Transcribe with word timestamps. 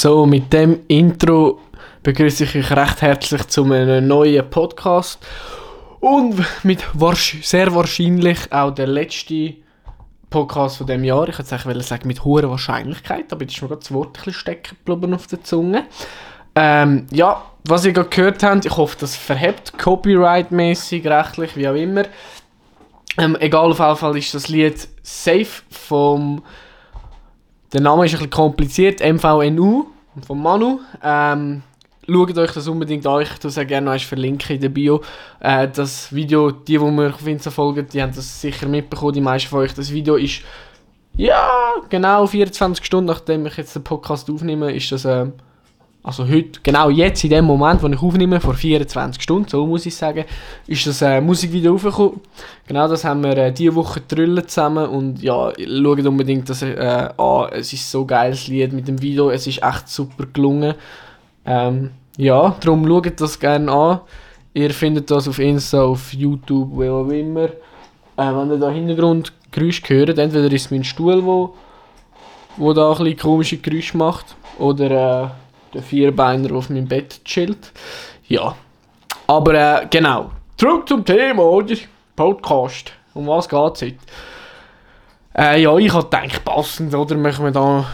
So, 0.00 0.26
mit 0.26 0.52
dem 0.52 0.82
Intro 0.86 1.58
begrüße 2.04 2.44
ich 2.44 2.54
euch 2.54 2.70
recht 2.70 3.02
herzlich 3.02 3.48
zu 3.48 3.64
einem 3.64 4.06
neuen 4.06 4.48
Podcast. 4.48 5.18
Und 5.98 6.36
mit 6.62 6.86
sehr 7.42 7.74
wahrscheinlich 7.74 8.52
auch 8.52 8.70
der 8.70 8.86
letzte 8.86 9.54
Podcast 10.30 10.76
von 10.76 10.86
dem 10.86 11.02
Jahr. 11.02 11.28
Ich 11.28 11.36
hätte 11.36 11.52
eigentlich 11.52 11.88
sagen 11.88 12.06
mit 12.06 12.22
hoher 12.22 12.48
Wahrscheinlichkeit, 12.48 13.32
aber 13.32 13.42
jetzt 13.42 13.56
ist 13.56 13.62
mir 13.62 13.66
gerade 13.66 13.80
das 13.80 13.92
Wort 13.92 14.10
ein 14.10 14.12
bisschen 14.12 14.34
stecken 14.34 14.76
geblieben 14.84 15.14
auf 15.14 15.26
der 15.26 15.42
Zunge. 15.42 15.86
Ähm, 16.54 17.08
ja, 17.10 17.42
was 17.64 17.84
ihr 17.84 17.92
gerade 17.92 18.08
gehört 18.08 18.40
habt, 18.44 18.66
ich 18.66 18.76
hoffe, 18.76 18.96
das 19.00 19.16
verhebt 19.16 19.76
Copyright-mäßig, 19.78 21.08
rechtlich, 21.08 21.56
wie 21.56 21.66
auch 21.66 21.74
immer. 21.74 22.04
Ähm, 23.18 23.36
egal, 23.40 23.72
auf 23.72 23.80
jeden 23.80 23.96
Fall 23.96 24.16
ist 24.16 24.32
das 24.32 24.46
Lied 24.46 24.78
Safe 25.02 25.48
vom 25.70 26.44
der 27.72 27.80
Name 27.80 28.06
ist 28.06 28.12
ein 28.12 28.18
bisschen 28.18 28.30
kompliziert, 28.30 29.00
MVNU 29.00 29.86
von 30.26 30.42
Manu. 30.42 30.80
Ähm, 31.02 31.62
schaut 32.06 32.38
euch 32.38 32.52
das 32.52 32.68
unbedingt 32.68 33.06
an, 33.06 33.22
ich 33.22 33.30
tue 33.38 33.50
es 33.50 33.66
gerne 33.66 33.98
verlinken 33.98 34.56
in 34.56 34.62
der 34.62 34.68
Bio. 34.70 35.02
Äh, 35.40 35.68
das 35.68 36.12
Video, 36.12 36.50
die, 36.50 36.78
die 36.78 36.78
mir 36.78 37.14
auf 37.14 37.26
Insta 37.26 37.50
folgen, 37.50 37.86
die 37.92 38.02
haben 38.02 38.14
das 38.14 38.40
sicher 38.40 38.66
mitbekommen, 38.66 39.12
die 39.12 39.20
meisten 39.20 39.48
von 39.50 39.60
euch. 39.60 39.74
Das 39.74 39.92
Video 39.92 40.16
ist, 40.16 40.42
ja, 41.14 41.50
genau 41.88 42.26
24 42.26 42.84
Stunden 42.84 43.06
nachdem 43.06 43.46
ich 43.46 43.56
jetzt 43.56 43.74
den 43.74 43.84
Podcast 43.84 44.30
aufnehme, 44.30 44.72
ist 44.72 44.90
das, 44.92 45.04
ähm, 45.04 45.34
also 46.08 46.26
heute, 46.26 46.60
genau 46.62 46.88
jetzt, 46.88 47.22
in 47.24 47.28
dem 47.28 47.44
Moment, 47.44 47.82
wo 47.82 47.86
ich 47.86 48.00
aufnehme, 48.00 48.40
vor 48.40 48.54
24 48.54 49.22
Stunden, 49.22 49.46
so 49.46 49.66
muss 49.66 49.84
ich 49.84 49.94
sagen, 49.94 50.24
ist 50.66 50.86
das 50.86 51.02
äh, 51.02 51.20
Musikvideo 51.20 51.74
aufgekommen. 51.74 52.22
Genau 52.66 52.88
das 52.88 53.04
haben 53.04 53.22
wir 53.22 53.36
äh, 53.36 53.52
diese 53.52 53.74
Woche 53.74 54.00
drüllen 54.00 54.48
zusammen 54.48 54.88
und 54.88 55.22
ja, 55.22 55.52
schaut 55.54 56.06
unbedingt 56.06 56.48
das 56.48 56.62
äh, 56.62 57.10
an. 57.14 57.48
Es 57.52 57.74
ist 57.74 57.90
so 57.90 58.06
geil, 58.06 58.30
das 58.30 58.48
Lied 58.48 58.72
mit 58.72 58.88
dem 58.88 59.02
Video, 59.02 59.28
es 59.28 59.46
ist 59.46 59.62
echt 59.62 59.90
super 59.90 60.24
gelungen. 60.32 60.76
Ähm, 61.44 61.90
ja, 62.16 62.56
darum 62.58 62.88
schaut 62.88 63.20
das 63.20 63.38
gerne 63.38 63.70
an. 63.70 64.00
Ihr 64.54 64.70
findet 64.70 65.10
das 65.10 65.28
auf 65.28 65.38
Insta, 65.38 65.82
auf 65.82 66.14
YouTube, 66.14 66.70
wo 66.72 67.02
auch 67.02 67.08
immer. 67.10 67.44
Äh, 67.44 67.50
wenn 68.16 68.50
ihr 68.50 68.56
da 68.56 68.70
Hintergrundgeräusche 68.70 69.82
hört, 69.90 70.18
entweder 70.18 70.50
ist 70.50 70.64
es 70.64 70.70
mein 70.70 70.84
Stuhl, 70.84 71.22
wo, 71.22 71.54
wo 72.56 72.72
da 72.72 72.92
ein 72.92 72.96
bisschen 72.96 73.18
komische 73.18 73.58
Geräusche 73.58 73.98
macht, 73.98 74.36
oder 74.58 74.90
äh, 74.90 75.47
der 75.74 75.82
Vierbeiner, 75.82 76.48
der 76.48 76.56
auf 76.56 76.70
meinem 76.70 76.88
Bett 76.88 77.24
chillt. 77.24 77.72
Ja. 78.26 78.54
Aber 79.26 79.54
äh, 79.54 79.86
genau. 79.90 80.30
Zurück 80.56 80.88
zum 80.88 81.04
Thema, 81.04 81.42
oder? 81.42 81.76
Podcast. 82.16 82.92
Um 83.14 83.26
was 83.26 83.48
geht 83.48 83.76
es 83.76 83.82
heute? 83.82 83.96
Äh, 85.36 85.62
ja, 85.62 85.76
ich 85.76 85.92
habe 85.92 86.04
gedacht, 86.04 86.44
passend, 86.44 86.94
oder? 86.94 87.16
Machen 87.16 87.44
wir 87.44 87.52
da 87.52 87.86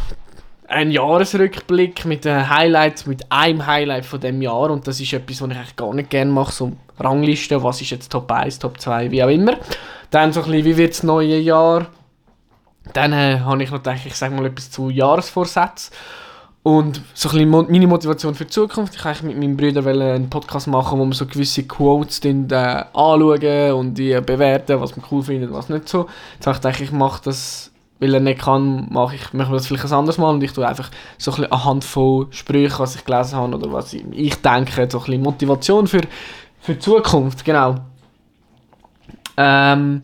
einen 0.69 0.91
Jahresrückblick 0.91 2.05
mit 2.05 2.25
den 2.25 2.49
Highlights, 2.49 3.07
mit 3.07 3.31
einem 3.31 3.67
Highlight 3.67 4.07
von 4.07 4.21
dem 4.21 4.41
Jahr. 4.43 4.71
Und 4.71 4.87
das 4.87 5.01
ist 5.01 5.13
etwas, 5.13 5.43
was 5.43 5.51
ich 5.51 5.57
eigentlich 5.57 5.77
gar 5.77 5.95
nicht 5.95 6.11
gerne 6.11 6.31
mache. 6.31 6.53
So 6.53 6.73
Rangliste, 6.99 7.63
was 7.63 7.81
ist 7.81 7.91
jetzt 7.91 8.11
Top 8.11 8.31
1, 8.31 8.59
Top 8.59 8.81
2, 8.81 9.11
wie 9.11 9.23
auch 9.23 9.29
immer. 9.29 9.57
Dann 10.11 10.33
so 10.33 10.41
ein 10.41 10.51
bisschen, 10.51 10.65
wie 10.65 10.77
wird 10.77 10.93
das 10.93 11.03
neue 11.03 11.39
Jahr? 11.39 11.87
Dann 12.93 13.13
äh, 13.13 13.41
habe 13.41 13.63
ich 13.63 13.71
noch 13.71 13.79
gedacht, 13.79 14.01
ich 14.05 14.15
sage 14.15 14.35
mal 14.35 14.47
etwas 14.47 14.71
zu 14.71 14.91
Jahresvorsätzen. 14.91 15.95
Und 16.65 17.03
so 17.13 17.29
ein 17.29 17.51
bisschen 17.51 17.51
meine 17.51 17.87
Motivation 17.87 18.35
für 18.35 18.47
die 18.47 18.51
Zukunft. 18.51 18.95
Ich 18.95 19.05
wollte 19.05 19.27
mit 19.27 19.37
meinem 19.37 19.55
Bruder 19.55 19.87
einen 19.87 20.31
Podcast 20.31 20.67
machen, 20.67 20.99
wo 20.99 21.05
wir 21.05 21.13
so 21.13 21.27
gewisse 21.27 21.65
Quotes 21.65 22.21
dann, 22.21 22.49
äh, 22.51 22.85
anschauen 22.95 23.73
und 23.73 23.99
die 23.99 24.19
bewerten, 24.23 24.81
was 24.81 24.97
man 24.97 25.05
cool 25.11 25.23
findet 25.23 25.51
und 25.51 25.57
was 25.57 25.69
nicht 25.69 25.91
so. 25.91 26.07
Jetzt 26.37 26.47
habe 26.47 26.57
ich 26.57 26.63
gedacht, 26.63 26.81
ich 26.81 26.91
mache 26.91 27.21
das, 27.23 27.71
weil 28.01 28.15
er 28.15 28.21
nicht 28.21 28.41
kann, 28.41 28.89
mache 28.91 29.17
ich, 29.17 29.35
machen 29.35 29.53
das 29.53 29.67
vielleicht 29.67 29.85
ein 29.85 29.93
anderes 29.93 30.17
Mal 30.17 30.31
und 30.31 30.43
ich 30.43 30.55
tue 30.55 30.67
einfach 30.67 30.91
so 31.19 31.33
ein 31.33 31.37
bisschen 31.37 31.53
anhand 31.53 31.85
von 31.85 32.33
Sprüchen, 32.33 32.79
was 32.79 32.97
ich 32.97 33.05
gelesen 33.05 33.37
habe 33.37 33.55
oder 33.55 33.71
was 33.71 33.93
ich, 33.93 34.03
ich 34.13 34.41
denke, 34.41 34.89
so 34.91 35.01
ein 35.01 35.05
bisschen 35.05 35.23
Motivation 35.23 35.87
für, 35.87 36.01
für 36.61 36.73
die 36.73 36.79
Zukunft, 36.79 37.45
genau. 37.45 37.75
Ähm, 39.37 40.01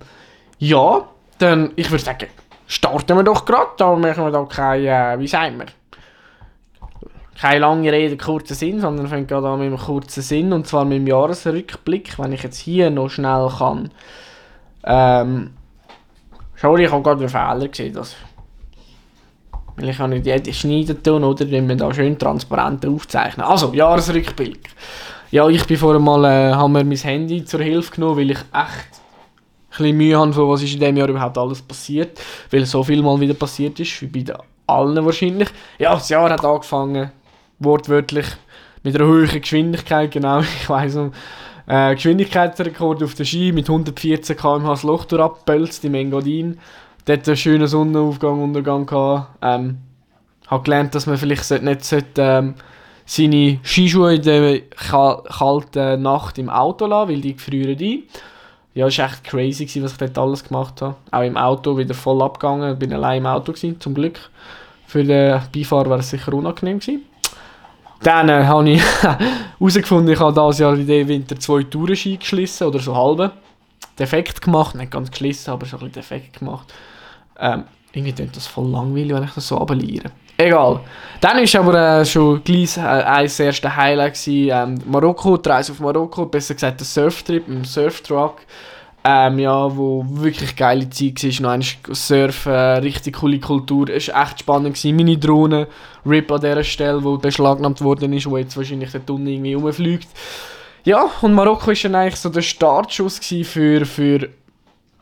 ja, 0.59 1.09
dann, 1.39 1.73
ich 1.77 1.91
würde 1.91 2.05
sagen, 2.05 2.27
starten 2.67 3.17
wir 3.17 3.25
doch 3.25 3.47
gerade, 3.47 3.71
da 3.79 3.97
machen 3.97 4.25
wir 4.25 4.31
da 4.31 4.45
kein, 4.45 4.85
äh, 4.85 5.19
wie 5.19 5.27
sagen 5.27 5.59
wir, 5.59 5.67
keine 7.41 7.61
lange 7.61 7.91
Rede, 7.91 8.19
kurzer 8.19 8.55
Sinn, 8.55 8.81
sondern 8.81 9.09
fängt 9.09 9.29
gerade 9.29 9.49
an 9.49 9.61
mit 9.61 9.69
einem 9.69 9.79
kurzen 9.79 10.23
Sinn 10.23 10.53
und 10.53 10.67
zwar 10.67 10.85
mit 10.85 10.99
dem 10.99 11.07
Jahresrückblick, 11.07 12.19
wenn 12.19 12.33
ich 12.33 12.43
jetzt 12.43 12.59
hier 12.59 12.91
noch 12.91 13.09
schnell 13.09 13.49
kann. 13.57 13.91
Ähm, 14.85 15.51
sorry, 16.55 16.85
ich 16.85 16.93
habe 16.93 17.03
gerade 17.03 17.21
einen 17.21 17.29
Fehler 17.31 17.69
gesehen, 17.69 17.95
dass 17.95 18.15
weil 19.77 19.89
ich 19.89 19.97
kann 19.97 20.11
nicht 20.11 20.27
jeden 20.27 20.53
schneiden 20.53 21.03
tun, 21.03 21.25
oder? 21.25 21.51
Wenn 21.51 21.67
wir 21.67 21.77
da 21.77 21.95
schön 21.95 22.19
transparent 22.19 22.85
aufzeichnen. 22.85 23.47
Also, 23.47 23.73
Jahresrückblick. 23.73 24.69
Ja, 25.31 25.49
ich 25.49 25.65
bin 25.67 25.79
vorher 25.79 26.01
mal, 26.01 26.25
äh, 26.25 26.53
haben 26.53 26.75
wir 26.75 26.85
mein 26.85 26.97
Handy 26.99 27.43
zur 27.47 27.61
Hilfe 27.61 27.95
genommen, 27.95 28.19
weil 28.19 28.33
ich 28.33 28.39
echt 28.39 28.49
ein 28.53 29.71
bisschen 29.71 29.97
Mühe 29.97 30.19
habe, 30.19 30.33
von 30.35 30.51
was 30.51 30.63
ist 30.63 30.75
in 30.75 30.81
diesem 30.81 30.97
Jahr 30.99 31.09
überhaupt 31.09 31.39
alles 31.39 31.63
passiert. 31.63 32.21
Weil 32.51 32.67
so 32.67 32.83
viel 32.83 33.01
mal 33.01 33.19
wieder 33.19 33.33
passiert 33.33 33.81
ist, 33.81 34.03
wie 34.03 34.07
bei 34.09 34.35
allen 34.67 35.03
wahrscheinlich. 35.03 35.49
Ja, 35.79 35.95
das 35.95 36.11
Jahr 36.11 36.29
hat 36.29 36.45
angefangen 36.45 37.11
wortwörtlich 37.61 38.27
mit 38.83 38.97
einer 38.97 39.07
hohen 39.07 39.29
Geschwindigkeit, 39.29 40.11
genau, 40.11 40.41
ich 40.41 40.69
weiss 40.69 40.95
noch, 40.95 41.13
äh, 41.67 41.95
Geschwindigkeitsrekord 41.95 43.03
auf 43.03 43.15
der 43.15 43.25
Ski 43.25 43.53
mit 43.53 43.69
114 43.69 44.37
km/h 44.37 44.71
das 44.71 44.83
Loch 44.83 45.05
durchgepölzt 45.05 45.85
im 45.85 45.95
Engadin. 45.95 46.59
Dort 47.05 47.29
einen 47.29 47.37
schönen 47.37 47.69
Sonnenaufgang, 47.69 48.43
Untergang 48.43 48.87
gehabt. 48.87 49.39
Ähm, 49.41 49.79
habe 50.49 50.65
gelernt, 50.65 50.95
dass 50.95 51.07
man 51.07 51.17
vielleicht 51.17 51.49
nicht 51.63 51.85
sollte, 51.85 52.23
ähm, 52.23 52.55
seine 53.07 53.59
Skischuhe 53.63 54.17
in 54.17 54.23
der 54.23 54.61
kalten 54.61 56.03
Nacht 56.03 56.39
im 56.39 56.51
Auto 56.51 56.87
lassen, 56.87 57.11
weil 57.11 57.21
die 57.21 57.35
frieren 57.35 57.79
ein. 57.81 58.03
Ja, 58.75 58.87
es 58.87 58.99
war 58.99 59.07
echt 59.07 59.25
crazy, 59.25 59.65
gewesen, 59.65 59.83
was 59.83 59.93
ich 59.93 59.99
dort 59.99 60.19
alles 60.19 60.45
gemacht 60.45 60.81
habe. 60.81 60.95
Auch 61.11 61.23
im 61.23 61.37
Auto 61.37 61.77
wieder 61.77 61.95
voll 61.95 62.23
abgegangen. 62.23 62.79
Bin 62.79 62.93
allein 62.93 63.19
im 63.19 63.27
Auto, 63.27 63.53
gewesen, 63.53 63.81
zum 63.81 63.95
Glück. 63.95 64.19
Für 64.87 65.03
den 65.03 65.41
Beifahrer 65.53 65.91
war 65.91 65.99
es 65.99 66.11
sicher 66.11 66.33
unangenehm 66.33 66.79
gewesen. 66.79 67.03
Dann 68.03 68.29
äh, 68.29 68.45
habe 68.45 68.71
ich 68.71 68.83
herausgefunden, 69.59 70.13
ich 70.13 70.21
habe 70.21 70.33
dieses 70.33 70.59
Jahr 70.59 70.75
in 70.75 70.87
diesem 70.87 71.09
Winter 71.09 71.39
zwei 71.39 71.63
Tourenski 71.65 72.17
geschlissen, 72.17 72.67
oder 72.67 72.79
so 72.79 72.97
halbe. 72.97 73.33
Defekt 73.99 74.41
gemacht, 74.41 74.75
nicht 74.75 74.91
ganz 74.91 75.11
geschlissen, 75.11 75.51
aber 75.51 75.67
so 75.67 75.77
ein 75.77 75.81
bisschen 75.81 75.93
defekt 75.93 76.39
gemacht. 76.39 76.73
Ähm, 77.39 77.65
irgendwie 77.93 78.13
klingt 78.13 78.37
das 78.37 78.47
voll 78.47 78.71
langweilig, 78.71 79.13
wenn 79.13 79.25
ich 79.25 79.33
das 79.33 79.49
so 79.49 79.59
abeliere. 79.59 80.11
Egal. 80.37 80.81
Dann 81.21 81.37
war 81.37 81.61
aber 81.61 82.01
äh, 82.01 82.05
schon 82.07 82.43
gleich 82.43 82.77
äh, 82.79 82.81
eines 82.81 83.37
der 83.37 83.47
ersten 83.47 83.77
Highlights 83.77 84.27
ähm, 84.27 84.79
Marokko, 84.87 85.37
die 85.37 85.49
Reise 85.49 85.73
auf 85.73 85.81
Marokko, 85.81 86.25
besser 86.25 86.55
gesagt 86.55 86.81
der 86.81 86.87
Surftrip 86.87 87.47
mit 87.47 87.59
dem 87.59 87.65
Surftruck. 87.65 88.37
Ähm, 89.03 89.39
ja, 89.39 89.75
wo 89.75 90.05
wirklich 90.07 90.57
geile 90.57 90.91
Zeit 90.91 91.23
war, 91.23 91.43
noch 91.43 91.51
einmal 91.51 91.95
Surfen, 91.95 92.83
richtig 92.83 93.17
coole 93.17 93.41
Kultur, 93.41 93.89
es 93.89 94.09
war 94.09 94.25
echt 94.25 94.41
spannend, 94.41 94.75
gewesen. 94.77 94.97
meine 94.97 95.17
Drohne, 95.17 95.69
RIP 96.05 96.31
an 96.31 96.41
dieser 96.41 96.65
Stelle, 96.65 97.03
wo 97.03 97.17
beschlagnahmt 97.17 97.81
worden 97.81 98.13
ist, 98.13 98.29
wo 98.29 98.37
jetzt 98.37 98.59
wahrscheinlich 98.59 98.91
der 98.91 99.05
Tunnel 99.05 99.33
irgendwie 99.33 99.55
rumfliegt. 99.55 100.09
Ja, 100.85 101.09
und 101.23 101.33
Marokko 101.33 101.69
war 101.69 101.75
dann 101.75 101.95
eigentlich 101.95 102.17
so 102.17 102.29
der 102.29 102.43
Startschuss 102.43 103.19
für, 103.19 103.87
für 103.87 104.29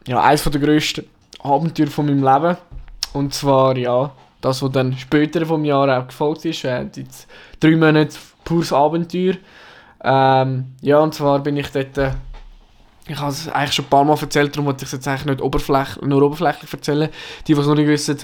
ja, 0.06 0.22
eines 0.22 0.44
der 0.44 0.60
grössten 0.60 1.04
Abenteuer 1.40 1.88
von 1.88 2.06
meinem 2.06 2.22
Leben. 2.22 2.56
Und 3.12 3.34
zwar, 3.34 3.76
ja, 3.76 4.12
das, 4.40 4.62
was 4.62 4.72
dann 4.72 4.96
später 4.96 5.44
vom 5.44 5.64
Jahr 5.64 5.98
auch 5.98 6.06
gefolgt 6.06 6.44
ist, 6.44 6.64
äh, 6.64 6.84
jetzt 6.94 7.26
drei 7.60 7.76
Monate 7.76 8.16
pures 8.44 8.72
Abenteuer. 8.72 9.34
Ähm, 10.02 10.74
ja, 10.80 10.98
und 10.98 11.14
zwar 11.14 11.40
bin 11.40 11.56
ich 11.56 11.68
dort, 11.70 11.98
äh, 11.98 12.12
ich 13.08 13.18
habe 13.18 13.30
es 13.30 13.48
eigentlich 13.48 13.72
schon 13.72 13.86
ein 13.86 13.88
paar 13.88 14.04
Mal 14.04 14.18
erzählt, 14.20 14.54
darum 14.54 14.66
wollte 14.66 14.84
ich 14.84 14.88
es 14.88 14.92
jetzt 14.92 15.08
eigentlich 15.08 15.26
nicht 15.26 15.40
oberflächlich, 15.40 16.04
nur 16.04 16.22
oberflächlich 16.22 16.72
erzählen. 16.72 17.08
Die, 17.46 17.54
die 17.54 17.60
es 17.60 17.66
noch 17.66 17.74
nicht 17.74 17.88
wissen, 17.88 18.18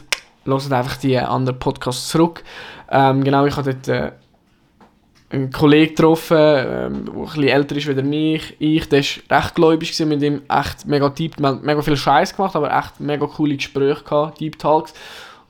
hören 0.45 0.73
einfach 0.73 0.97
die 0.97 1.19
anderen 1.19 1.59
Podcasts 1.59 2.09
zurück. 2.09 2.43
Ähm, 2.91 3.25
genau, 3.25 3.47
ich 3.47 3.57
habe 3.57 3.75
dort 3.75 3.89
äh, 3.89 4.13
einen 5.31 5.51
Kollegen 5.51 5.95
getroffen, 5.95 6.37
ähm, 6.37 7.05
der 7.07 7.15
ein 7.15 7.23
bisschen 7.25 7.49
älter 7.49 7.77
ist 7.77 7.89
als 7.89 8.03
mich. 8.03 8.57
Ich, 8.59 8.89
der 8.89 9.03
war 9.29 9.39
recht 9.39 9.55
gläubig, 9.55 10.01
mit 10.07 10.23
ihm 10.23 10.43
echt 10.49 10.87
mega 10.87 11.09
deep, 11.09 11.39
mega 11.39 11.83
viel 11.83 11.97
Scheiß 11.97 12.37
gemacht, 12.37 12.57
aber 12.57 12.77
echt 12.77 13.01
mega 13.01 13.27
coole 13.27 13.57
Gespräche 13.57 14.05
gehabt, 14.05 14.41
Deep 14.41 14.59
Talks. 14.59 14.95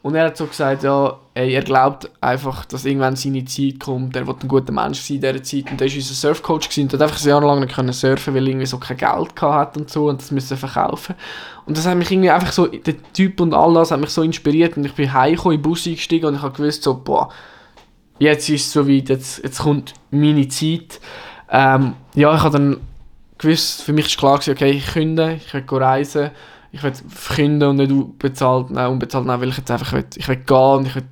Und 0.05 0.15
er 0.17 0.27
hat 0.27 0.37
so 0.37 0.45
gesagt, 0.45 0.83
ja, 0.83 1.19
ey, 1.33 1.55
er 1.55 1.63
glaubt 1.63 2.11
einfach, 2.21 2.67
dass 2.67 2.85
irgendwann 2.85 3.17
seine 3.17 3.47
Zeit 3.47 3.81
kommt. 3.81 4.15
Er 4.15 4.27
wird 4.27 4.45
ein 4.45 4.49
guter 4.49 4.71
Mensch 4.71 5.01
sein 5.01 5.17
in 5.17 5.23
dieser 5.23 5.43
Zeit. 5.43 5.71
Und 5.71 5.81
er 5.81 5.89
war 5.89 5.97
unser 5.97 6.15
Surfcoach 6.15 6.77
und 6.77 6.93
hat 6.93 7.01
einfach 7.01 7.25
ein 7.25 7.27
Jahr 7.27 7.41
lang 7.41 7.61
nicht 7.61 7.75
können 7.75 7.93
surfen, 7.95 8.35
weil 8.35 8.43
er 8.43 8.49
irgendwie 8.49 8.67
so 8.67 8.77
kein 8.77 8.99
Geld 8.99 9.41
hat 9.41 9.79
und 9.79 9.89
so 9.89 10.11
und 10.11 10.21
das 10.21 10.31
müssen 10.31 10.59
verkaufen. 10.59 11.15
Und 11.65 11.79
das 11.79 11.87
hat 11.87 11.97
mich 11.97 12.11
irgendwie 12.11 12.29
einfach 12.29 12.53
so, 12.53 12.67
der 12.67 12.97
Typ 13.15 13.41
und 13.41 13.55
all 13.55 13.73
das 13.73 13.93
hat 13.93 14.01
mich 14.01 14.11
so 14.11 14.21
inspiriert 14.21 14.77
und 14.77 14.85
ich 14.85 14.93
bin 14.93 15.11
heimgekommen, 15.11 15.57
in 15.57 15.63
den 15.63 15.71
Bus 15.71 15.87
eingestiegen 15.87 16.27
und 16.27 16.35
ich 16.35 16.43
habe 16.43 16.55
gewusst 16.55 16.83
so, 16.83 17.01
boah, 17.03 17.31
jetzt 18.19 18.47
ist 18.51 18.67
es 18.67 18.73
soweit, 18.73 19.09
jetzt, 19.09 19.43
jetzt 19.43 19.61
kommt 19.61 19.95
meine 20.11 20.47
Zeit. 20.49 21.01
Ähm, 21.51 21.95
ja, 22.15 22.37
ich 22.37 22.43
habe 22.43 22.59
dann 22.59 22.81
gewusst, 23.39 23.81
für 23.81 23.95
mich 23.95 24.23
war 24.23 24.39
klar, 24.39 24.55
okay, 24.55 24.73
ich 24.73 24.87
künde, 24.87 25.41
ich 25.43 25.55
will 25.55 25.65
reisen, 25.79 26.31
ich 26.75 26.83
will 26.83 26.93
verkünden 27.09 27.69
und 27.69 27.77
nicht 27.77 28.19
bezahlt, 28.19 28.71
nein, 28.71 28.91
unbezahlt 28.91 29.27
nein, 29.27 29.41
weil 29.41 29.51
ich 29.51 29.59
jetzt 29.59 29.71
einfach 29.71 29.93
will, 29.93 30.05
ich 30.17 30.27
will 30.27 30.37
gehen 30.37 30.57
und 30.57 30.87
ich 30.89 30.95
will 30.97 31.05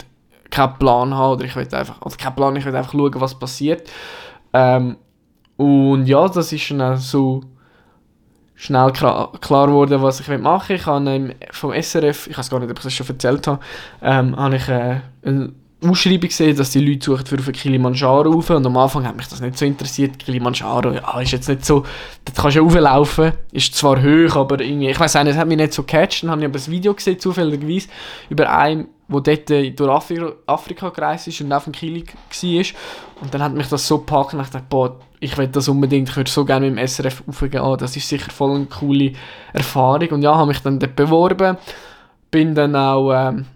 keinen 0.50 0.76
Plan 0.78 1.14
haben 1.14 1.34
oder 1.34 1.44
ich 1.44 1.54
will 1.54 1.68
einfach, 1.72 2.02
oder 2.02 2.16
keinen 2.16 2.34
Plan, 2.34 2.56
ich 2.56 2.64
will 2.64 2.74
einfach 2.74 2.92
schauen, 2.92 3.20
was 3.20 3.38
passiert. 3.38 3.88
Ähm, 4.52 4.96
und 5.56 6.06
ja, 6.06 6.26
das 6.26 6.52
ist 6.52 6.68
dann 6.72 6.96
so 6.96 7.44
schnell 8.56 8.90
klar 8.90 9.30
geworden, 9.40 10.02
was 10.02 10.18
ich 10.18 10.28
machen 10.38 10.70
will. 10.70 10.76
Ich 10.76 10.86
habe 10.86 11.34
vom 11.52 11.72
SRF, 11.80 12.26
ich 12.26 12.36
weiß 12.36 12.50
gar 12.50 12.58
nicht, 12.58 12.70
ob 12.70 12.78
ich 12.78 12.82
das 12.82 12.92
schon 12.92 13.06
erzählt 13.06 13.46
habe, 13.46 13.60
ähm, 14.02 14.36
habe 14.36 14.56
ich 14.56 14.68
äh, 14.68 15.00
Ausschreibung 15.82 16.28
gesehen, 16.28 16.56
dass 16.56 16.70
die 16.70 16.80
Leute 16.80 17.04
suchen 17.04 17.26
für 17.26 17.38
auf 17.38 17.52
Kilimanjaro 17.52 18.30
rauf 18.30 18.50
und 18.50 18.66
am 18.66 18.76
Anfang 18.76 19.06
hat 19.06 19.16
mich 19.16 19.28
das 19.28 19.40
nicht 19.40 19.58
so 19.58 19.64
interessiert. 19.64 20.18
Kilimanjaro, 20.18 20.92
ja, 20.92 21.20
ist 21.20 21.32
jetzt 21.32 21.48
nicht 21.48 21.64
so, 21.64 21.84
da 22.24 22.32
kannst 22.34 22.56
du 22.56 22.60
ja 22.60 22.64
rauflaufen, 22.64 23.32
ist 23.52 23.74
zwar 23.74 24.02
hoch, 24.02 24.36
aber 24.36 24.60
irgendwie, 24.60 24.90
ich 24.90 25.00
weiß 25.00 25.14
nicht, 25.14 25.28
es 25.28 25.36
hat 25.36 25.48
mich 25.48 25.56
nicht 25.56 25.72
so 25.72 25.82
gecatcht. 25.82 26.22
Dann 26.22 26.30
habe 26.30 26.40
ich 26.40 26.46
aber 26.46 26.54
das 26.54 26.70
Video 26.70 26.94
gesehen, 26.94 27.18
zufälligerweise, 27.18 27.88
über 28.28 28.50
einen, 28.50 28.88
der 29.08 29.20
dort 29.20 29.50
äh, 29.50 29.70
durch 29.70 29.90
Afrika, 29.90 30.32
Afrika 30.46 30.88
gereist 30.88 31.28
ist 31.28 31.40
und 31.40 31.52
auf 31.52 31.64
dem 31.64 31.72
Kili 31.72 32.04
war. 32.06 32.64
Und 33.20 33.34
dann 33.34 33.42
hat 33.42 33.54
mich 33.54 33.68
das 33.68 33.86
so 33.86 33.98
gepackt 33.98 34.34
und 34.34 34.40
ich 34.40 34.48
dachte, 34.48 34.66
boah, 34.68 34.98
ich 35.20 35.36
will 35.38 35.48
das 35.48 35.68
unbedingt, 35.68 36.08
ich 36.08 36.16
würde 36.16 36.30
so 36.30 36.44
gerne 36.44 36.70
mit 36.70 36.78
dem 36.78 36.86
SRF 36.86 37.22
aufgehen, 37.28 37.62
oh, 37.62 37.76
das 37.76 37.96
ist 37.96 38.08
sicher 38.08 38.30
voll 38.30 38.54
eine 38.54 38.66
coole 38.66 39.12
Erfahrung. 39.52 40.08
Und 40.08 40.22
ja, 40.22 40.34
habe 40.34 40.48
mich 40.48 40.60
dann 40.60 40.78
dort 40.78 40.96
beworben, 40.96 41.56
bin 42.30 42.54
dann 42.54 42.74
auch, 42.74 43.12
ähm, 43.12 43.46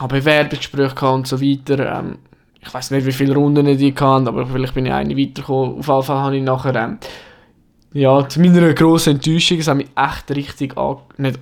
habe 0.00 0.18
Bewerbungsgespräche 0.18 1.10
und 1.10 1.26
so 1.26 1.40
weiter. 1.40 1.98
Ähm, 1.98 2.18
ich 2.60 2.72
weiß 2.72 2.90
nicht, 2.90 3.06
wie 3.06 3.12
viele 3.12 3.34
Runden 3.34 3.66
ich 3.66 3.92
hatte, 4.00 4.28
aber 4.28 4.46
vielleicht 4.46 4.74
bin 4.74 4.86
ich 4.86 4.92
eine 4.92 5.16
weitergekommen. 5.16 5.78
Auf 5.78 5.88
jeden 5.88 6.02
Fall 6.02 6.18
habe 6.18 6.36
ich 6.36 6.42
nachher, 6.42 6.74
ähm, 6.74 6.98
ja, 7.92 8.28
zu 8.28 8.40
meiner 8.40 8.74
grossen 8.74 9.16
Enttäuschung, 9.16 9.58
es 9.58 9.68
hat 9.68 9.76
mich 9.76 9.88
echt 9.96 10.30
richtig 10.36 10.76
an, 10.76 10.98
nicht 11.16 11.38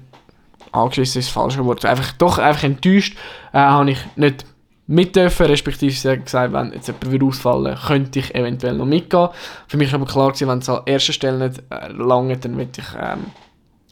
angeschissen 0.72 1.20
ist 1.20 1.28
das 1.28 1.34
falsche 1.34 1.64
Wort, 1.64 1.84
einfach, 1.84 2.12
doch 2.12 2.38
einfach 2.38 2.64
enttäuscht, 2.64 3.16
äh, 3.52 3.58
habe 3.58 3.90
ich 3.90 3.98
nicht 4.16 4.44
mit 4.88 5.16
dürfen, 5.16 5.46
respektive 5.46 5.93
gesagt, 5.93 6.52
wenn 6.52 6.72
jetzt 6.72 6.87
jemand 6.87 7.10
wieder 7.10 7.26
ausfallen 7.26 7.76
könnte 7.87 8.20
ich 8.20 8.34
eventuell 8.34 8.76
noch 8.76 8.87
mitgehen. 8.87 9.28
Für 9.66 9.76
mich 9.76 9.93
war 9.93 10.00
aber 10.00 10.10
klar, 10.10 10.28
gewesen, 10.28 10.48
wenn 10.48 10.58
es 10.58 10.69
an 10.69 10.82
erster 10.87 11.12
Stelle 11.12 11.48
nicht 11.48 11.62
äh, 11.70 11.88
lange, 11.88 12.37
dann 12.37 12.56
würde 12.56 12.70
ich 12.78 12.87
ähm, 13.00 13.26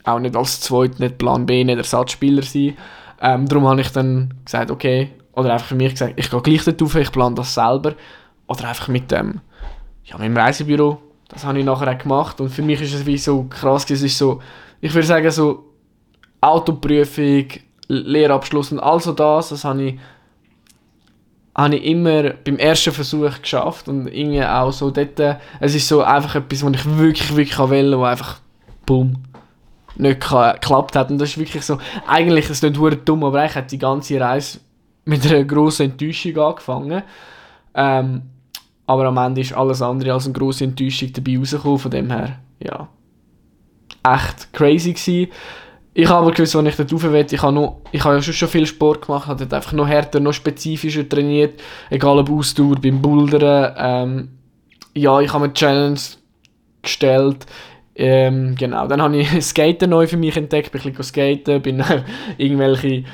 auch 0.04 0.20
nicht 0.20 0.36
als 0.36 0.60
Zweit, 0.60 1.00
nicht 1.00 1.18
Plan 1.18 1.46
B, 1.46 1.64
nicht 1.64 1.78
Ersatzspieler 1.78 2.42
sein. 2.42 2.76
Ähm, 3.24 3.48
darum 3.48 3.66
habe 3.66 3.80
ich 3.80 3.90
dann 3.90 4.34
gesagt, 4.44 4.70
okay, 4.70 5.10
oder 5.32 5.54
einfach 5.54 5.68
für 5.68 5.74
mich 5.74 5.92
gesagt, 5.92 6.12
ich 6.16 6.30
gehe 6.30 6.42
gleich 6.42 6.64
dort 6.64 6.82
rauf, 6.82 6.94
ich 6.94 7.10
plane 7.10 7.34
das 7.34 7.54
selber. 7.54 7.94
Oder 8.46 8.68
einfach 8.68 8.88
mit 8.88 9.10
dem, 9.10 9.40
ja, 10.04 10.18
mit 10.18 10.26
dem 10.26 10.36
Reisebüro. 10.36 10.98
Das 11.28 11.44
habe 11.44 11.58
ich 11.58 11.64
nachher 11.64 11.90
auch 11.90 11.98
gemacht. 11.98 12.40
Und 12.40 12.50
für 12.50 12.60
mich 12.60 12.82
ist 12.82 12.92
es 12.92 13.06
wie 13.06 13.16
so 13.16 13.44
krass, 13.44 13.88
es 13.90 14.02
ist 14.02 14.18
so, 14.18 14.40
ich 14.82 14.92
würde 14.92 15.06
sagen 15.06 15.30
so, 15.30 15.64
Autoprüfung, 16.42 17.46
Lehrabschluss 17.88 18.72
und 18.72 18.80
all 18.80 19.00
so 19.00 19.12
das, 19.12 19.48
das 19.48 19.64
habe 19.64 19.82
ich 19.82 19.98
habe 21.56 21.76
ich 21.76 21.84
immer 21.84 22.30
beim 22.44 22.56
ersten 22.56 22.92
Versuch 22.92 23.40
geschafft. 23.40 23.88
Und 23.88 24.08
irgendwie 24.08 24.44
auch 24.44 24.72
so 24.72 24.90
dort, 24.90 25.18
es 25.60 25.74
ist 25.74 25.88
so 25.88 26.02
einfach 26.02 26.34
etwas, 26.34 26.64
was 26.64 26.72
ich 26.72 26.98
wirklich, 26.98 27.36
wirklich 27.36 27.58
will, 27.70 27.96
wo 27.96 28.02
einfach, 28.02 28.40
boom, 28.84 29.14
nicht 29.96 30.20
geklappt 30.20 30.96
hat. 30.96 31.10
Und 31.10 31.18
das 31.18 31.30
ist 31.30 31.38
wirklich 31.38 31.64
so, 31.64 31.78
eigentlich 32.06 32.50
ist 32.50 32.62
es 32.62 32.78
nicht 32.78 33.08
dumm, 33.08 33.24
aber 33.24 33.40
eigentlich 33.40 33.56
hat 33.56 33.72
die 33.72 33.78
ganze 33.78 34.20
Reise 34.20 34.60
mit 35.04 35.26
einer 35.26 35.44
grossen 35.44 35.90
Enttäuschung 35.90 36.36
angefangen, 36.38 37.02
ähm, 37.74 38.22
aber 38.86 39.06
am 39.06 39.16
Ende 39.16 39.40
ist 39.40 39.52
alles 39.52 39.82
andere 39.82 40.12
als 40.12 40.24
eine 40.24 40.34
grosse 40.34 40.64
Enttäuschung 40.64 41.12
dabei 41.12 41.38
rausgekommen, 41.38 41.78
von 41.78 41.90
dem 41.90 42.10
her, 42.10 42.38
ja, 42.60 42.88
echt 44.02 44.52
crazy 44.52 44.92
gewesen. 44.92 45.32
Ich 45.96 46.08
habe 46.08 46.22
aber 46.22 46.32
gewusst, 46.32 46.56
wenn 46.56 46.66
ich 46.66 46.76
dort 46.76 46.92
rauf 46.92 47.02
will, 47.04 47.26
ich 47.30 47.42
habe, 47.42 47.52
noch, 47.52 47.80
ich 47.92 48.02
habe 48.04 48.16
ja 48.16 48.22
schon, 48.22 48.34
schon 48.34 48.48
viel 48.48 48.66
Sport 48.66 49.06
gemacht, 49.06 49.28
habe 49.28 49.38
dort 49.38 49.54
einfach 49.54 49.72
noch 49.72 49.86
härter, 49.86 50.20
noch 50.20 50.32
spezifischer 50.32 51.08
trainiert, 51.08 51.60
egal 51.88 52.18
ob 52.18 52.30
Ausdauer, 52.30 52.76
beim 52.76 53.00
Bouldern, 53.00 53.74
ähm, 53.76 54.28
ja, 54.94 55.20
ich 55.20 55.32
habe 55.32 55.46
mir 55.46 55.54
Challenge 55.54 56.00
gestellt, 56.82 57.46
ähm, 57.96 58.54
genau, 58.56 58.86
dann 58.88 59.00
habe 59.00 59.16
ich 59.16 59.28
Skaten 59.44 59.90
neu 59.90 60.06
für 60.06 60.16
mich 60.16 60.36
entdeckt, 60.36 60.72
bin 60.72 60.80
ein 60.80 60.92
bisschen 60.92 61.04
skaten, 61.04 61.62
bin 61.62 61.82
irgendwelche 62.38 63.04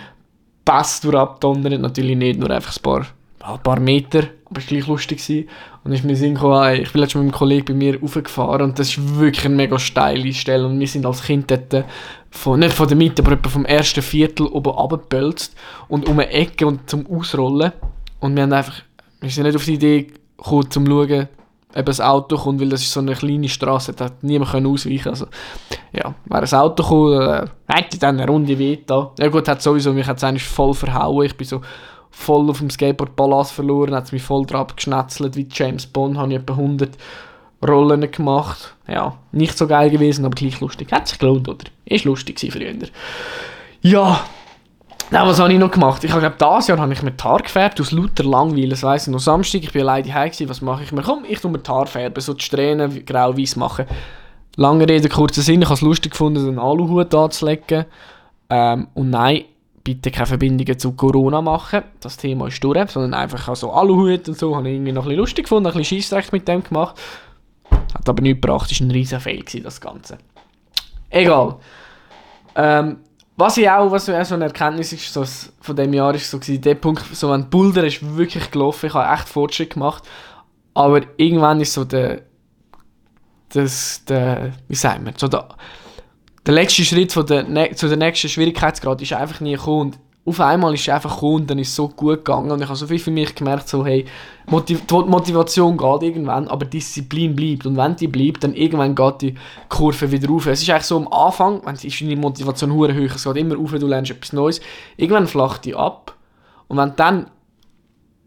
Pässe 0.65 1.03
durchabdonnert, 1.03 1.81
natürlich 1.81 2.17
nicht, 2.17 2.41
nur 2.41 2.51
einfach 2.51 2.77
ein 2.77 2.83
paar, 2.83 3.07
ein 3.41 3.63
paar 3.63 3.81
Meter, 3.81 4.25
aber 4.47 4.59
es 4.61 4.65
war 4.65 4.77
gleich 4.77 4.87
lustig. 4.87 5.19
Gewesen. 5.19 5.49
Und 5.85 5.93
ich 5.93 6.05
mir 6.05 6.17
Sinn 6.17 6.35
gekommen, 6.35 6.75
ich 6.75 6.93
bin 6.93 7.01
letztens 7.01 7.23
mit 7.23 7.33
einem 7.33 7.39
Kollegen 7.39 7.67
bei 7.67 7.75
mir 7.75 8.01
raufgefahren 8.01 8.63
und 8.63 8.79
das 8.79 8.89
ist 8.89 9.19
wirklich 9.19 9.47
eine 9.47 9.55
mega 9.55 9.79
steile 9.79 10.33
Stelle. 10.33 10.67
Und 10.67 10.79
wir 10.79 10.89
sind 10.89 11.07
als 11.07 11.23
Kind 11.23 11.51
dort 11.51 11.85
von, 12.31 12.61
nicht 12.61 12.75
von 12.75 12.89
der 12.89 12.97
Mitte, 12.97 13.23
aber 13.23 13.33
etwa 13.33 13.49
vom 13.49 13.65
ersten 13.65 14.03
Viertel 14.03 14.47
oben 14.47 14.71
runtergepölzt 14.71 15.57
und 15.89 16.09
um 16.09 16.19
eine 16.19 16.31
Ecke 16.31 16.67
und 16.67 16.89
zum 16.89 17.07
Ausrollen. 17.07 17.73
Und 18.19 18.37
wir 18.37 18.43
haben 18.43 18.53
einfach, 18.53 18.83
wir 19.21 19.31
sind 19.31 19.45
nicht 19.45 19.57
auf 19.57 19.65
die 19.65 19.75
Idee 19.75 20.09
gekommen, 20.37 20.71
zum 20.71 20.87
schauen, 20.87 21.29
ob 21.75 21.89
ein 21.89 22.01
Auto 22.01 22.37
kommt, 22.37 22.61
weil 22.61 22.69
das 22.69 22.83
ist 22.83 22.93
so 22.93 23.01
eine 23.01 23.15
kleine 23.15 23.49
Straße, 23.49 23.93
da 23.93 24.07
hat 24.07 24.23
niemand 24.23 24.51
können 24.51 24.67
ausweichen 24.67 25.09
also 25.09 25.27
ja, 25.93 26.15
wäre 26.27 26.43
ein 26.43 26.55
Auto 26.55 26.83
gekommen, 26.83 27.21
äh, 27.23 27.47
hätte 27.67 27.99
dann 27.99 28.21
eine 28.21 28.31
Runde 28.31 28.77
da. 28.87 29.13
Ja 29.19 29.29
gut, 29.29 29.49
hat 29.49 29.63
sowieso, 29.63 29.93
mich 29.93 30.09
es 30.09 30.25
eigentlich 30.25 30.45
voll 30.45 30.75
verhauen, 30.75 31.27
ich 31.27 31.37
bin 31.37 31.47
so 31.47 31.61
voll 32.11 32.51
auf 32.51 32.59
dem 32.59 32.71
Skateboard 32.71 33.17
Balance 33.17 33.55
verloren, 33.55 33.95
hat 33.95 34.13
mich 34.13 34.23
voll 34.23 34.45
drauf 34.45 34.75
geschnetzelt 34.75 35.37
wie 35.37 35.49
James 35.51 35.87
Bond, 35.87 36.19
habe 36.19 36.33
ich 36.33 36.41
etwa 36.41 36.55
100 36.55 36.91
Rollen 37.67 38.11
gemacht. 38.11 38.75
Ja, 38.89 39.19
nicht 39.33 39.57
so 39.57 39.67
geil 39.67 39.91
gewesen, 39.91 40.25
aber 40.25 40.35
gleich 40.35 40.61
lustig. 40.61 40.93
Hat 40.93 41.09
sich 41.09 41.19
gelohnt, 41.19 41.49
oder? 41.49 41.65
Ist 41.85 42.05
lustig 42.05 42.41
früher. 42.41 42.75
Ja, 43.83 44.21
ja, 45.11 45.27
was 45.27 45.41
habe 45.41 45.53
ich 45.53 45.59
noch 45.59 45.71
gemacht? 45.71 46.05
Ich 46.05 46.11
glaube, 46.11 46.35
dieses 46.41 46.67
Jahr 46.69 46.79
habe 46.79 46.93
ich 46.93 47.03
mir 47.03 47.11
die 47.11 47.25
Haare 47.25 47.43
gefärbt, 47.43 47.81
aus 47.81 47.91
lauter 47.91 48.25
Langweil. 48.25 48.69
Das 48.69 48.83
weiss 48.83 49.07
ich 49.07 49.13
noch 49.13 49.19
Samstag, 49.19 49.63
ich 49.63 49.73
bin 49.73 49.83
alleine 49.83 50.15
heim 50.15 50.31
was 50.47 50.61
mache 50.61 50.85
ich 50.85 50.93
mir? 50.93 51.03
Komm, 51.03 51.25
ich 51.29 51.41
tue 51.41 51.51
mir 51.51 51.59
die 51.59 51.71
Haare 51.71 51.87
färben, 51.87 52.21
so 52.21 52.35
die 52.35 52.45
Strähnen 52.45 53.05
grau-weiß 53.05 53.57
machen. 53.57 53.87
Lange 54.57 54.89
Rede, 54.89 55.09
kurzer 55.09 55.43
Sinn, 55.43 55.63
ich 55.63 55.67
habe 55.67 55.75
es 55.75 55.81
lustig 55.81 56.13
gefunden, 56.13 56.47
einen 56.47 56.59
Aluhut 56.59 57.15
anzulegen. 57.15 57.87
Ähm, 58.49 58.89
und 58.95 59.11
nein, 59.11 59.45
bitte 59.83 60.11
keine 60.11 60.27
Verbindungen 60.27 60.79
zu 60.79 60.93
Corona 60.93 61.41
machen. 61.41 61.83
Das 62.01 62.17
Thema 62.17 62.47
ist 62.47 62.63
durch, 62.63 62.91
sondern 62.91 63.15
einfach 63.15 63.57
so 63.57 63.73
Aluhut 63.73 64.29
und 64.29 64.39
so. 64.39 64.55
Habe 64.55 64.69
ich 64.69 64.75
irgendwie 64.75 64.93
noch 64.93 65.03
ein 65.03 65.09
bisschen 65.09 65.19
lustig 65.19 65.45
gefunden, 65.45 65.69
ein 65.69 65.77
bisschen 65.77 66.01
Scheissrecht 66.01 66.33
mit 66.33 66.47
dem 66.47 66.63
gemacht. 66.63 66.97
Hat 67.71 68.09
aber 68.09 68.23
nichts 68.23 68.41
gebracht, 68.41 68.71
war 68.71 68.87
ein 68.87 68.91
riesen 68.91 69.21
Fail, 69.21 69.45
das 69.63 69.81
Ganze. 69.81 70.19
Egal. 71.11 71.57
Ähm, 72.55 72.99
was 73.41 73.57
ich 73.57 73.69
auch, 73.69 73.91
was 73.91 74.07
so 74.07 74.13
eine 74.13 74.45
Erkenntnis 74.45 74.93
ist, 74.93 75.13
so 75.13 75.25
von 75.61 75.75
dem 75.75 75.93
Jahr, 75.93 76.15
ist 76.15 76.31
so 76.31 76.39
gewesen, 76.39 76.61
der 76.61 76.75
Punkt, 76.75 77.05
so 77.13 77.31
wenn 77.31 77.49
Boulder 77.49 77.85
ist 77.85 78.17
wirklich 78.17 78.51
gelaufen, 78.51 78.87
ich 78.87 78.95
habe 78.95 79.13
echt 79.13 79.29
Fortschritt 79.29 79.75
gemacht, 79.75 80.05
aber 80.75 81.01
irgendwann 81.17 81.61
ist 81.61 81.73
so 81.73 81.85
der, 81.85 82.23
das, 83.49 84.05
der, 84.05 84.53
wie 84.69 84.75
sagen 84.75 85.07
wir, 85.07 85.15
so 85.17 85.27
der, 85.27 85.49
der 86.47 86.55
letzte 86.55 86.85
Schritt 86.85 87.13
von 87.13 87.27
der, 87.27 87.75
zu 87.75 87.89
der 87.89 87.97
nächsten 87.97 88.29
Schwierigkeitsgrad 88.29 89.03
ist 89.03 89.13
einfach 89.13 89.41
nie 89.41 89.57
gekommen. 89.57 89.97
Auf 90.27 90.39
einmal 90.41 90.75
ist 90.75 90.83
es 90.83 90.89
einfach 90.91 91.15
gekommen 91.15 91.37
und 91.37 91.51
dann 91.51 91.59
ist 91.59 91.69
es 91.69 91.77
so 91.77 91.89
gut 91.89 92.19
gegangen. 92.19 92.51
Und 92.51 92.61
ich 92.61 92.69
habe 92.69 92.77
so 92.77 92.87
viel 92.87 92.99
für 92.99 93.11
mich 93.11 93.35
gemerkt, 93.35 93.69
so, 93.69 93.87
hey, 93.87 94.05
Motiv 94.47 94.85
die 94.87 94.95
Motivation 94.95 95.79
geht 95.79 96.03
irgendwann, 96.03 96.47
aber 96.49 96.67
Disziplin 96.67 97.35
bleibt. 97.35 97.65
Und 97.65 97.77
wenn 97.77 97.97
die 97.97 98.07
bleibt, 98.07 98.45
dann 98.45 98.55
irgendwann 98.55 98.95
geht 98.95 99.23
die 99.23 99.35
Kurve 99.69 100.13
wieder 100.13 100.29
rauf. 100.29 100.47
Es 100.47 100.61
ist 100.61 100.69
eigentlich 100.69 100.85
so 100.85 100.99
am 100.99 101.09
Anfang, 101.09 101.63
wenn 101.65 101.75
ist 101.75 102.01
deine 102.01 102.17
Motivation 102.17 102.73
hoch, 102.73 102.89
es 102.89 103.25
geht 103.25 103.37
immer 103.37 103.57
rauf, 103.57 103.73
du 103.73 103.87
lernst 103.87 104.11
etwas 104.11 104.33
Neues. 104.35 104.61
Irgendwann 104.99 105.27
flacht 105.27 105.65
die 105.65 105.75
ab. 105.75 106.15
Und 106.69 106.77
wenn 106.77 106.95
dann 106.97 107.27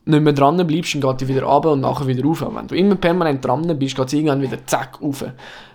nicht 0.06 0.22
mehr 0.24 0.34
dran 0.34 0.66
bleibst, 0.68 0.94
dann 0.94 1.02
geht 1.02 1.22
die 1.22 1.28
wieder 1.28 1.44
runter 1.44 1.72
und 1.72 1.82
nachher 1.82 2.08
wieder 2.08 2.24
rauf. 2.24 2.46
Wenn 2.54 2.68
du 2.68 2.76
immer 2.76 2.96
permanent 2.96 3.44
dran 3.44 3.68
bist, 3.80 3.96
geht 3.96 4.08
es 4.08 4.14
irgendwann 4.14 4.42
wieder 4.42 4.66
zack 4.66 5.00
rauf. 5.02 5.24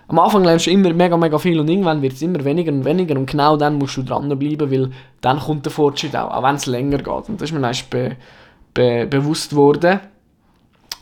Am 0.07 0.19
Anfang 0.19 0.43
lernst 0.43 0.67
du 0.67 0.71
immer 0.71 0.91
mega, 0.93 1.17
mega 1.17 1.37
viel 1.37 1.59
und 1.59 1.69
irgendwann 1.69 2.01
wird 2.01 2.13
es 2.13 2.21
immer 2.21 2.43
weniger 2.43 2.71
und 2.71 2.83
weniger 2.85 3.15
und 3.15 3.29
genau 3.29 3.57
dann 3.57 3.75
musst 3.77 3.97
du 3.97 4.03
dranbleiben, 4.03 4.71
weil 4.71 4.91
dann 5.21 5.39
kommt 5.39 5.65
der 5.65 5.71
Fortschritt 5.71 6.15
auch, 6.15 6.31
auch 6.31 6.43
wenn 6.43 6.55
es 6.55 6.65
länger 6.65 6.97
geht. 6.97 7.29
Und 7.29 7.41
das 7.41 7.49
ist 7.49 7.51
mir 7.51 7.65
erst 7.65 7.89
be, 7.89 8.15
be, 8.73 9.05
bewusst 9.07 9.55
worden. 9.55 9.99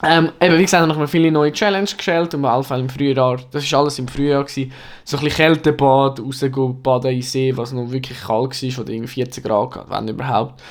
Ähm, 0.03 0.29
eben, 0.39 0.57
wie 0.57 0.61
gesagt, 0.61 0.83
habe 0.83 0.91
ich 0.91 0.97
mir 0.97 1.07
viele 1.07 1.31
neue 1.31 1.51
Challenges 1.51 1.97
gestellt 1.97 2.33
und 2.33 2.45
auf 2.45 2.69
im 2.69 2.89
Frühjahr, 2.89 3.37
das 3.51 3.71
war 3.71 3.79
alles 3.79 3.97
im 3.97 4.07
Frühjahr, 4.07 4.43
gewesen, 4.43 4.71
so 5.03 5.17
ein 5.17 5.23
bisschen 5.23 5.37
Kältebad, 5.37 6.19
rausgehen, 6.19 6.83
baden 6.83 7.11
in 7.11 7.21
See, 7.23 7.55
was 7.55 7.73
noch 7.73 7.89
wirklich 7.89 8.19
kalt 8.19 8.61
war, 8.61 8.81
oder 8.83 8.93
irgendwie 8.93 9.13
40 9.13 9.43
Grad 9.43 9.89
wenn 9.89 10.07
überhaupt. 10.07 10.61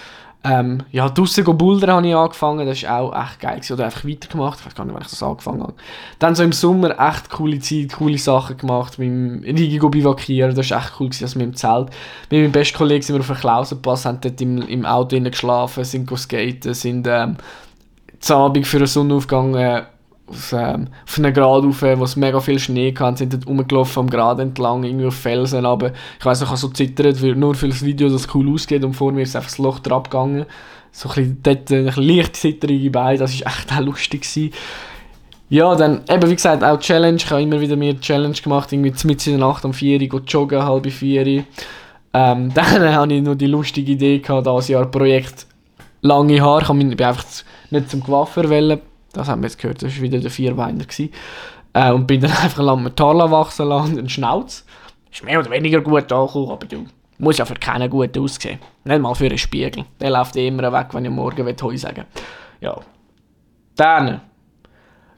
Ähm, 0.49 0.83
ja, 0.93 1.09
draussen 1.09 1.45
go 1.45 1.55
bouldern 1.55 1.91
habe 1.91 2.07
ich 2.07 2.15
angefangen, 2.15 2.67
das 2.67 2.83
war 2.85 3.00
auch 3.00 3.25
echt 3.25 3.41
geil. 3.41 3.57
Gewesen. 3.57 3.73
Oder 3.73 3.87
einfach 3.87 4.05
weitergemacht, 4.05 4.61
ich 4.61 4.67
weiß 4.67 4.75
gar 4.75 4.85
nicht, 4.85 4.95
wann 4.95 5.03
ich 5.03 5.09
das 5.09 5.23
angefangen 5.23 5.62
habe. 5.62 5.75
Dann 6.19 6.35
so 6.35 6.43
im 6.43 6.53
Sommer 6.53 6.91
echt 7.00 7.31
coole 7.31 7.59
Zeit, 7.59 7.95
coole 7.95 8.19
Sachen 8.19 8.57
gemacht, 8.57 8.99
mit 8.99 9.09
dem 9.09 9.43
Rigi 9.43 9.79
go 9.79 9.88
bivakieren, 9.88 10.55
das 10.55 10.71
war 10.71 10.79
echt 10.79 10.93
cool, 11.00 11.09
gewesen, 11.09 11.25
also 11.25 11.38
mit 11.38 11.49
dem 11.49 11.57
Zelt. 11.57 11.91
Mit 12.31 12.41
meinem 12.41 12.53
besten 12.53 12.76
Kollegen 12.76 13.03
sind 13.03 13.17
wir 13.17 13.21
auf 13.21 13.31
einem 13.31 13.41
Klausenpass, 13.41 14.05
haben 14.05 14.21
dort 14.21 14.41
im, 14.41 14.62
im 14.62 14.87
Auto 14.87 15.21
geschlafen, 15.21 15.85
sind 15.85 16.07
go 16.07 16.17
skaten, 16.17 16.75
sind 16.75 17.07
ähm, 17.09 17.37
zu 18.21 18.37
Abend 18.37 18.67
für 18.67 18.76
einen 18.76 18.87
Sonnenaufgang 18.87 19.55
äh, 19.55 19.83
aus, 20.26 20.52
ähm, 20.52 20.88
auf 21.06 21.18
einen 21.18 21.33
Grad 21.33 21.64
rauf, 21.64 21.83
wo 21.83 22.04
es 22.04 22.16
mega 22.16 22.40
viel 22.40 22.59
Schnee 22.59 22.95
hatte, 22.99 23.18
sind 23.18 23.33
dort 23.33 23.47
rumgelaufen 23.47 24.00
am 24.00 24.11
Grad 24.11 24.38
entlang, 24.40 24.85
irgendwie 24.85 25.06
auf 25.06 25.14
Felsen, 25.14 25.64
aber 25.64 25.92
ich 26.18 26.25
weiss 26.25 26.42
ich 26.42 26.49
habe 26.49 26.56
so 26.56 26.68
zittert, 26.68 27.23
weil 27.23 27.35
nur 27.35 27.54
für 27.54 27.68
das 27.68 27.85
Video, 27.85 28.09
dass 28.09 28.23
es 28.23 28.35
cool 28.35 28.52
ausgeht 28.52 28.85
und 28.85 28.95
vor 28.95 29.12
mir 29.12 29.23
ist 29.23 29.37
einfach 29.37 29.50
das 29.50 29.59
Loch 29.59 29.78
drauf 29.78 30.04
gegangen. 30.04 30.47
So 30.90 31.09
ein 31.11 31.14
bisschen, 31.14 31.40
dort, 31.42 31.71
ein 31.71 31.85
bisschen 31.85 32.02
leicht 32.04 32.37
zitterige 32.37 32.90
Beine, 32.90 33.18
das 33.18 33.40
war 33.40 33.52
echt 33.52 33.73
auch 33.73 33.80
lustig. 33.80 34.23
Gewesen. 34.23 34.52
Ja, 35.49 35.76
dann 35.76 36.02
eben 36.09 36.28
wie 36.28 36.35
gesagt 36.35 36.64
auch 36.64 36.80
Challenge, 36.80 37.18
ich 37.18 37.30
habe 37.30 37.42
immer 37.42 37.61
wieder 37.61 37.76
mehr 37.76 38.00
Challenge 38.00 38.35
gemacht, 38.35 38.73
irgendwie 38.73 38.92
mit 39.06 39.26
in 39.26 39.38
der 39.38 39.47
Nacht 39.47 39.64
um 39.64 39.73
4 39.73 40.12
Uhr, 40.12 40.23
joggen, 40.26 40.62
halb 40.62 40.90
4 40.90 41.26
Uhr. 41.26 41.45
Ähm, 42.12 42.52
dann 42.54 42.95
hatte 42.95 43.14
ich 43.14 43.23
noch 43.23 43.37
die 43.37 43.47
lustige 43.47 43.92
Idee 43.92 44.18
gehabt, 44.18 44.47
dieses 44.47 44.68
Jahr 44.68 44.87
Projekt 44.87 45.47
lange 46.02 46.40
Haare, 46.40 46.62
ich 46.62 46.68
bin 46.68 47.04
einfach 47.04 47.25
nicht 47.71 47.90
zum 47.90 48.02
Coiffeur 48.02 48.49
wollen, 48.49 48.80
das 49.16 49.28
haben 49.28 49.42
wir 49.42 49.49
jetzt 49.49 49.58
gehört, 49.58 49.82
das 49.82 49.96
war 49.96 50.02
wieder 50.02 50.18
der 50.18 50.30
Vierbeiner. 50.30 50.85
Äh, 51.73 51.92
und 51.92 52.06
bin 52.06 52.20
dann 52.20 52.30
einfach 52.42 52.62
lang 52.62 52.82
mit 52.82 53.00
Haare 53.00 53.30
wachsen 53.30 53.68
lassen 53.68 53.90
und 53.90 53.96
den 53.96 54.08
Schnauz. 54.08 54.64
Ist 55.12 55.25
mehr 55.25 55.38
oder 55.38 55.50
weniger 55.50 55.80
gut 55.80 56.12
angekommen, 56.12 56.50
aber 56.50 56.66
du 56.66 56.87
musst 57.18 57.38
ja 57.38 57.44
für 57.44 57.54
keinen 57.54 57.88
gut 57.90 58.16
aussehen. 58.18 58.58
Nicht 58.85 59.00
mal 59.00 59.14
für 59.14 59.26
einen 59.26 59.38
Spiegel. 59.38 59.85
Der 60.00 60.11
läuft 60.11 60.37
eh 60.37 60.49
immer 60.49 60.73
weg, 60.73 60.88
wenn 60.92 61.04
ich 61.04 61.11
morgen 61.11 61.46
Heu 61.62 61.76
sagen 61.76 62.04
Ja. 62.61 62.76
Dann 63.76 64.20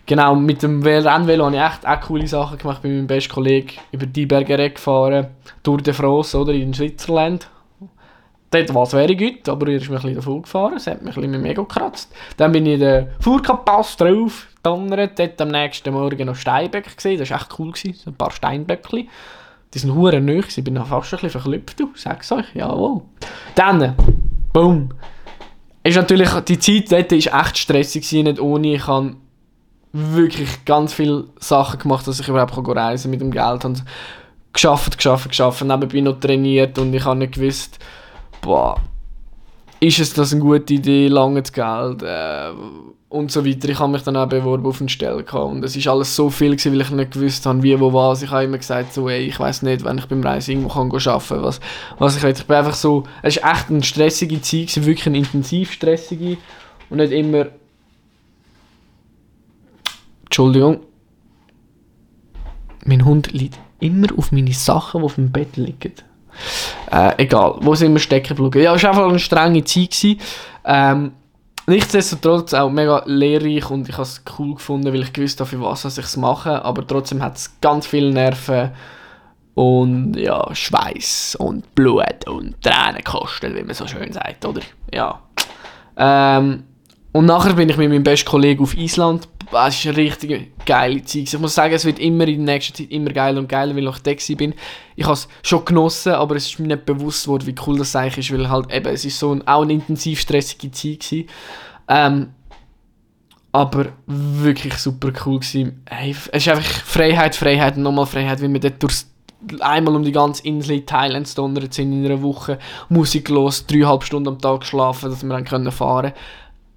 Genau, 0.09 0.35
mit 0.35 0.63
dem 0.63 0.83
Rennvelo 0.83 1.45
habe 1.45 1.57
ich 1.57 1.63
echt 1.63 1.87
auch 1.87 2.01
coole 2.01 2.27
Sachen 2.27 2.57
gemacht. 2.57 2.79
Ich 2.79 2.83
bin 2.83 2.93
mit 2.93 3.01
meinem 3.01 3.07
besten 3.09 3.35
Kollegen 3.35 3.73
über 3.93 4.07
die 4.07 4.25
Berge 4.25 4.71
gefahren, 4.71 5.27
Tour 5.63 5.83
de 5.83 5.93
France 5.93 6.35
oder 6.35 6.55
in 6.55 6.73
Switzerland. 6.73 7.47
Dort 8.51 8.75
war 8.75 8.85
es 8.85 8.91
very 8.91 9.15
gut, 9.15 9.47
aber 9.49 9.69
er 9.69 9.77
ist 9.77 9.91
mir 9.91 9.97
ein 9.97 10.03
bisschen 10.03 10.17
davon 10.17 10.43
gefahren. 10.43 10.75
Es 10.77 10.87
hat 10.87 11.03
mich 11.03 11.15
ein 11.17 11.23
bisschen 11.23 11.43
mega 11.43 11.63
gekratzt. 11.63 12.11
Dann 12.39 12.53
bin 12.53 12.65
ich 12.65 12.75
in 12.75 12.81
den 12.81 13.09
Furka-Pass 13.21 13.99
drauf, 13.99 14.47
donnert. 14.63 15.19
Dort 15.19 15.41
am 15.43 15.49
nächsten 15.49 15.93
Morgen 15.93 16.27
noch 16.27 16.35
Steinböcke 16.35 16.95
gesehen. 16.95 17.19
Das 17.19 17.31
war 17.31 17.39
echt 17.39 17.59
cool. 17.59 17.73
Gewesen. 17.73 17.95
Ein 18.07 18.15
paar 18.15 18.31
Steinböckchen. 18.31 19.09
Die 19.75 19.79
sind 19.79 19.95
hure 19.95 20.21
neu. 20.21 20.41
Ich 20.49 20.65
bin 20.65 20.77
fast 20.77 21.13
ein 21.13 21.21
bisschen 21.21 21.41
verklüpft. 21.41 21.77
Sag's 21.95 22.33
euch. 22.33 22.47
Jawohl. 22.55 23.03
Dann, 23.55 23.95
boom. 24.55 24.91
Ist 25.83 25.97
natürlich, 25.97 26.31
die 26.41 26.59
Zeit 26.59 26.91
dort 26.91 27.13
war 27.13 27.41
echt 27.43 27.59
stressig, 27.59 28.11
nicht 28.13 28.41
ohne. 28.41 28.75
Ich 28.75 28.87
habe 28.87 29.15
wirklich 29.93 30.65
ganz 30.65 30.95
viele 30.95 31.25
Sachen 31.39 31.81
gemacht, 31.81 32.07
dass 32.07 32.21
ich 32.21 32.29
überhaupt 32.29 32.57
reisen 32.57 33.11
mit 33.11 33.21
dem 33.21 33.31
Geld. 33.31 33.67
Und 33.67 33.85
geschafft, 34.55 34.97
geschafft, 34.97 35.29
geschafft. 35.29 35.63
Nebenbei 35.63 36.01
noch 36.01 36.19
trainiert 36.19 36.79
und 36.79 36.95
ich 36.95 37.05
habe 37.05 37.19
nicht 37.19 37.35
gewusst, 37.35 37.79
boah, 38.41 38.81
ist 39.81 40.01
es 40.01 40.13
das 40.13 40.33
eine 40.33 40.43
gute 40.43 40.75
Idee, 40.75 41.09
langes 41.09 41.53
Geld 41.53 42.03
äh, 42.03 42.51
und 43.09 43.31
so 43.31 43.47
weiter. 43.47 43.69
Ich 43.69 43.79
habe 43.79 43.93
mich 43.93 44.03
dann 44.03 44.17
auch 44.17 44.29
beworben 44.29 44.67
auf 44.67 44.81
eine 44.81 44.89
Stelle 44.89 45.23
gehabt 45.23 45.53
und 45.53 45.65
es 45.65 45.77
ist 45.77 45.87
alles 45.87 46.15
so 46.15 46.31
viel 46.31 46.51
gewesen, 46.51 46.73
weil 46.73 46.81
ich 46.81 46.91
nicht 46.91 47.13
gewusst 47.13 47.47
habe, 47.47 47.63
wie, 47.63 47.79
wo, 47.79 47.93
was. 47.93 48.23
Ich 48.23 48.31
habe 48.31 48.45
immer 48.45 48.59
gesagt, 48.59 48.93
so, 48.93 49.09
ey, 49.09 49.27
ich 49.27 49.39
weiß 49.39 49.63
nicht, 49.63 49.85
wenn 49.85 49.99
ich 49.99 50.07
beim 50.07 50.23
Reisen 50.23 50.53
irgendwo 50.53 50.71
kann 50.71 50.91
arbeiten 50.91 51.43
was, 51.43 51.61
was 51.99 52.17
ich 52.17 52.23
will. 52.23 52.33
Ich 52.33 52.47
bin 52.47 52.57
einfach 52.57 52.75
so, 52.75 53.05
es 53.23 53.37
ist 53.37 53.45
echt 53.45 53.71
eine 53.71 53.83
stressige 53.83 54.41
Zeit, 54.41 54.85
wirklich 54.85 55.07
eine 55.07 55.19
intensiv 55.19 55.73
stressige 55.73 56.39
und 56.91 56.99
nicht 56.99 57.13
immer 57.13 57.47
Entschuldigung. 60.25 60.81
Mein 62.85 63.05
Hund 63.05 63.33
liegt 63.33 63.59
immer 63.81 64.07
auf 64.17 64.33
meine 64.33 64.53
Sachen, 64.53 65.01
die 65.01 65.05
auf 65.05 65.15
dem 65.15 65.33
Bett 65.33 65.57
liegen. 65.57 65.95
Äh, 66.91 67.23
egal, 67.23 67.57
wo 67.61 67.75
sind 67.75 67.93
wir 67.93 68.01
stecken 68.01 68.37
geblieben? 68.37 68.65
Ja, 68.65 68.75
es 68.75 68.83
war 68.83 68.91
einfach 68.91 69.09
eine 69.09 69.19
strenge 69.19 69.65
Zeit. 69.65 70.19
Ähm, 70.65 71.13
nichtsdestotrotz 71.67 72.55
auch 72.55 72.71
mega 72.71 73.03
lehrreich 73.07 73.71
und 73.71 73.89
ich 73.89 73.95
habe 73.95 74.03
es 74.03 74.23
cool 74.39 74.55
gefunden, 74.55 74.93
weil 74.93 75.03
ich 75.03 75.13
gewusst 75.13 75.41
habe, 75.41 75.51
für 75.51 75.61
was 75.61 75.85
ich 75.85 76.05
es 76.05 76.17
mache. 76.17 76.65
Aber 76.65 76.87
trotzdem 76.87 77.23
hat 77.23 77.37
es 77.37 77.61
ganz 77.61 77.87
viele 77.87 78.11
Nerven 78.13 78.71
und 79.55 80.15
ja, 80.15 80.55
Schweiß 80.55 81.37
und 81.41 81.75
Blut 81.75 82.29
und 82.29 82.63
Tränen 82.63 83.03
gekostet, 83.05 83.57
wie 83.57 83.63
man 83.63 83.75
so 83.75 83.87
schön 83.87 84.13
sagt, 84.13 84.45
oder? 84.45 84.61
Ja. 84.93 85.21
Ähm, 85.97 86.63
und 87.13 87.27
nachher 87.27 87.55
bin 87.55 87.69
ich 87.69 87.77
mit 87.77 87.89
meinem 87.89 88.05
besten 88.05 88.29
Kollegen 88.29 88.63
auf 88.63 88.77
Island 88.77 89.29
es 89.53 89.79
ist 89.79 89.87
eine 89.87 89.97
richtig 89.97 90.53
geile 90.67 91.03
Zeit. 91.05 91.33
Ich 91.33 91.39
muss 91.39 91.55
sagen, 91.55 91.75
es 91.75 91.85
wird 91.85 91.99
immer 91.99 92.27
in 92.29 92.45
der 92.45 92.55
nächsten 92.55 92.75
Zeit 92.75 92.91
immer 92.91 93.11
geiler 93.11 93.39
und 93.39 93.49
geiler, 93.49 93.75
weil 93.75 93.89
ich 93.89 93.99
da 93.99 94.35
bin. 94.37 94.55
Ich 94.97 95.05
habe 95.05 95.15
es 95.15 95.29
schon 95.43 95.65
genossen, 95.65 96.13
aber 96.13 96.37
es 96.37 96.47
ist 96.47 96.59
mir 96.59 96.69
nicht 96.69 96.85
bewusst 96.85 97.25
geworden, 97.25 97.47
wie 97.47 97.55
cool 97.67 97.79
das 97.79 97.97
eigentlich 97.97 98.31
ist, 98.31 98.39
weil 98.39 98.49
halt 98.49 98.73
eben, 98.73 98.93
es 98.93 99.05
ist 99.05 99.19
so 99.19 99.33
ein, 99.33 99.47
auch 99.47 99.63
eine 99.63 99.75
intensiv 99.75 100.21
stressige 100.21 100.71
Zeit 100.71 101.01
gewesen. 101.01 101.29
Ähm, 101.89 102.29
aber 103.53 103.87
wirklich 104.07 104.75
super 104.75 105.11
cool 105.25 105.41
gewesen. 105.41 105.83
Hey, 105.89 106.11
es 106.11 106.47
ist 106.47 106.49
einfach 106.49 106.65
Freiheit, 106.65 107.35
Freiheit 107.35 107.77
und 107.77 107.83
nochmal 107.83 108.07
Freiheit, 108.07 108.43
weil 108.43 108.53
wir 108.53 108.61
dort 108.61 108.83
durchs 108.83 109.11
einmal 109.61 109.95
um 109.95 110.03
die 110.03 110.13
ganze 110.13 110.45
Insel 110.45 110.79
in 110.79 110.87
Thailand 110.87 111.39
donnert 111.39 111.73
sind 111.73 111.93
in 111.93 112.05
einer 112.05 112.23
Woche, 112.23 112.59
Musik 112.89 113.29
los, 113.29 113.67
dreieinhalb 113.67 114.05
Stunden 114.05 114.29
am 114.29 114.39
Tag 114.41 114.61
geschlafen, 114.61 115.11
dass 115.11 115.23
wir 115.23 115.31
dann 115.31 115.45
können 115.45 115.71
fahren 115.71 116.13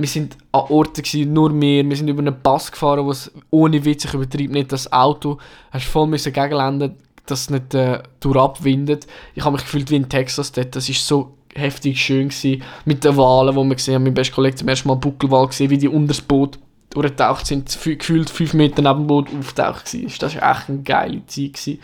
wir 0.01 0.08
sind 0.08 0.38
an 0.51 0.65
Orten 0.70 1.03
gewesen, 1.03 1.34
nur 1.34 1.51
mehr. 1.51 1.88
Wir 1.88 1.96
sind 1.96 2.08
über 2.08 2.20
einen 2.22 2.41
Pass 2.41 2.72
gefahren, 2.72 3.05
wo 3.05 3.12
es 3.12 3.31
ohne 3.50 3.84
Witz, 3.86 4.05
ich 4.05 4.13
übertreibe 4.13 4.53
nicht, 4.53 4.72
das 4.72 4.91
Auto 4.91 5.38
hast 5.72 5.86
voll 5.86 6.08
müssen 6.08 6.34
gegenlanden, 6.34 6.96
dass 7.25 7.41
es 7.41 7.50
nicht 7.50 7.74
äh, 7.74 8.01
durchabwindet. 8.20 9.08
Ich 9.36 9.43
habe 9.43 9.53
mich 9.53 9.63
gefühlt 9.63 9.89
wie 9.91 9.96
in 9.96 10.10
Texas 10.10 10.51
dort. 10.51 10.75
Das 10.75 10.89
ist 10.89 11.05
so 11.05 11.38
heftig 11.55 12.01
schön 12.01 12.29
gewesen. 12.29 12.63
Mit 12.86 13.03
den 13.03 13.15
Wahlen, 13.17 13.55
die 13.55 13.63
wir 13.63 13.75
gesehen 13.75 13.96
haben. 13.96 14.03
Mein 14.03 14.13
bester 14.13 14.36
Kollege 14.36 14.55
zum 14.55 14.67
ersten 14.67 14.88
Mal 14.88 14.96
Buckelwal 14.96 15.48
gesehen, 15.48 15.70
wie 15.70 15.77
die 15.77 15.88
unter 15.88 16.10
das 16.10 16.22
Boot 16.22 16.58
durchgetaucht 16.89 17.46
sind, 17.46 17.77
gefühlt 17.84 18.29
fünf 18.29 18.53
Meter 18.53 18.81
neben 18.81 19.01
dem 19.01 19.08
Boot 19.08 19.27
auftaucht 19.38 19.93
war. 19.93 20.12
Das 20.20 20.36
war 20.36 20.51
echt 20.51 20.70
eine 20.70 20.81
geile 20.81 21.25
Zeit. 21.25 21.53
Gewesen. 21.53 21.79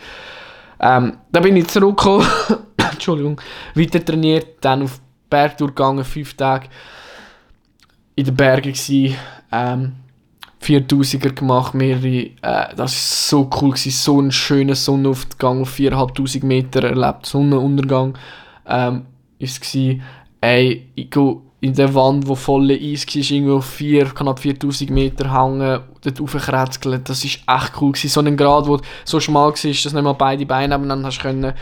Ähm, 0.80 1.16
dann 1.32 1.42
bin 1.42 1.56
ich 1.56 1.66
zurückgekommen, 1.68 2.26
Entschuldigung, 2.92 3.40
weiter 3.74 4.04
trainiert, 4.04 4.46
dann 4.60 4.82
auf 4.82 5.00
Berg 5.28 5.58
durchgegangen, 5.58 6.04
fünf 6.04 6.34
Tage 6.34 6.68
in 8.18 8.24
den 8.24 8.34
Bergen 8.34 8.72
gsi, 8.72 9.14
ähm, 9.52 9.92
4000er 10.60 11.32
gemacht, 11.34 11.72
mehrere, 11.72 12.30
äh, 12.42 12.74
das 12.74 12.78
war 12.78 12.88
so 12.88 13.50
cool 13.60 13.70
gewesen, 13.70 13.90
so 13.92 14.20
ein 14.20 14.32
schöner 14.32 14.74
Sonnenaufgang 14.74 15.62
auf 15.62 15.70
4500 15.70 16.42
Meter 16.42 16.82
erlebt, 16.82 17.26
Sonnenuntergang, 17.26 18.18
ähm, 18.66 19.06
ist 19.38 19.64
es 19.64 19.98
ey, 20.40 20.88
ich 20.96 21.10
gehe 21.10 21.36
in 21.60 21.74
der 21.74 21.94
Wand, 21.94 22.26
wo 22.26 22.34
volle 22.34 22.74
Eis 22.74 23.06
war, 23.06 23.30
irgendwo 23.30 23.56
auf 23.58 23.66
4, 23.66 24.06
knapp 24.06 24.40
4000 24.40 24.90
Meter 24.90 25.32
hängen, 25.32 25.80
dort 26.00 26.20
raufkrätzeln, 26.20 27.04
das 27.04 27.24
war 27.24 27.56
echt 27.62 27.72
cool 27.80 27.92
gewesen, 27.92 28.08
so 28.08 28.20
ein 28.20 28.36
Grad, 28.36 28.66
wo 28.66 28.80
so 29.04 29.20
schmal 29.20 29.50
war, 29.50 29.52
dass 29.52 29.64
nicht 29.64 29.94
mal 29.94 30.12
beide 30.14 30.44
Beine 30.44 30.74
nebeneinander 30.74 31.06
hast 31.06 31.20
können, 31.20 31.52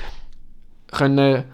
können 0.90 1.44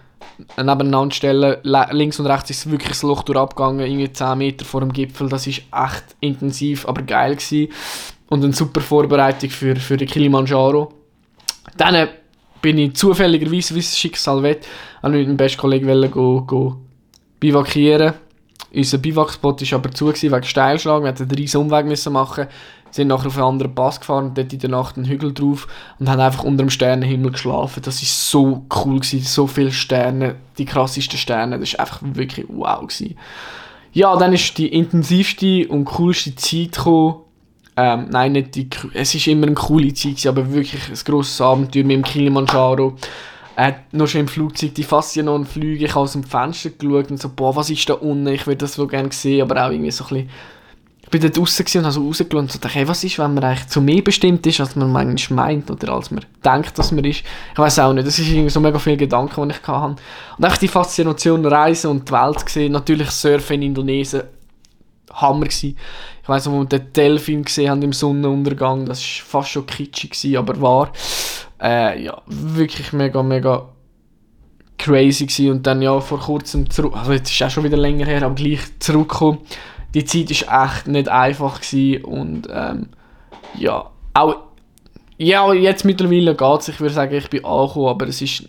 nebeneinander 0.56 1.14
stellen. 1.14 1.56
Links 1.62 2.18
und 2.18 2.26
rechts 2.26 2.50
ist 2.50 2.70
wirklich 2.70 2.90
das 2.90 3.02
Loch 3.02 3.22
durchabgegangen, 3.22 3.80
irgendwie 3.80 4.12
10 4.12 4.38
Meter 4.38 4.64
vor 4.64 4.80
dem 4.80 4.92
Gipfel. 4.92 5.28
Das 5.28 5.46
ist 5.46 5.62
echt 5.72 6.04
intensiv, 6.20 6.86
aber 6.86 7.02
geil 7.02 7.36
gewesen. 7.36 7.72
Und 8.28 8.44
eine 8.44 8.52
super 8.52 8.80
Vorbereitung 8.80 9.50
für, 9.50 9.76
für 9.76 9.96
den 9.96 10.08
Kilimanjaro. 10.08 10.92
Dann 11.76 11.94
äh, 11.94 12.08
bin 12.60 12.78
ich 12.78 12.94
zufälligerweise, 12.94 13.74
wie 13.74 13.80
es 13.80 13.98
Schicksal 13.98 14.42
will, 14.42 14.58
mit 15.02 15.12
meinem 15.12 15.36
besten 15.36 15.60
Kollegen 15.60 16.10
go, 16.10 16.42
go 16.42 16.76
bivakieren. 17.38 18.14
Unser 18.74 18.98
Biwakspot 18.98 19.60
war 19.60 19.78
aber 19.78 19.90
zu 19.90 20.08
wegen 20.08 20.42
Steilschlag. 20.44 21.02
Wir 21.02 21.10
mussten 21.10 21.24
einen 21.24 21.88
riesen 21.88 22.12
machen 22.12 22.46
sind 22.92 23.08
nachher 23.08 23.26
auf 23.26 23.36
einen 23.36 23.46
anderen 23.46 23.74
Pass 23.74 23.98
gefahren 23.98 24.26
und 24.26 24.38
dort 24.38 24.52
in 24.52 24.58
der 24.58 24.70
Nacht 24.70 24.96
einen 24.96 25.06
Hügel 25.06 25.32
drauf 25.32 25.66
und 25.98 26.08
haben 26.08 26.20
einfach 26.20 26.44
unter 26.44 26.62
dem 26.62 26.70
Sternenhimmel 26.70 27.32
geschlafen. 27.32 27.82
Das 27.82 28.02
ist 28.02 28.30
so 28.30 28.64
cool 28.84 29.00
gewesen, 29.00 29.20
so 29.22 29.46
viele 29.46 29.72
Sterne, 29.72 30.36
die 30.58 30.66
krassesten 30.66 31.18
Sterne, 31.18 31.58
das 31.58 31.70
ist 31.70 31.80
einfach 31.80 32.00
wirklich 32.02 32.46
wow 32.48 32.80
gewesen. 32.80 33.16
Ja, 33.92 34.14
dann 34.16 34.32
ist 34.32 34.56
die 34.56 34.68
intensivste 34.68 35.68
und 35.68 35.86
coolste 35.86 36.34
Zeit 36.34 36.72
gekommen. 36.72 37.16
Ähm, 37.76 38.08
nein, 38.10 38.32
nicht 38.32 38.54
die, 38.54 38.68
es 38.92 39.14
ist 39.14 39.26
immer 39.26 39.46
eine 39.46 39.54
coole 39.54 39.92
Zeit 39.94 40.12
gewesen, 40.12 40.28
aber 40.28 40.52
wirklich 40.52 40.88
ein 40.88 40.98
grosses 41.04 41.40
Abenteuer 41.40 41.84
mit 41.84 41.96
dem 41.96 42.04
Kilimanjaro. 42.04 42.96
Äh, 43.56 43.72
noch 43.92 44.06
schon 44.06 44.22
im 44.22 44.28
Flugzeug 44.28 44.74
die 44.74 44.82
Faszinon 44.82 45.44
Flüge, 45.44 45.84
ich 45.84 45.90
habe 45.90 46.00
aus 46.00 46.12
dem 46.12 46.24
Fenster 46.24 46.70
geschaut 46.70 47.10
und 47.10 47.20
so, 47.20 47.30
boah, 47.34 47.54
was 47.54 47.68
ist 47.68 47.86
da 47.88 47.94
unten, 47.94 48.26
ich 48.28 48.46
würde 48.46 48.58
das 48.58 48.74
so 48.74 48.86
gerne 48.86 49.12
sehen, 49.12 49.42
aber 49.42 49.66
auch 49.66 49.70
irgendwie 49.70 49.90
so 49.90 50.04
ein 50.04 50.08
bisschen 50.08 50.30
bin 51.12 51.20
dort 51.20 51.36
draußen 51.36 51.64
und 51.78 51.84
habe 51.84 51.92
so 51.92 52.06
rausgeschaut 52.06 52.34
und 52.34 52.54
dachte, 52.54 52.68
hey, 52.70 52.88
was 52.88 53.04
ist, 53.04 53.18
wenn 53.18 53.34
man 53.34 53.44
eigentlich 53.44 53.68
zu 53.68 53.80
mehr 53.80 54.02
bestimmt 54.02 54.44
ist, 54.46 54.60
als 54.60 54.74
man 54.74 54.90
manchmal 54.90 55.46
meint 55.46 55.70
oder 55.70 55.92
als 55.92 56.10
man 56.10 56.24
denkt, 56.44 56.76
dass 56.78 56.90
man 56.90 57.04
ist. 57.04 57.22
Ich 57.52 57.58
weiß 57.58 57.78
auch 57.80 57.92
nicht, 57.92 58.06
das 58.06 58.18
ist 58.18 58.28
irgendwie 58.28 58.48
so 58.48 58.60
mega 58.60 58.78
viele 58.78 58.96
Gedanken, 58.96 59.48
die 59.48 59.54
ich 59.54 59.68
hatte. 59.68 59.96
Und 60.38 60.44
einfach 60.44 60.58
die 60.58 60.68
Faszination 60.68 61.44
Reisen 61.44 61.90
und 61.90 62.08
die 62.08 62.12
Welt 62.12 62.44
gesehen, 62.44 62.72
natürlich 62.72 63.10
Surfen 63.10 63.56
in 63.56 63.62
Indonesien, 63.62 64.22
Hammer 65.12 65.44
gewesen. 65.44 65.76
Ich 66.22 66.28
weiß 66.28 66.46
noch, 66.46 66.52
wo 66.54 66.58
wir 66.60 66.64
den 66.64 66.92
Delfin 66.94 67.44
gesehen 67.44 67.70
haben 67.70 67.82
im 67.82 67.92
Sonnenuntergang, 67.92 68.86
das 68.86 69.00
war 69.00 69.42
fast 69.42 69.50
schon 69.50 69.66
kitschig, 69.66 70.12
gewesen, 70.12 70.36
aber 70.38 70.60
wahr. 70.60 70.92
Äh, 71.60 72.04
ja, 72.04 72.22
wirklich 72.26 72.94
mega, 72.94 73.22
mega 73.22 73.68
crazy 74.78 75.26
gewesen. 75.26 75.50
und 75.50 75.66
dann 75.66 75.82
ja 75.82 76.00
vor 76.00 76.20
kurzem 76.20 76.70
zurück, 76.70 76.94
also 76.96 77.12
jetzt 77.12 77.30
ist 77.30 77.40
es 77.40 77.46
auch 77.46 77.50
schon 77.50 77.64
wieder 77.64 77.76
länger 77.76 78.06
her, 78.06 78.22
aber 78.22 78.34
gleich 78.34 78.60
zurückgekommen 78.78 79.40
die 79.94 80.04
Zeit 80.04 80.46
war 80.46 80.66
echt 80.66 80.86
nicht 80.86 81.08
einfach 81.08 81.60
gewesen 81.60 82.04
und 82.04 82.48
ähm, 82.50 82.88
ja, 83.58 83.90
auch, 84.14 84.36
ja, 85.18 85.52
jetzt 85.52 85.84
mittlerweile 85.84 86.34
geht 86.34 86.60
es, 86.60 86.68
ich 86.68 86.80
würde 86.80 86.94
sagen, 86.94 87.14
ich 87.14 87.28
bin 87.30 87.44
angekommen, 87.44 87.88
aber 87.88 88.08
es 88.08 88.22
ist 88.22 88.48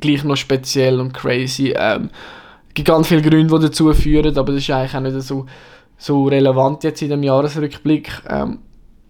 gleich 0.00 0.24
noch 0.24 0.36
speziell 0.36 1.00
und 1.00 1.12
crazy. 1.12 1.74
Ähm, 1.76 2.10
gibt 2.74 2.88
ganz 2.88 3.08
viele 3.08 3.22
Gründe, 3.22 3.58
die 3.58 3.66
dazu 3.66 3.92
führen, 3.92 4.36
aber 4.36 4.52
das 4.52 4.62
ist 4.62 4.70
eigentlich 4.70 4.94
auch 4.94 5.00
nicht 5.00 5.20
so, 5.22 5.46
so 5.96 6.24
relevant 6.24 6.84
jetzt 6.84 7.02
in 7.02 7.10
dem 7.10 7.22
Jahresrückblick. 7.22 8.10
Ähm, 8.28 8.60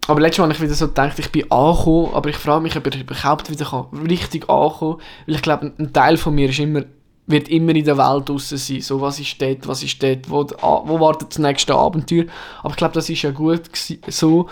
aber 0.07 0.21
letztes 0.21 0.39
Mal 0.39 0.45
habe 0.45 0.55
ich 0.55 0.61
wieder 0.61 0.75
so 0.75 0.89
gedacht, 0.89 1.19
ich 1.19 1.31
bin 1.31 1.51
angekommen, 1.51 2.15
aber 2.15 2.31
ich 2.31 2.37
frage 2.37 2.63
mich, 2.63 2.77
ob 2.77 2.87
ich 2.87 3.01
überhaupt 3.01 3.51
wieder 3.51 3.87
richtig 4.09 4.49
ankommen 4.49 4.97
kann. 4.99 5.07
Weil 5.27 5.35
ich 5.37 5.43
glaube, 5.43 5.73
ein 5.79 5.93
Teil 5.93 6.17
von 6.17 6.35
mir 6.35 6.49
ist 6.49 6.59
immer, 6.59 6.83
wird 7.27 7.49
immer 7.49 7.75
in 7.75 7.85
der 7.85 7.97
Welt 7.97 8.29
draußen 8.29 8.59
sein. 8.59 8.81
So, 8.81 9.01
was 9.01 9.21
ist 9.21 9.41
dort, 9.41 9.67
was 9.67 9.83
ist 9.83 10.03
dort, 10.03 10.29
wo, 10.29 10.45
wo 10.45 11.01
wartet 11.01 11.31
das 11.31 11.39
nächste 11.39 11.75
Abenteuer. 11.75 12.25
Aber 12.63 12.71
ich 12.71 12.77
glaube, 12.77 12.95
das 12.95 13.09
ist 13.09 13.23
ja 13.23 13.31
gut 13.31 13.63
so. 14.09 14.49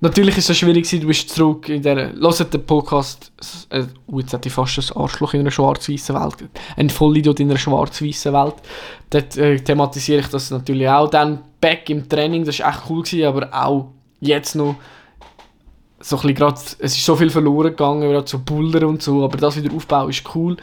Natürlich 0.00 0.36
ist 0.36 0.50
es 0.50 0.58
schwierig, 0.58 0.88
du 0.88 1.06
bist 1.06 1.30
zurück 1.30 1.70
in 1.70 1.82
der. 1.82 2.12
Hört 2.12 2.52
den 2.52 2.66
Podcast. 2.66 3.32
Äh, 3.70 3.84
oh, 4.06 4.20
jetzt 4.20 4.32
hätte 4.32 4.48
ich 4.48 4.54
fast 4.54 4.78
ein 4.78 4.96
Arschloch 4.96 5.32
in 5.32 5.40
einer 5.40 5.50
schwarz-weißen 5.50 6.14
Welt. 6.14 6.50
Ein 6.76 6.90
Vollidiot 6.90 7.40
in 7.40 7.48
einer 7.48 7.58
schwarz-weißen 7.58 8.32
Welt. 8.32 8.54
Dort 9.08 9.36
äh, 9.38 9.56
thematisiere 9.56 10.20
ich 10.20 10.28
das 10.28 10.50
natürlich 10.50 10.86
auch. 10.88 11.08
Dann 11.08 11.38
back 11.60 11.88
im 11.88 12.08
Training, 12.08 12.44
das 12.44 12.58
war 12.60 12.68
echt 12.68 12.82
cool, 12.90 13.02
gewesen, 13.02 13.24
aber 13.24 13.48
auch 13.52 13.88
jetzt 14.20 14.54
noch. 14.54 14.76
So 15.98 16.18
grad, 16.18 16.58
es 16.58 16.94
ist 16.94 17.04
so 17.04 17.16
viel 17.16 17.30
verloren 17.30 17.70
gegangen, 17.70 18.02
gerade 18.02 18.28
so 18.28 18.38
Buller 18.38 18.86
und 18.86 19.02
so, 19.02 19.24
aber 19.24 19.38
das 19.38 19.56
wieder 19.56 19.74
aufbauen 19.74 20.10
ist 20.10 20.22
cool. 20.34 20.58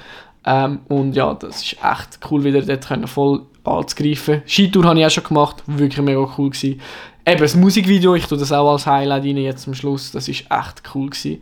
Ähm, 0.46 0.80
und 0.90 1.16
ja, 1.16 1.34
das 1.34 1.64
ist 1.64 1.74
echt 1.74 2.20
cool, 2.30 2.44
wieder 2.44 2.62
dort 2.62 2.88
können 2.88 3.08
voll 3.08 3.46
anzugreifen. 3.64 4.42
Skitour 4.46 4.86
habe 4.86 5.00
ich 5.00 5.06
auch 5.06 5.10
schon 5.10 5.24
gemacht, 5.24 5.64
wirklich 5.68 6.04
mega 6.04 6.28
cool 6.38 6.50
gewesen. 6.50 6.82
Eben, 7.26 7.42
das 7.42 7.56
Musikvideo, 7.56 8.16
ich 8.16 8.28
tue 8.28 8.38
das 8.38 8.52
auch 8.52 8.72
als 8.72 8.86
Highlight 8.86 9.24
rein 9.24 9.38
jetzt 9.38 9.68
am 9.68 9.74
Schluss, 9.74 10.12
das 10.12 10.28
ist 10.28 10.46
echt 10.50 10.84
cool 10.94 11.10
gewesen. 11.10 11.42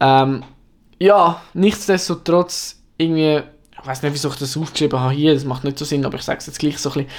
Ähm, 0.00 0.42
ja, 0.98 1.40
nichtsdestotrotz, 1.54 2.82
irgendwie, 2.98 3.40
ich 3.80 3.86
weiß 3.86 4.02
nicht, 4.02 4.12
wieso 4.12 4.28
ich 4.28 4.36
das 4.36 4.56
aufgeschrieben 4.56 5.00
habe 5.00 5.14
hier, 5.14 5.32
das 5.32 5.44
macht 5.44 5.64
nicht 5.64 5.78
so 5.78 5.84
Sinn, 5.84 6.04
aber 6.04 6.16
ich 6.16 6.22
sage 6.22 6.38
es 6.38 6.46
jetzt 6.46 6.58
gleich 6.58 6.78
so 6.78 6.90
ein 6.90 6.94
bisschen, 6.94 7.10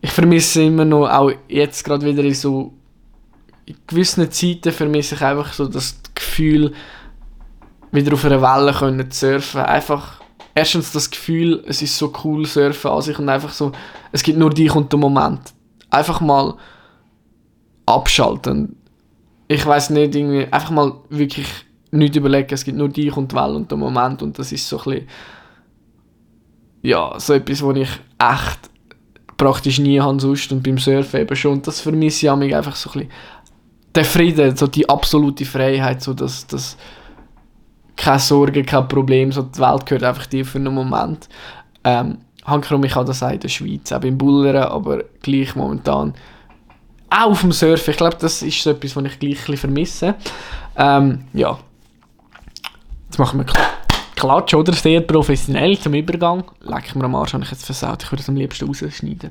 ich 0.00 0.10
vermisse 0.10 0.62
immer 0.62 0.84
noch, 0.84 1.08
auch 1.08 1.30
jetzt 1.48 1.84
gerade 1.84 2.04
wieder 2.04 2.24
in 2.24 2.34
so 2.34 2.72
in 3.66 3.76
gewissen 3.86 4.30
Zeiten 4.30 4.72
vermisse 4.72 5.16
ich 5.16 5.22
einfach 5.22 5.52
so 5.52 5.66
das 5.66 6.00
Gefühl, 6.14 6.72
wieder 7.90 8.14
auf 8.14 8.24
einer 8.24 8.40
Welle 8.40 8.72
können 8.72 9.10
zu 9.10 9.32
surfen. 9.32 9.62
Einfach, 9.62 10.20
erstens 10.56 10.90
das 10.90 11.10
Gefühl, 11.10 11.62
es 11.66 11.82
ist 11.82 11.96
so 11.96 12.12
cool 12.24 12.46
surfen 12.46 12.90
an 12.90 13.02
sich 13.02 13.18
und 13.18 13.28
einfach 13.28 13.52
so, 13.52 13.72
es 14.10 14.22
gibt 14.22 14.38
nur 14.38 14.50
dich 14.50 14.74
und 14.74 14.90
den 14.90 14.98
Moment. 14.98 15.52
Einfach 15.90 16.20
mal 16.20 16.54
abschalten. 17.84 18.74
Ich 19.48 19.64
weiß 19.64 19.90
nicht, 19.90 20.14
irgendwie 20.14 20.50
einfach 20.50 20.70
mal 20.70 20.94
wirklich 21.10 21.46
nicht 21.90 22.16
überlegen, 22.16 22.52
es 22.52 22.64
gibt 22.64 22.78
nur 22.78 22.88
dich 22.88 23.14
und 23.16 23.30
die 23.30 23.36
Welt 23.36 23.54
und 23.54 23.70
den 23.70 23.78
Moment 23.78 24.22
und 24.22 24.38
das 24.38 24.50
ist 24.50 24.66
so 24.66 24.78
ein 24.78 24.84
bisschen, 24.84 25.08
ja, 26.82 27.20
so 27.20 27.34
etwas, 27.34 27.62
wo 27.62 27.72
ich 27.72 27.90
echt 28.18 28.70
praktisch 29.36 29.78
nie 29.78 30.00
habe 30.00 30.18
sonst 30.18 30.50
und 30.52 30.62
beim 30.62 30.78
Surfen 30.78 31.20
eben 31.20 31.36
schon. 31.36 31.52
Und 31.52 31.66
das 31.66 31.82
vermisse 31.82 32.28
ich 32.28 32.36
mich 32.36 32.56
einfach 32.56 32.76
so 32.76 32.88
ein 32.90 32.92
bisschen. 32.94 33.10
Der 33.94 34.04
Frieden, 34.06 34.56
so 34.56 34.66
die 34.66 34.88
absolute 34.88 35.44
Freiheit, 35.44 36.02
so 36.02 36.14
dass, 36.14 36.46
dass 36.46 36.78
keine 37.96 38.18
Sorge, 38.18 38.62
kein 38.62 38.88
Problem, 38.88 39.32
so 39.32 39.42
die 39.42 39.58
Welt 39.58 39.86
gehört 39.86 40.04
einfach 40.04 40.26
dir 40.26 40.44
für 40.44 40.58
einen 40.58 40.74
Moment. 40.74 41.28
Ähm, 41.84 42.18
Hankerum, 42.44 42.84
ich 42.84 42.94
habe 42.94 43.06
das 43.06 43.22
auch 43.22 43.30
in 43.30 43.40
der 43.40 43.48
Schweiz, 43.48 43.90
auch 43.90 44.00
beim 44.00 44.16
Bullern, 44.16 44.64
aber 44.64 45.02
gleich 45.22 45.56
momentan 45.56 46.14
auch 47.10 47.30
auf 47.30 47.40
dem 47.40 47.52
Surfen. 47.52 47.90
Ich 47.92 47.96
glaube, 47.96 48.16
das 48.20 48.42
ist 48.42 48.62
so 48.62 48.70
etwas, 48.70 48.96
was 48.96 49.04
ich 49.04 49.18
gleich 49.18 49.48
ein 49.48 49.56
vermisse. 49.56 50.14
Ähm, 50.76 51.24
ja. 51.32 51.58
Jetzt 53.06 53.18
machen 53.18 53.40
wir 53.40 53.46
Klatsch, 54.16 54.54
oder? 54.54 54.72
Sehr 54.72 55.00
professionell 55.00 55.78
zum 55.78 55.94
Übergang. 55.94 56.44
Leck 56.62 56.94
mir 56.94 57.04
am 57.04 57.14
Arsch, 57.14 57.34
habe 57.34 57.44
ich 57.44 57.50
jetzt 57.50 57.64
versaut. 57.64 58.02
Ich 58.02 58.10
würde 58.10 58.22
es 58.22 58.28
am 58.28 58.36
liebsten 58.36 58.66
rausschneiden. 58.66 59.30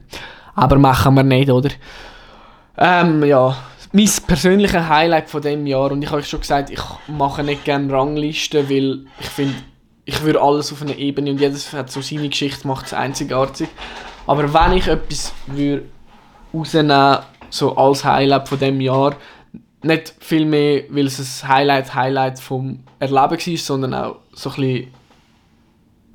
Aber 0.56 0.78
machen 0.78 1.16
wir 1.16 1.24
nicht, 1.24 1.50
oder? 1.50 1.70
Ähm, 2.78 3.24
ja. 3.24 3.56
Mein 3.96 4.10
persönliches 4.28 4.90
Highlight 4.90 5.30
von 5.30 5.42
dem 5.42 5.66
Jahr, 5.66 5.90
und 5.94 6.02
ich 6.02 6.12
habe 6.12 6.22
schon 6.22 6.42
gesagt, 6.42 6.70
ich 6.70 6.82
mache 7.08 7.46
nicht 7.46 7.64
gerne 7.64 7.94
Ranglisten, 7.94 8.70
weil 8.70 9.06
ich 9.22 9.28
finde, 9.28 9.56
ich 10.04 10.22
würde 10.22 10.42
alles 10.42 10.74
auf 10.74 10.82
einer 10.82 10.98
Ebene 10.98 11.32
und 11.32 11.40
jedes 11.40 11.72
hat 11.72 11.90
so 11.90 12.02
seine 12.02 12.28
Geschichte, 12.28 12.68
macht 12.68 12.88
es 12.88 12.94
einzigartig. 12.94 13.70
Aber 14.28 14.54
wenn 14.54 14.78
ich 14.78 14.88
etwas 14.88 15.32
würde 15.48 15.86
rausnehmen 16.54 17.20
so 17.50 17.78
als 17.78 18.04
Highlight 18.04 18.50
von 18.50 18.60
dem 18.60 18.82
Jahr. 18.82 19.16
Nicht 19.82 20.14
viel 20.20 20.46
mehr, 20.46 20.84
weil 20.90 21.06
es 21.06 21.44
ein 21.44 21.48
Highlight, 21.48 21.96
Highlight 21.96 22.40
vom 22.40 22.80
Erleben 23.00 23.32
war, 23.32 23.58
sondern 23.58 23.94
auch 23.94 24.16
so 24.34 24.50
ein 24.50 24.56
bisschen 24.56 24.88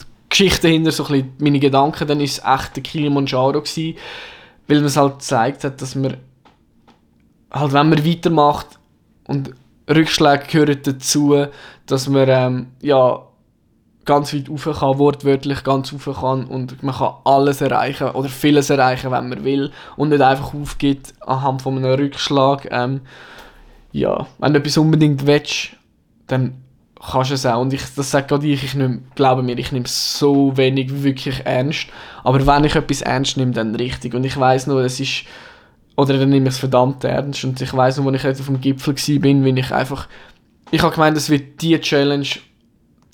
die 0.01 0.05
Geschichte 0.29 0.63
dahinter, 0.63 0.93
so 0.93 1.05
ein 1.05 1.13
bisschen 1.13 1.33
meine 1.39 1.61
Gedanken. 1.61 2.07
Dann 2.07 2.19
war 2.19 2.25
es 2.25 2.43
echt 2.45 2.77
der 2.77 2.83
Kilimanjaro, 2.83 3.63
gewesen, 3.63 3.97
weil 4.69 4.79
man 4.79 4.87
es 4.87 4.99
halt 4.99 5.21
gezeigt 5.21 5.65
hat, 5.65 5.81
dass 5.81 5.95
man 5.95 6.19
halt, 7.51 7.73
wenn 7.73 7.89
man 7.89 8.07
weitermacht 8.07 8.67
und 9.27 9.53
Rückschläge 9.89 10.45
gehören 10.47 10.81
dazu, 10.83 11.47
dass 11.87 12.09
man 12.09 12.29
ähm, 12.29 12.67
ja 12.81 13.23
ganz 14.05 14.33
weit 14.35 14.49
rauf 14.49 14.65
kann, 14.65 14.99
wortwörtlich 14.99 15.63
ganz 15.63 15.93
rauf 15.93 16.21
kann 16.21 16.45
und 16.45 16.83
man 16.83 16.95
kann 16.95 17.15
alles 17.25 17.61
erreichen 17.61 18.11
oder 18.11 18.29
vieles 18.29 18.71
erreichen, 18.71 19.11
wenn 19.11 19.29
man 19.29 19.45
will 19.45 19.71
und 19.97 20.09
nicht 20.09 20.23
einfach 20.23 20.55
aufgibt 20.55 21.15
anhand 21.21 21.63
von 21.63 21.77
einem 21.77 21.95
Rückschlag. 21.95 22.69
Ähm, 22.71 23.03
ja, 23.93 24.27
wenn 24.39 24.53
du 24.53 24.61
etwas 24.61 24.79
unbedingt 24.79 25.27
willst, 25.27 25.71
dann 26.27 26.55
kannst 27.01 27.31
du 27.31 27.35
es 27.35 27.47
auch. 27.47 27.61
Und 27.61 27.73
ich, 27.73 27.83
das 27.97 28.11
sage 28.11 28.27
gerade 28.27 28.47
ich, 28.47 28.63
ich 28.63 28.75
nehm, 28.75 29.05
glaube 29.15 29.43
mir, 29.43 29.59
ich 29.59 29.73
nehme 29.73 29.87
so 29.89 30.57
wenig 30.57 31.03
wirklich 31.03 31.43
ernst. 31.45 31.89
Aber 32.23 32.47
wenn 32.47 32.65
ich 32.65 32.77
etwas 32.77 33.03
ernst 33.03 33.37
nehme, 33.37 33.53
dann 33.53 33.75
richtig. 33.75 34.15
Und 34.15 34.25
ich 34.25 34.39
weiß 34.39 34.67
nur, 34.67 34.83
es 34.83 35.01
ist, 35.01 35.25
oder 35.97 36.19
dann 36.19 36.31
nehme 36.31 36.49
ich 36.49 36.55
es 36.55 36.59
verdammt 36.59 37.05
ernst. 37.05 37.45
Und 37.45 37.61
ich 37.61 37.73
weiß 37.73 37.99
nur, 37.99 38.13
als 38.13 38.17
ich 38.17 38.23
jetzt 38.25 38.41
auf 38.41 38.47
dem 38.47 38.61
Gipfel 38.61 38.95
war, 38.95 39.21
bin, 39.21 39.45
wenn 39.45 39.57
ich 39.57 39.73
einfach, 39.73 40.09
ich 40.71 40.83
habe 40.83 40.95
gemeint, 40.95 41.17
es 41.17 41.31
wird 41.31 41.61
die 41.61 41.79
Challenge, 41.81 42.27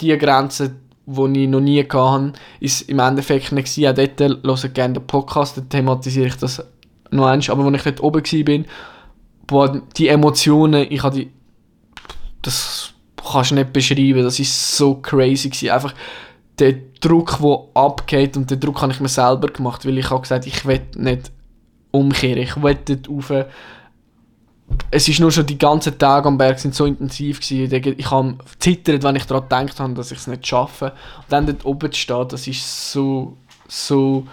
die 0.00 0.16
Grenze, 0.18 0.76
die 1.06 1.42
ich 1.42 1.48
noch 1.48 1.60
nie 1.60 1.82
hatte, 1.82 2.32
ist 2.60 2.88
im 2.88 2.98
Endeffekt 2.98 3.52
nicht 3.52 3.74
gewesen. 3.74 3.88
Auch 3.88 3.94
dort 3.94 4.20
höre 4.44 4.64
ich 4.64 4.74
gerne 4.74 4.94
den 4.94 5.06
Podcast, 5.06 5.56
dann 5.56 5.68
thematisiere 5.68 6.28
ich 6.28 6.36
das 6.36 6.58
noch 7.10 7.26
einmal. 7.26 7.50
Aber 7.50 7.64
als 7.64 7.76
ich 7.76 7.82
dort 7.82 8.02
oben 8.02 8.22
war, 8.22 8.64
boah, 9.46 9.82
die 9.96 10.08
Emotionen, 10.08 10.86
ich 10.90 11.02
habe 11.02 11.16
die, 11.16 11.30
das 12.42 12.92
kannst 13.30 13.50
du 13.50 13.56
nicht 13.56 13.72
beschreiben, 13.72 14.22
das 14.22 14.38
ist 14.38 14.76
so 14.76 14.96
crazy 14.96 15.48
gewesen. 15.48 15.70
Einfach 15.70 15.94
der 16.58 16.74
Druck, 17.00 17.38
der 17.40 17.58
abgeht 17.74 18.36
und 18.36 18.50
den 18.50 18.60
Druck 18.60 18.80
habe 18.82 18.92
ich 18.92 19.00
mir 19.00 19.08
selber 19.08 19.48
gemacht, 19.48 19.84
weil 19.86 19.98
ich 19.98 20.10
habe 20.10 20.22
gesagt, 20.22 20.46
ich 20.46 20.64
will 20.66 20.80
nicht 20.96 21.30
umkehren, 21.96 22.42
ich 22.42 22.62
will 22.62 22.78
dort 22.84 23.08
rauf 23.08 23.32
es 24.90 25.08
ist 25.08 25.20
nur 25.20 25.30
schon 25.30 25.46
die 25.46 25.58
ganzen 25.58 25.98
Tage 25.98 26.28
am 26.28 26.38
Berg 26.38 26.58
sind 26.58 26.74
so 26.74 26.86
intensiv 26.86 27.40
gewesen. 27.40 27.94
Ich 27.98 28.10
habe 28.10 28.34
zittert, 28.58 29.02
wenn 29.02 29.16
ich 29.16 29.24
daran 29.24 29.44
gedacht 29.44 29.80
habe, 29.80 29.94
dass 29.94 30.10
ich 30.10 30.18
es 30.18 30.26
nicht 30.26 30.46
schaffe. 30.46 30.86
Und 30.86 31.24
dann 31.28 31.46
dort 31.46 31.64
oben 31.64 31.92
zu 31.92 31.98
stehen, 31.98 32.28
das 32.28 32.46
ist 32.46 32.92
so, 32.92 33.36
so, 33.68 34.26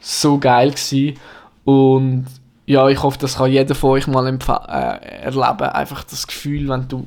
so 0.00 0.38
geil 0.38 0.70
gewesen. 0.70 1.18
Und 1.64 2.26
ja, 2.66 2.88
ich 2.88 3.02
hoffe, 3.02 3.18
das 3.18 3.36
kann 3.36 3.50
jeder 3.50 3.74
von 3.74 3.90
euch 3.90 4.06
mal 4.06 4.26
äh, 4.26 5.22
erleben. 5.22 5.68
Einfach 5.70 6.04
das 6.04 6.26
Gefühl, 6.26 6.68
wenn 6.68 6.88
du 6.88 7.06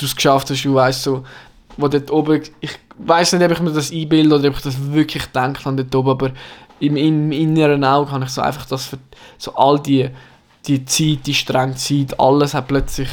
es 0.00 0.16
geschafft 0.16 0.50
hast, 0.50 0.64
du 0.64 0.74
weißt 0.74 1.02
so, 1.02 1.24
wo 1.76 1.88
dort 1.88 2.10
oben, 2.10 2.42
ich 2.60 2.78
weiß 2.98 3.32
nicht, 3.32 3.44
ob 3.44 3.52
ich 3.52 3.60
mir 3.60 3.72
das 3.72 3.92
einbilde 3.92 4.34
oder 4.36 4.48
ob 4.48 4.56
ich 4.56 4.62
das 4.62 4.92
wirklich 4.92 5.26
denke 5.26 5.66
an 5.66 5.76
dort 5.76 5.94
oben, 5.94 6.10
aber 6.10 6.30
im, 6.80 6.96
im 6.96 7.32
inneren 7.32 7.84
Auge 7.84 8.10
kann 8.10 8.22
ich 8.22 8.30
so 8.30 8.40
einfach 8.40 8.66
das 8.66 8.96
so 9.38 9.54
all 9.54 9.80
die 9.80 10.10
die 10.66 10.84
Zeit, 10.84 11.26
die 11.26 11.34
strenge 11.34 11.74
Zeit, 11.74 12.18
alles 12.20 12.54
hat 12.54 12.68
plötzlich 12.68 13.08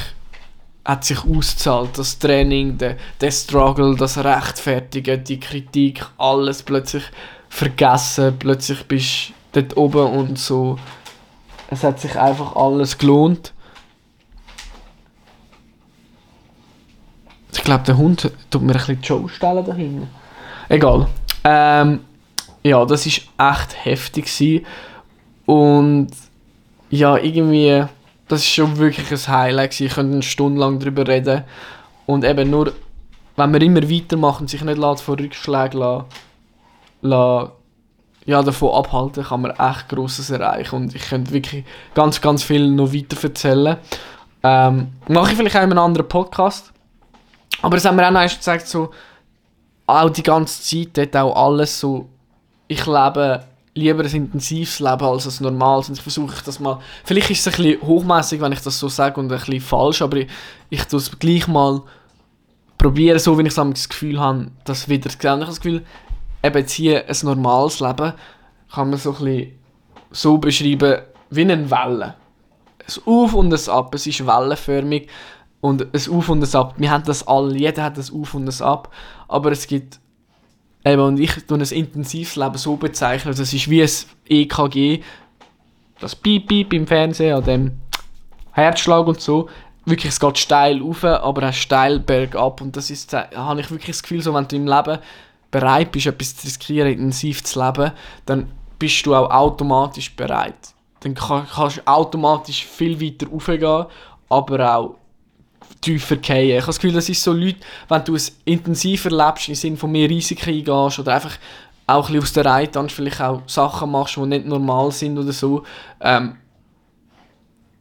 hat 0.86 1.04
sich 1.04 1.20
ausgezahlt. 1.20 1.98
Das 1.98 2.18
Training, 2.18 2.78
der, 2.78 2.96
der 3.20 3.32
Struggle, 3.32 3.96
das 3.96 4.18
Rechtfertigen, 4.18 5.24
die 5.24 5.40
Kritik, 5.40 6.06
alles 6.18 6.64
plötzlich 6.64 7.04
vergessen. 7.50 8.36
Plötzlich 8.40 8.86
bist 8.86 9.34
du 9.52 9.62
dort 9.62 9.76
oben 9.76 10.08
und 10.14 10.40
so. 10.40 10.80
Es 11.70 11.84
hat 11.84 12.00
sich 12.00 12.18
einfach 12.18 12.56
alles 12.56 12.98
gelohnt. 12.98 13.54
Ich 17.54 17.64
glaube, 17.64 17.84
der 17.84 17.98
Hund 17.98 18.32
tut 18.50 18.62
mir 18.62 18.72
ein 18.72 18.78
bisschen 18.78 19.02
die 19.02 19.08
Show 19.08 19.28
stellen 19.28 19.66
da 19.66 19.74
hinten. 19.74 20.08
Egal. 20.70 21.08
Ähm, 21.44 22.02
ja, 22.64 22.86
das 22.86 23.06
war 23.06 23.52
echt 23.52 23.86
heftig. 23.86 24.26
Gewesen. 24.26 24.66
Und 25.46 26.10
ja, 26.90 27.18
irgendwie, 27.18 27.86
das 28.28 28.42
ist 28.42 28.50
schon 28.50 28.78
wirklich 28.78 29.12
ein 29.12 29.34
Highlight. 29.34 29.80
Ich 29.80 29.94
könnte 29.94 30.14
eine 30.14 30.24
Stunde 30.24 30.60
lang 30.60 30.80
darüber 30.80 31.08
reden. 31.08 31.44
Und 32.06 32.24
eben 32.24 32.50
nur, 32.50 32.74
wenn 33.36 33.52
man 33.52 33.62
immer 33.62 33.90
weitermacht 33.90 34.42
und 34.42 34.50
sich 34.50 34.62
nicht 34.62 35.00
von 35.00 35.20
Rückschlägen 35.20 35.80
lassen, 35.80 36.06
lassen, 37.02 37.52
ja, 38.26 38.44
davon 38.44 38.74
abhalten, 38.74 39.24
kann 39.24 39.42
man 39.42 39.52
echt 39.52 39.88
Grosses 39.88 40.30
erreichen. 40.30 40.76
Und 40.76 40.96
ich 40.96 41.10
könnte 41.10 41.32
wirklich 41.32 41.64
ganz, 41.94 42.20
ganz 42.20 42.44
viel 42.44 42.70
noch 42.70 42.94
weiter 42.94 43.18
erzählen. 43.24 43.78
Ähm, 44.44 44.90
mache 45.08 45.32
ich 45.32 45.38
vielleicht 45.38 45.56
auch 45.56 45.64
in 45.64 45.72
einem 45.72 45.80
anderen 45.80 46.10
Podcast. 46.10 46.74
Aber 47.62 47.78
es 47.78 47.86
haben 47.86 47.96
mir 47.96 48.08
auch 48.08 48.12
noch 48.12 48.24
gesagt, 48.24 48.68
so, 48.68 48.92
auch 49.86 50.10
die 50.10 50.24
ganze 50.24 50.62
Zeit, 50.62 50.98
dort 50.98 51.16
auch 51.16 51.36
alles 51.36 51.80
so, 51.80 52.10
ich 52.68 52.86
lebe 52.86 53.46
lieber 53.78 54.04
ein 54.04 54.12
intensives 54.12 54.80
Leben 54.80 55.04
als 55.04 55.40
ein 55.40 55.44
normales. 55.44 55.90
Und 55.90 55.98
ich 55.98 56.02
versuche 56.02 56.44
das 56.44 56.60
mal, 56.60 56.80
vielleicht 57.06 57.30
ist 57.30 57.46
es 57.46 57.54
ein 57.54 57.64
bisschen 57.64 57.82
hochmäßig, 57.82 58.42
wenn 58.42 58.52
ich 58.52 58.62
das 58.62 58.80
so 58.80 58.90
sage 58.90 59.20
und 59.20 59.32
ein 59.32 59.40
bisschen 59.40 59.62
falsch, 59.62 60.02
aber 60.02 60.18
ich, 60.18 60.28
ich 60.70 60.84
tue 60.86 61.00
es 61.00 61.18
gleich 61.18 61.48
mal 61.48 61.82
probieren, 62.78 63.20
so 63.20 63.38
wie 63.38 63.48
ich 63.48 63.54
das 63.54 63.90
Gefühl 63.90 64.20
habe, 64.20 64.48
das 64.66 64.90
wieder. 64.90 65.10
Ich 65.10 65.26
habe 65.26 65.46
das 65.46 65.62
Gefühl, 65.62 65.86
eben 66.44 66.58
jetzt 66.58 66.74
hier 66.74 67.08
ein 67.08 67.18
normales 67.24 67.80
Leben 67.80 68.14
kann 68.74 68.90
man 68.90 69.00
so 69.00 69.12
ein 69.12 69.24
bisschen 69.24 69.60
so 70.12 70.38
beschreiben 70.38 71.02
wie 71.30 71.42
eine 71.42 71.70
Welle. 71.70 72.16
Ein 72.80 73.04
Auf 73.06 73.34
und 73.34 73.54
ein 73.54 73.70
Ab, 73.70 73.94
es 73.96 74.08
ist 74.08 74.26
wellenförmig 74.26 75.08
und 75.62 75.82
ein 75.94 76.12
Auf 76.14 76.30
und 76.30 76.44
ein 76.44 76.56
Ab. 76.56 76.76
Wir 76.78 76.92
haben 76.92 77.04
das 77.04 77.28
alle, 77.28 77.58
jeder 77.58 77.84
hat 77.84 77.98
ein 77.98 78.14
Auf 78.14 78.34
und 78.34 78.48
ein 78.48 78.62
Ab, 78.62 78.94
aber 79.28 79.52
es 79.52 79.68
gibt 79.68 80.00
eben, 80.86 81.02
und 81.02 81.20
ich 81.20 81.34
tue 81.46 81.58
ein 81.58 81.62
intensives 81.62 82.36
Leben 82.36 82.58
so 82.58 82.76
bezeichnen, 82.76 83.34
das 83.36 83.54
ist 83.54 83.70
wie 83.70 83.84
ein 83.84 83.90
EKG, 84.28 85.02
das 86.00 86.16
Piep 86.16 86.48
Piep 86.48 86.74
im 86.74 86.88
Fernsehen, 86.88 87.36
an 87.36 87.44
dem 87.44 87.72
Herzschlag 88.52 89.08
und 89.08 89.20
so, 89.20 89.50
wirklich, 89.86 90.12
es 90.12 90.20
geht 90.20 90.38
steil 90.38 90.82
auf, 90.82 91.04
aber 91.04 91.50
auch 91.50 91.54
steil 91.54 92.00
bergab 92.00 92.62
und 92.62 92.76
das 92.76 92.90
ist, 92.90 93.14
da 93.14 93.30
habe 93.36 93.62
ich 93.62 93.72
wirklich 93.72 93.96
das 93.96 94.04
Gefühl, 94.04 94.22
so 94.22 94.34
wenn 94.34 94.48
du 94.48 94.56
im 94.56 94.68
Leben 94.68 95.00
bereit 95.50 95.92
bist, 95.92 96.08
etwas 96.08 96.36
zu 96.36 96.48
riskieren, 96.48 96.92
intensiv 96.92 97.44
zu 97.44 97.64
leben, 97.64 97.92
dann 98.26 98.52
bist 98.78 99.06
du 99.06 99.16
auch 99.16 99.30
automatisch 99.30 100.16
bereit. 100.16 100.74
Dann 101.02 101.14
kannst 101.16 101.78
du 101.78 101.88
automatisch 101.88 102.66
viel 102.66 103.00
weiter 103.02 103.32
raufgehen, 103.32 103.86
aber 104.30 104.76
auch 104.76 104.96
tiefer 105.82 106.18
fallen. 106.22 106.50
Ich 106.50 106.56
habe 106.56 106.68
das 106.68 106.80
Gefühl, 106.80 106.94
das 106.94 107.10
ist 107.10 107.24
so 107.24 107.34
Leute, 107.34 107.60
wenn 107.88 108.04
du 108.04 108.16
es 108.16 108.38
intensiver 108.46 109.10
lebst, 109.10 109.50
im 109.50 109.56
Sinne 109.56 109.78
von 109.78 109.92
mehr 109.92 110.10
Risiken 110.10 110.50
eingehst 110.50 111.00
oder 111.00 111.16
einfach 111.16 111.38
auch 111.88 112.10
ein 112.10 112.20
aus 112.20 112.34
der 112.34 112.46
Reihe 112.46 112.70
vielleicht 112.90 113.22
auch 113.22 113.42
Sachen 113.48 113.92
machst, 113.92 114.18
die 114.18 114.26
nicht 114.26 114.46
normal 114.46 114.92
sind 114.92 115.18
oder 115.18 115.32
so, 115.32 115.64
ähm, 116.02 116.36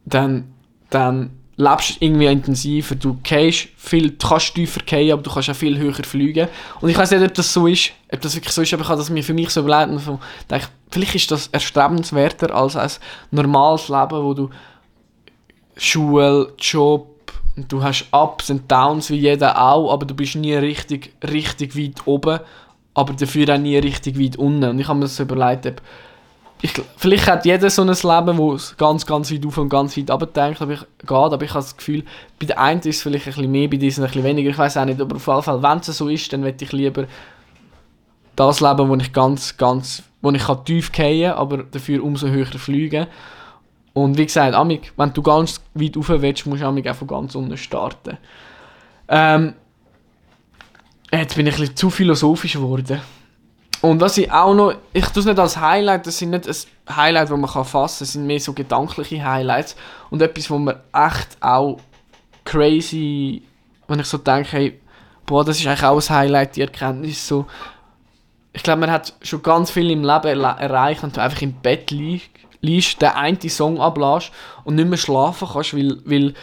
dann, 0.05 0.53
dann 0.89 1.31
lebst 1.57 1.97
irgendwie 1.99 2.27
intensiver, 2.27 2.95
du 2.95 3.17
gehst 3.23 3.67
viel, 3.75 4.11
du 4.11 4.27
kannst 4.27 4.53
tiefer 4.53 4.79
gehen, 4.85 5.11
aber 5.11 5.23
du 5.23 5.31
kannst 5.31 5.49
auch 5.49 5.55
viel 5.55 5.77
höher 5.77 6.03
fliegen. 6.03 6.47
Und 6.79 6.89
ich 6.89 6.97
weiß 6.97 7.11
nicht, 7.11 7.23
ob 7.23 7.33
das 7.33 7.51
so 7.51 7.67
ist, 7.67 7.91
ob 8.11 8.21
das 8.21 8.35
wirklich 8.35 8.53
so 8.53 8.61
ist, 8.61 8.73
aber 8.73 8.83
ich 8.83 8.89
habe 8.89 8.99
das 8.99 9.09
mir 9.09 9.23
für 9.23 9.33
mich 9.33 9.49
so 9.49 9.61
überlegt 9.61 9.91
und 9.91 9.99
so, 9.99 10.19
denke, 10.49 10.67
vielleicht 10.89 11.15
ist 11.15 11.31
das 11.31 11.47
erstrebenswerter 11.47 12.53
als 12.53 12.75
ein 12.75 12.91
normales 13.31 13.89
Leben, 13.89 14.23
wo 14.23 14.33
du 14.33 14.49
Schule, 15.75 16.53
Job, 16.59 17.16
und 17.57 17.71
du 17.71 17.83
hast 17.83 18.07
Ups 18.11 18.49
und 18.49 18.71
Downs 18.71 19.09
wie 19.09 19.17
jeder 19.17 19.59
auch, 19.59 19.91
aber 19.91 20.05
du 20.05 20.13
bist 20.13 20.35
nie 20.35 20.53
richtig, 20.53 21.13
richtig 21.27 21.75
weit 21.75 22.05
oben, 22.05 22.39
aber 22.93 23.13
dafür 23.13 23.53
auch 23.53 23.57
nie 23.57 23.77
richtig 23.77 24.19
weit 24.19 24.37
unten. 24.37 24.63
Und 24.63 24.79
ich 24.79 24.87
habe 24.87 24.99
mir 24.99 25.05
das 25.05 25.19
überlegt, 25.19 25.65
ob 25.65 25.81
ich, 26.61 26.71
vielleicht 26.95 27.27
hat 27.27 27.45
jeder 27.45 27.69
so 27.69 27.83
ein 27.83 27.87
Leben, 27.89 28.37
wo 28.37 28.53
es 28.53 28.75
ganz, 28.77 29.05
ganz 29.05 29.31
weit 29.31 29.45
auf 29.45 29.57
und 29.57 29.69
ganz 29.69 29.97
weit 29.97 30.09
runter 30.09 30.25
denkt, 30.25 30.61
aber 30.61 30.73
ich, 30.73 30.79
geht, 30.79 31.11
aber 31.11 31.43
ich 31.43 31.51
habe 31.51 31.61
das 31.61 31.77
Gefühl, 31.77 32.03
bei 32.39 32.47
der 32.47 32.59
einen 32.59 32.79
ist 32.79 32.87
es 32.87 33.01
vielleicht 33.01 33.27
ein 33.27 33.33
bisschen 33.33 33.51
mehr, 33.51 33.67
bei 33.67 33.77
diesen 33.77 34.03
ein 34.03 34.07
bisschen 34.07 34.23
weniger, 34.23 34.49
ich 34.49 34.57
weiß 34.57 34.77
auch 34.77 34.85
nicht, 34.85 34.99
aber 34.99 35.15
auf 35.17 35.27
jeden 35.27 35.43
Fall, 35.43 35.61
wenn 35.61 35.79
es 35.79 35.85
so 35.85 36.07
ist, 36.09 36.31
dann 36.33 36.41
möchte 36.41 36.65
ich 36.65 36.71
lieber 36.71 37.05
das 38.35 38.59
Leben, 38.59 38.89
wo 38.89 38.95
ich 38.95 39.13
ganz, 39.13 39.57
ganz, 39.57 40.03
wo 40.21 40.31
ich 40.31 40.43
kann 40.43 40.63
tief 40.65 40.91
fallen 40.95 41.31
aber 41.31 41.63
dafür 41.63 42.03
umso 42.03 42.27
höher 42.27 42.45
fliegen. 42.45 43.07
Und 43.97 44.15
wie 44.15 44.27
gesagt, 44.27 44.53
Amig, 44.53 44.93
wenn 44.95 45.11
du 45.11 45.23
ganz 45.23 45.59
weit 45.73 45.97
rauf 45.97 46.09
willst, 46.09 46.45
musst 46.45 46.61
du 46.61 46.67
Amig 46.67 46.87
auch 46.87 46.95
von 46.95 47.07
ganz 47.07 47.33
unten 47.33 47.57
starten. 47.57 48.19
Ähm, 49.07 49.55
jetzt 51.11 51.35
bin 51.35 51.47
ich 51.47 51.55
ein 51.55 51.61
bisschen 51.61 51.75
zu 51.75 51.89
philosophisch 51.89 52.53
geworden. 52.53 53.01
Und 53.81 53.99
was 53.99 54.19
ich 54.19 54.31
auch 54.31 54.53
noch, 54.53 54.75
ich 54.93 55.05
tue 55.07 55.21
es 55.21 55.25
nicht 55.25 55.39
als 55.39 55.57
Highlight, 55.57 56.05
das 56.05 56.19
sind 56.19 56.29
nicht 56.29 56.47
ein 56.47 56.95
Highlight, 56.95 57.31
das 57.31 57.39
man 57.39 57.49
fassen 57.49 57.71
kann, 57.71 57.81
das 57.81 58.11
sind 58.11 58.27
mehr 58.27 58.39
so 58.39 58.53
gedankliche 58.53 59.23
Highlights. 59.23 59.75
Und 60.11 60.21
etwas, 60.21 60.51
wo 60.51 60.59
man 60.59 60.75
echt 60.93 61.35
auch 61.41 61.79
crazy, 62.45 63.41
wenn 63.87 63.99
ich 63.99 64.05
so 64.05 64.19
denke, 64.19 64.51
hey, 64.51 64.79
boah, 65.25 65.43
das 65.43 65.59
ist 65.59 65.65
eigentlich 65.65 65.83
auch 65.83 65.99
ein 65.99 66.15
Highlight, 66.15 66.55
die 66.55 66.61
Erkenntnis 66.61 67.27
so. 67.27 67.47
Ich 68.53 68.61
glaube, 68.61 68.81
man 68.81 68.91
hat 68.91 69.13
schon 69.23 69.41
ganz 69.41 69.71
viel 69.71 69.89
im 69.89 70.03
Leben 70.03 70.43
erreicht, 70.43 71.01
wenn 71.01 71.11
du 71.11 71.19
einfach 71.19 71.41
im 71.41 71.53
Bett 71.53 71.89
liegst, 71.89 72.29
liegst 72.61 73.01
den 73.01 73.09
einen 73.09 73.49
Song 73.49 73.79
ablässt 73.79 74.31
und 74.63 74.75
nicht 74.75 74.87
mehr 74.87 74.97
schlafen 74.97 75.47
kannst, 75.51 75.75
weil, 75.75 75.97
weil 76.05 76.33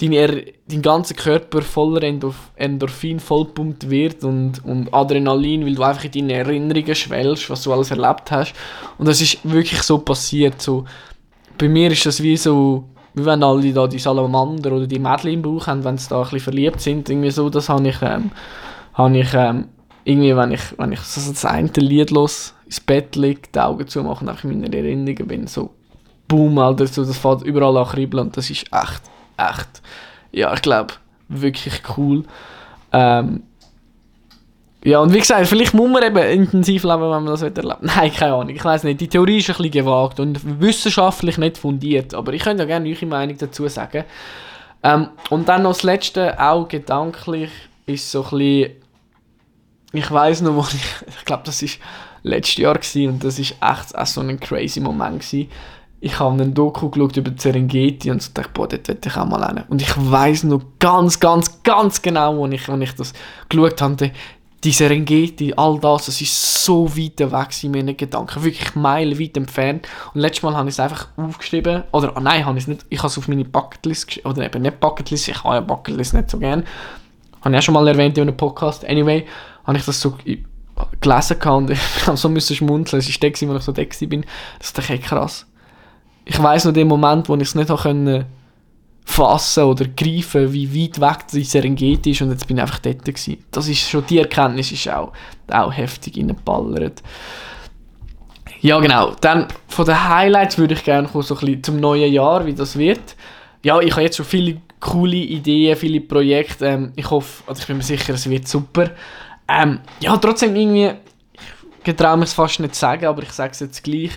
dein, 0.00 0.42
dein 0.68 0.82
ganzer 0.82 1.14
Körper 1.14 1.62
voller 1.62 2.02
Endorph 2.02 2.50
Endorphin 2.56 3.20
vollpumpt 3.20 3.88
wird 3.90 4.24
und, 4.24 4.64
und 4.64 4.92
Adrenalin, 4.92 5.64
weil 5.64 5.74
du 5.74 5.82
einfach 5.82 6.04
in 6.04 6.12
deine 6.12 6.32
Erinnerungen 6.34 6.94
schwellst, 6.94 7.50
was 7.50 7.62
du 7.62 7.72
alles 7.72 7.90
erlebt 7.90 8.30
hast. 8.30 8.54
Und 8.98 9.06
das 9.08 9.20
ist 9.20 9.38
wirklich 9.44 9.82
so 9.82 9.98
passiert. 9.98 10.60
So, 10.60 10.84
bei 11.58 11.68
mir 11.68 11.90
ist 11.90 12.06
das 12.06 12.22
wie 12.22 12.36
so, 12.36 12.84
wie 13.14 13.24
wenn 13.24 13.42
alle 13.42 13.72
da 13.72 13.86
die 13.86 13.98
Salamander 13.98 14.72
oder 14.72 14.86
die 14.86 14.98
Mädchen 14.98 15.30
im 15.30 15.42
Bauch 15.42 15.66
haben, 15.66 15.84
wenn 15.84 15.98
sie 15.98 16.08
da 16.08 16.18
ein 16.18 16.22
bisschen 16.24 16.40
verliebt 16.40 16.80
sind. 16.80 17.08
Irgendwie 17.08 17.30
so, 17.30 17.48
das 17.48 17.68
habe 17.68 17.88
ich, 17.88 18.02
ähm, 18.02 18.32
habe 18.94 19.18
ich 19.18 19.32
ähm, 19.34 19.68
irgendwie, 20.04 20.36
wenn 20.36 20.52
ich, 20.52 20.78
wenn 20.78 20.92
ich 20.92 21.00
so 21.00 21.30
das 21.30 21.44
eine 21.44 21.70
Lied 21.76 22.10
los 22.10 22.53
ins 22.66 22.80
Bett 22.80 23.16
liege, 23.16 23.42
die 23.54 23.58
Augen 23.58 23.86
zumache 23.86 24.24
in 24.24 24.60
meiner 24.60 24.74
Erinnerungen 24.74 25.26
bin, 25.26 25.46
so 25.46 25.70
boom, 26.28 26.58
Alter, 26.58 26.86
so, 26.86 27.04
das 27.04 27.18
fährt 27.18 27.42
überall 27.42 27.76
an 27.76 27.86
kribbeln 27.86 28.26
und 28.26 28.36
das 28.36 28.50
ist 28.50 28.66
echt 28.72 29.02
echt, 29.36 29.82
ja, 30.32 30.52
ich 30.54 30.62
glaube, 30.62 30.94
wirklich 31.28 31.82
cool. 31.96 32.24
Ähm, 32.92 33.42
ja, 34.84 34.98
und 34.98 35.14
wie 35.14 35.18
gesagt, 35.18 35.46
vielleicht 35.46 35.72
muss 35.72 35.90
man 35.90 36.02
eben 36.02 36.18
intensiv 36.18 36.84
leben, 36.84 37.00
wenn 37.00 37.08
man 37.08 37.26
das 37.26 37.42
erlebt. 37.42 37.64
Nein, 37.80 38.12
keine 38.12 38.34
Ahnung, 38.34 38.50
ich 38.50 38.64
weiß 38.64 38.84
nicht. 38.84 39.00
Die 39.00 39.08
Theorie 39.08 39.38
ist 39.38 39.48
ein 39.48 39.56
bisschen 39.56 39.70
gewagt 39.70 40.20
und 40.20 40.60
wissenschaftlich 40.60 41.38
nicht 41.38 41.56
fundiert, 41.56 42.12
aber 42.14 42.34
ich 42.34 42.42
könnte 42.42 42.64
ja 42.64 42.66
gerne 42.66 42.88
eure 42.88 43.06
Meinung 43.06 43.38
dazu 43.38 43.66
sagen. 43.68 44.04
Ähm, 44.82 45.08
und 45.30 45.48
dann 45.48 45.62
noch 45.62 45.72
das 45.72 45.84
Letzte, 45.84 46.38
auch 46.38 46.68
gedanklich, 46.68 47.50
ist 47.86 48.10
so 48.10 48.24
ein 48.24 48.30
bisschen, 48.30 48.70
ich 49.92 50.10
weiß 50.10 50.42
noch, 50.42 50.54
wo 50.54 50.60
ich, 50.60 50.84
ich 51.18 51.24
glaube, 51.24 51.44
das 51.46 51.62
war 51.62 51.68
letztes 52.24 52.56
Jahr 52.56 52.74
gewesen, 52.74 53.08
und 53.08 53.24
das 53.24 53.38
ist 53.38 53.54
echt 53.60 53.96
auch 53.96 54.06
so 54.06 54.20
ein 54.20 54.40
crazy 54.40 54.80
Moment 54.80 55.20
gewesen 55.20 55.48
ich 56.04 56.20
habe 56.20 56.34
einen 56.34 56.52
Doku 56.52 56.90
geschaut 56.90 57.16
über 57.16 57.32
Serengeti 57.34 58.10
und 58.10 58.36
dachte, 58.36 58.50
boah, 58.52 58.68
dort 58.68 58.86
will 58.88 58.98
ich 59.02 59.16
auch 59.16 59.24
mal 59.24 59.46
hin. 59.46 59.64
Und 59.70 59.80
ich 59.80 59.94
weiß 59.96 60.44
noch 60.44 60.60
ganz, 60.78 61.18
ganz, 61.18 61.62
ganz 61.62 62.02
genau, 62.02 62.44
als 62.44 62.52
ich, 62.52 62.68
als 62.68 62.82
ich 62.82 62.94
das 62.94 63.12
geschaut 63.48 63.80
habe, 63.80 64.10
die 64.62 64.70
Serengeti, 64.70 65.54
all 65.56 65.80
das, 65.80 66.06
das 66.06 66.20
ist 66.20 66.62
so 66.62 66.94
weit 66.94 67.20
weg 67.20 67.64
in 67.64 67.70
meinen 67.70 67.96
Gedanken, 67.96 68.44
wirklich 68.44 68.74
meilenweit 68.74 69.38
entfernt. 69.38 69.88
Und 70.12 70.20
letztes 70.20 70.42
Mal 70.42 70.54
habe 70.54 70.68
ich 70.68 70.74
es 70.74 70.80
einfach 70.80 71.08
aufgeschrieben, 71.16 71.84
oder 71.92 72.12
oh 72.14 72.20
nein, 72.20 72.44
habe 72.44 72.58
ich 72.58 72.64
es 72.64 72.68
nicht, 72.68 72.84
ich 72.90 72.98
habe 72.98 73.08
es 73.08 73.16
auf 73.16 73.26
meine 73.26 73.46
Bucketlist 73.46 74.06
geschrieben, 74.06 74.28
oder 74.28 74.44
eben 74.44 74.60
nicht 74.60 74.80
Bucketlist, 74.80 75.28
ich 75.28 75.42
habe 75.42 75.54
ja 75.54 75.60
Bucketlist 75.62 76.12
nicht 76.12 76.28
so 76.28 76.38
gern. 76.38 76.64
Habe 77.40 77.54
ich 77.54 77.58
auch 77.58 77.62
schon 77.62 77.74
mal 77.74 77.88
erwähnt 77.88 78.18
in 78.18 78.28
einem 78.28 78.36
Podcast. 78.36 78.84
Anyway, 78.86 79.26
habe 79.66 79.78
ich 79.78 79.86
das 79.86 79.98
so 79.98 80.18
gelesen 81.00 81.40
und 81.42 81.70
ich 81.70 82.06
habe 82.06 82.16
so 82.16 82.28
müssen 82.28 82.56
schmunzeln, 82.56 83.00
es 83.00 83.08
war 83.08 83.30
der, 83.30 83.48
wo 83.48 83.56
ich 83.56 83.62
so 83.62 83.72
da 83.72 83.82
bin. 84.06 84.24
Das 84.58 84.70
ist 84.70 84.90
echt 84.90 85.04
krass 85.04 85.46
ich 86.24 86.42
weiß 86.42 86.64
noch 86.66 86.72
den 86.72 86.88
Moment, 86.88 87.28
wo 87.28 87.34
ich 87.36 87.42
es 87.42 87.54
nicht 87.54 87.74
können 87.76 88.24
fassen 89.06 89.64
oder 89.64 89.84
greifen, 89.86 90.52
wie 90.52 90.82
weit 90.82 91.00
weg 91.00 91.26
die 91.30 91.44
Serengeti 91.44 92.12
ist 92.12 92.22
und 92.22 92.30
jetzt 92.30 92.46
bin 92.46 92.56
ich 92.56 92.62
einfach 92.62 92.78
dort 92.78 93.04
gewesen. 93.04 93.44
Das 93.50 93.68
ist 93.68 93.88
schon, 93.88 94.06
die 94.06 94.18
Erkenntnis 94.18 94.72
ist 94.72 94.88
auch, 94.88 95.12
auch 95.50 95.72
heftig 95.72 96.16
reingeballert. 96.16 97.02
Ja 98.62 98.80
genau, 98.80 99.14
dann 99.20 99.48
von 99.68 99.84
den 99.84 100.08
Highlights 100.08 100.56
würde 100.56 100.72
ich 100.72 100.84
gerne 100.84 101.08
so 101.12 101.18
ein 101.18 101.40
bisschen 101.40 101.62
zum 101.62 101.76
neuen 101.80 102.10
Jahr, 102.10 102.46
wie 102.46 102.54
das 102.54 102.78
wird. 102.78 103.14
Ja, 103.62 103.78
ich 103.80 103.92
habe 103.92 104.02
jetzt 104.02 104.16
schon 104.16 104.24
viele 104.24 104.62
coole 104.80 105.16
Ideen, 105.16 105.76
viele 105.76 106.00
Projekte. 106.00 106.66
Ähm, 106.66 106.92
ich 106.96 107.10
hoffe, 107.10 107.42
also 107.46 107.60
ich 107.60 107.66
bin 107.66 107.76
mir 107.76 107.82
sicher, 107.82 108.14
es 108.14 108.28
wird 108.28 108.48
super. 108.48 108.90
Ähm, 109.48 109.80
ja, 110.00 110.16
trotzdem 110.16 110.56
irgendwie, 110.56 110.92
ich 111.32 111.84
getraue 111.84 112.16
mich 112.16 112.30
es 112.30 112.34
fast 112.34 112.60
nicht 112.60 112.74
zu 112.74 112.80
sagen, 112.80 113.06
aber 113.06 113.22
ich 113.22 113.32
sage 113.32 113.52
es 113.52 113.60
jetzt 113.60 113.84
gleich 113.84 114.12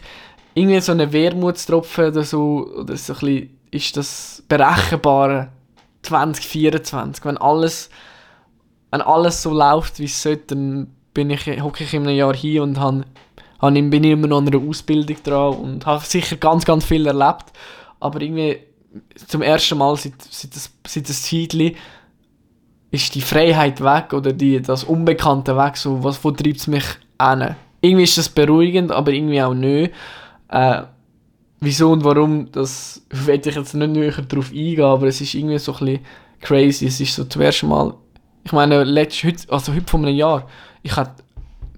irgendwie 0.53 0.81
so 0.81 0.91
eine 0.91 1.13
Wermutstropfen 1.13 2.07
oder 2.07 2.23
so, 2.23 2.67
oder 2.75 2.97
so 2.97 3.13
ein 3.13 3.19
bisschen, 3.19 3.57
ist 3.69 3.95
das 3.95 4.43
berechenbare 4.47 5.49
2024. 6.01 7.23
Wenn 7.25 7.37
alles, 7.37 7.89
wenn 8.91 9.01
alles 9.01 9.43
so 9.43 9.53
läuft, 9.53 9.99
wie 9.99 10.05
es 10.05 10.21
sollte, 10.21 10.55
dann 10.55 10.87
bin 11.13 11.29
ich, 11.29 11.45
hocke 11.61 11.83
ich 11.83 11.93
in 11.93 12.07
einem 12.07 12.15
Jahr 12.15 12.35
hier 12.35 12.63
und 12.63 12.79
han, 12.79 13.05
bin 13.59 14.03
ich 14.03 14.11
immer 14.11 14.27
noch 14.27 14.39
an 14.39 14.47
einer 14.47 14.67
Ausbildung 14.67 15.17
dran 15.23 15.55
und 15.55 15.85
habe 15.85 16.03
sicher 16.03 16.37
ganz, 16.37 16.65
ganz 16.65 16.85
viel 16.85 17.05
erlebt. 17.05 17.45
Aber 17.99 18.21
irgendwie 18.21 18.59
zum 19.27 19.41
ersten 19.41 19.77
Mal 19.77 19.95
seit, 19.95 20.13
seit, 20.21 20.55
das, 20.55 20.71
seit 20.87 21.09
das 21.09 21.21
Zeitchen 21.23 21.75
ist 22.91 23.15
die 23.15 23.21
Freiheit 23.21 23.82
weg 23.82 24.13
oder 24.13 24.34
die, 24.34 24.62
das 24.62 24.84
Unbekannte 24.84 25.58
weg. 25.58 25.78
So, 25.78 26.04
was, 26.04 26.23
wo 26.23 26.32
treibt 26.32 26.58
es 26.58 26.67
mich 26.67 26.86
an? 27.17 27.56
Irgendwie 27.82 28.04
ist 28.04 28.17
das 28.17 28.30
beruhigend, 28.30 28.91
aber 28.91 29.12
irgendwie 29.12 29.41
auch 29.41 29.54
nicht. 29.54 29.91
Äh, 30.50 30.84
wieso 31.60 31.91
und 31.91 32.04
warum, 32.04 32.52
das 32.52 33.02
werde 33.10 33.50
ich 33.50 33.56
jetzt 33.56 33.73
nicht 33.73 33.91
näher 33.91 34.21
darauf 34.28 34.50
eingehen, 34.50 34.82
aber 34.82 35.08
es 35.08 35.21
ist 35.21 35.34
irgendwie 35.34 35.58
so 35.58 35.73
ein 35.73 35.80
bisschen 35.80 36.00
crazy. 36.41 36.86
Es 36.88 37.00
ist 37.00 37.15
so 37.15 37.26
zuerst 37.26 37.63
mal, 37.63 37.93
ich 38.43 38.52
meine, 38.52 38.84
letzt, 38.84 39.23
heute, 39.23 39.52
also 39.52 39.73
heute 39.73 39.86
vor 39.88 40.00
einem 40.00 40.15
Jahr, 40.15 40.47
ich 40.82 40.95
hatte 40.95 41.23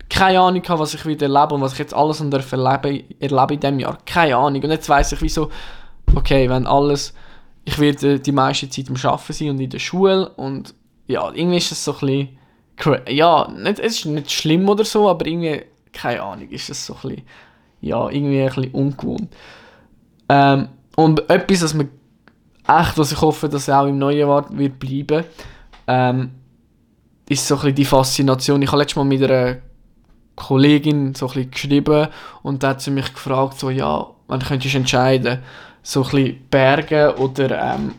keine 0.10 0.40
Ahnung 0.40 0.64
was 0.68 0.96
ich 0.96 1.06
wieder 1.06 1.28
erlebe 1.28 1.54
und 1.54 1.62
was 1.62 1.74
ich 1.74 1.80
jetzt 1.80 1.94
alles 1.94 2.20
und 2.20 2.34
erlebe, 2.34 3.04
erlebe 3.20 3.54
in 3.54 3.60
diesem 3.60 3.80
Jahr. 3.80 3.98
Keine 4.06 4.36
Ahnung. 4.36 4.64
Und 4.64 4.72
jetzt 4.72 4.90
weiß 4.90 5.12
ich, 5.14 5.22
wieso, 5.22 5.50
okay, 6.16 6.50
wenn 6.50 6.66
alles, 6.66 7.14
ich 7.64 7.78
werde 7.78 8.20
die 8.20 8.32
meiste 8.32 8.70
Zeit 8.70 8.90
am 8.90 8.96
Arbeiten 8.96 9.34
sein 9.34 9.50
und 9.52 9.60
in 9.60 9.70
der 9.70 9.80
Schule 9.80 10.30
und 10.30 10.74
ja, 11.10 11.32
irgendwie 11.34 11.58
ist 11.58 11.72
es 11.72 11.84
so 11.84 11.94
ein 11.94 12.00
bisschen, 12.78 13.02
ja, 13.08 13.48
nicht, 13.50 13.80
es 13.80 13.98
ist 13.98 14.06
nicht 14.06 14.32
schlimm 14.32 14.70
oder 14.70 14.86
so, 14.86 15.10
aber 15.10 15.26
irgendwie, 15.26 15.64
keine 15.92 16.22
Ahnung, 16.22 16.48
ist 16.50 16.70
es 16.70 16.86
so 16.86 16.94
ein 16.94 17.02
bisschen, 17.02 17.26
ja, 17.82 18.10
irgendwie 18.10 18.42
ein 18.42 18.48
bisschen 18.48 18.72
ungewohnt. 18.72 19.36
Ähm, 20.30 20.70
und 20.96 21.28
etwas, 21.28 21.64
was 21.64 21.74
mir 21.74 21.90
echt, 22.68 22.98
was 22.98 23.12
ich 23.12 23.20
hoffe, 23.20 23.50
dass 23.50 23.70
auch 23.70 23.88
im 23.88 23.98
neuen 23.98 24.20
Jahr 24.20 24.46
wird 24.56 24.78
bleiben, 24.78 25.26
ähm, 25.88 26.32
ist 27.28 27.48
so 27.48 27.56
ein 27.56 27.62
bisschen 27.62 27.76
die 27.76 27.86
Faszination. 27.86 28.62
Ich 28.62 28.68
habe 28.68 28.78
letztes 28.78 28.98
Mal 28.98 29.06
mit 29.06 29.24
einer 29.24 29.58
Kollegin 30.36 31.16
so 31.16 31.26
ein 31.26 31.34
bisschen 31.34 31.52
geschrieben 31.52 32.08
und 32.44 32.62
da 32.62 32.70
hat 32.70 32.82
sie 32.82 32.92
mich 32.92 33.12
gefragt, 33.12 33.60
so, 33.60 33.72
ja, 33.72 34.06
wann 34.28 34.42
könntest 34.42 34.76
du 34.76 34.78
entscheiden, 34.78 35.40
so 35.82 36.04
ein 36.04 36.10
bisschen 36.12 36.50
Berge 36.52 37.16
oder 37.18 37.74
ähm, 37.74 37.96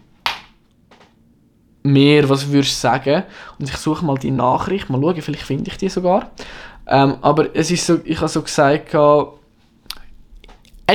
Meer, 1.83 2.29
was 2.29 2.51
würdest 2.51 2.73
du 2.73 2.89
sagen? 2.89 3.23
Und 3.59 3.69
ich 3.69 3.77
suche 3.77 4.05
mal 4.05 4.19
die 4.19 4.31
Nachricht, 4.31 4.91
mal 4.91 5.01
schauen, 5.01 5.23
vielleicht 5.23 5.45
finde 5.45 5.71
ich 5.71 5.79
die 5.79 5.89
sogar. 5.89 6.31
Ähm, 6.87 7.17
aber 7.23 7.55
es 7.55 7.71
ist 7.71 7.87
so, 7.87 8.01
ich 8.05 8.19
habe 8.19 8.29
so 8.29 8.43
gesagt, 8.43 8.95
ein 8.95 9.29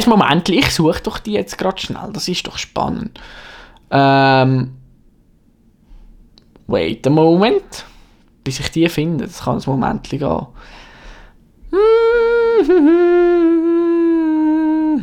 Moment, 0.08 0.50
ich 0.50 0.69
suche 0.71 1.02
doch 1.02 1.19
die 1.19 1.34
jetzt 1.34 1.58
gerade 1.58 1.80
schnell, 1.80 2.10
das 2.12 2.28
ist 2.28 2.45
doch 2.45 2.58
spannend. 2.58 3.19
Ähm, 3.89 4.76
wait 6.67 7.08
a 7.08 7.10
moment, 7.10 7.86
bis 8.43 8.60
ich 8.60 8.69
die 8.71 8.89
finde, 8.89 9.26
das 9.26 9.43
kann 9.43 9.58
ein 9.58 9.63
Moment 9.65 10.10
gehen. 10.10 10.48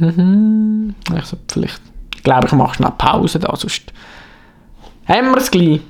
Ich 0.03 1.25
so, 1.27 1.37
vielleicht, 1.51 1.81
ich 2.17 2.23
glaube, 2.23 2.47
ich 2.47 2.53
mache 2.53 2.77
schnell 2.77 2.93
Pause 2.97 3.39
da, 3.39 3.55
sonst 3.55 3.93
haben 5.07 5.31
wir 5.31 5.39
es 5.39 5.51
gleich. 5.51 5.81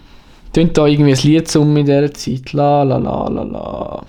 Tönt 0.53 0.77
da 0.77 0.87
irgendwie 0.87 1.13
ein 1.13 1.19
Lied 1.23 1.49
zum 1.49 1.77
in 1.77 1.87
dieser 1.87 2.13
Zeit. 2.13 2.53
La 2.53 2.83
la 2.83 2.99
la 2.99 3.29
la 3.29 3.43
la. 3.43 4.05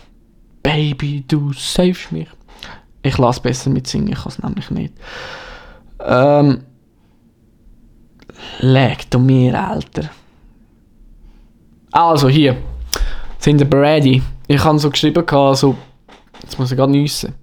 Baby, 0.61 1.23
du 1.27 1.53
savest 1.53 2.11
mich. 2.11 2.27
Ich 3.01 3.17
lasse 3.17 3.41
besser 3.41 3.69
mit 3.69 3.87
singen, 3.87 4.09
ich 4.09 4.15
kann 4.15 4.29
es 4.29 4.41
nämlich 4.41 4.69
nicht. 4.71 4.93
Ähm. 5.99 6.63
Leg 8.59 9.09
du 9.09 9.19
mir, 9.19 9.61
Alter. 9.61 10.09
Also, 11.91 12.29
hier. 12.29 12.57
Sind 13.39 13.59
wir 13.59 13.79
ready? 13.79 14.21
Ich 14.47 14.63
habe 14.63 14.79
so 14.79 14.89
geschrieben, 14.89 15.23
also, 15.27 15.75
jetzt 16.41 16.57
muss 16.57 16.71
ich 16.71 16.77
gerade 16.77 16.91
nüssen. 16.91 17.33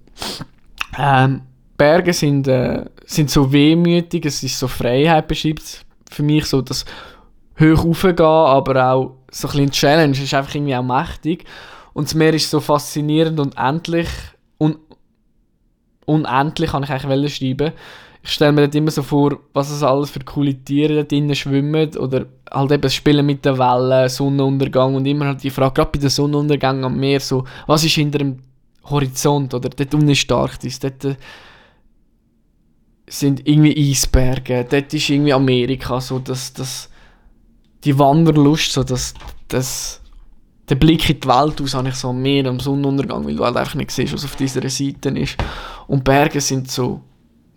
Ähm, 0.97 1.41
Berge 1.77 2.13
sind, 2.13 2.47
äh, 2.47 2.85
sind 3.05 3.29
so 3.29 3.51
wehmütig, 3.51 4.25
es 4.25 4.43
ist 4.43 4.59
so 4.59 4.67
Freiheit 4.67 5.27
beschreibt 5.27 5.85
für 6.11 6.23
mich 6.23 6.45
so 6.45 6.61
das 6.61 6.85
hoch 7.61 7.85
raufgehen, 7.85 8.19
aber 8.19 8.91
auch 8.91 9.11
so 9.31 9.47
ein 9.47 9.51
bisschen 9.51 9.71
Challenge, 9.71 10.17
ist 10.17 10.33
einfach 10.33 10.55
irgendwie 10.55 10.75
auch 10.75 10.83
mächtig. 10.83 11.45
Und 11.93 12.07
das 12.07 12.15
Meer 12.15 12.33
ist 12.33 12.49
so 12.49 12.59
faszinierend 12.59 13.39
und 13.39 13.57
endlich, 13.57 14.07
un 14.59 14.77
unendlich 16.05 16.71
kann 16.71 16.83
ich 16.83 16.89
eigentlich 16.89 17.35
schreiben. 17.35 17.73
Ich 18.23 18.31
stelle 18.31 18.51
mir 18.51 18.61
dort 18.61 18.75
immer 18.75 18.91
so 18.91 19.01
vor, 19.01 19.39
was 19.53 19.71
es 19.71 19.81
alles 19.81 20.11
für 20.11 20.19
coole 20.19 20.53
Tiere 20.53 20.95
da 20.95 21.03
drinnen 21.03 21.35
schwimmen 21.35 21.95
oder 21.97 22.27
halt 22.51 22.71
eben 22.71 22.81
das 22.81 22.93
Spielen 22.93 23.25
mit 23.25 23.43
den 23.45 23.57
Wellen, 23.57 24.09
Sonnenuntergang 24.09 24.95
und 24.95 25.05
immer 25.05 25.25
halt 25.25 25.43
die 25.43 25.49
Frage, 25.49 25.73
gerade 25.73 25.91
bei 25.91 25.99
dem 25.99 26.09
Sonnenuntergang 26.09 26.83
am 26.83 26.99
Meer, 26.99 27.19
so, 27.19 27.45
was 27.65 27.83
ist 27.83 27.95
hinter 27.95 28.19
dem 28.19 28.37
Horizont 28.83 29.53
oder 29.53 29.69
dort 29.69 29.93
unten 29.93 30.09
ist 30.09 30.31
Arktis, 30.31 30.79
dort 30.79 31.03
äh, 31.05 31.15
sind 33.07 33.47
irgendwie 33.47 33.91
Eisberge, 33.91 34.67
dort 34.69 34.93
ist 34.93 35.09
irgendwie 35.09 35.33
Amerika, 35.33 35.99
so 35.99 36.19
dass 36.19 36.53
das, 36.53 36.90
die 37.83 37.97
Wanderlust, 37.97 38.71
so 38.73 38.83
dass 38.83 39.13
das 39.47 40.01
der 40.69 40.75
Blick 40.75 41.09
in 41.09 41.19
die 41.19 41.27
Welt 41.27 41.61
aus 41.61 41.73
habe 41.73 41.89
ich 41.89 41.95
so 41.95 42.13
mehr 42.13 42.45
am 42.45 42.59
Sonnenuntergang, 42.59 43.25
weil 43.25 43.35
du 43.35 43.43
halt 43.43 43.57
einfach 43.57 43.75
nicht 43.75 43.91
siehst, 43.91 44.13
was 44.13 44.23
auf 44.23 44.37
dieser 44.37 44.67
Seite 44.69 45.09
ist. 45.09 45.35
Und 45.87 46.05
Berge 46.05 46.39
sind 46.39 46.71
so 46.71 47.01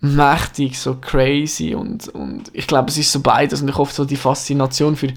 mächtig, 0.01 0.77
so 0.77 0.95
crazy 0.95 1.73
und, 1.73 2.09
und 2.09 2.51
ich 2.53 2.67
glaube, 2.67 2.89
es 2.89 2.97
ist 2.97 3.11
so 3.11 3.21
beides 3.21 3.61
und 3.61 3.69
ich 3.69 3.77
hoffe 3.77 3.93
so 3.93 4.03
die 4.03 4.17
Faszination 4.17 4.97
für, 4.97 5.13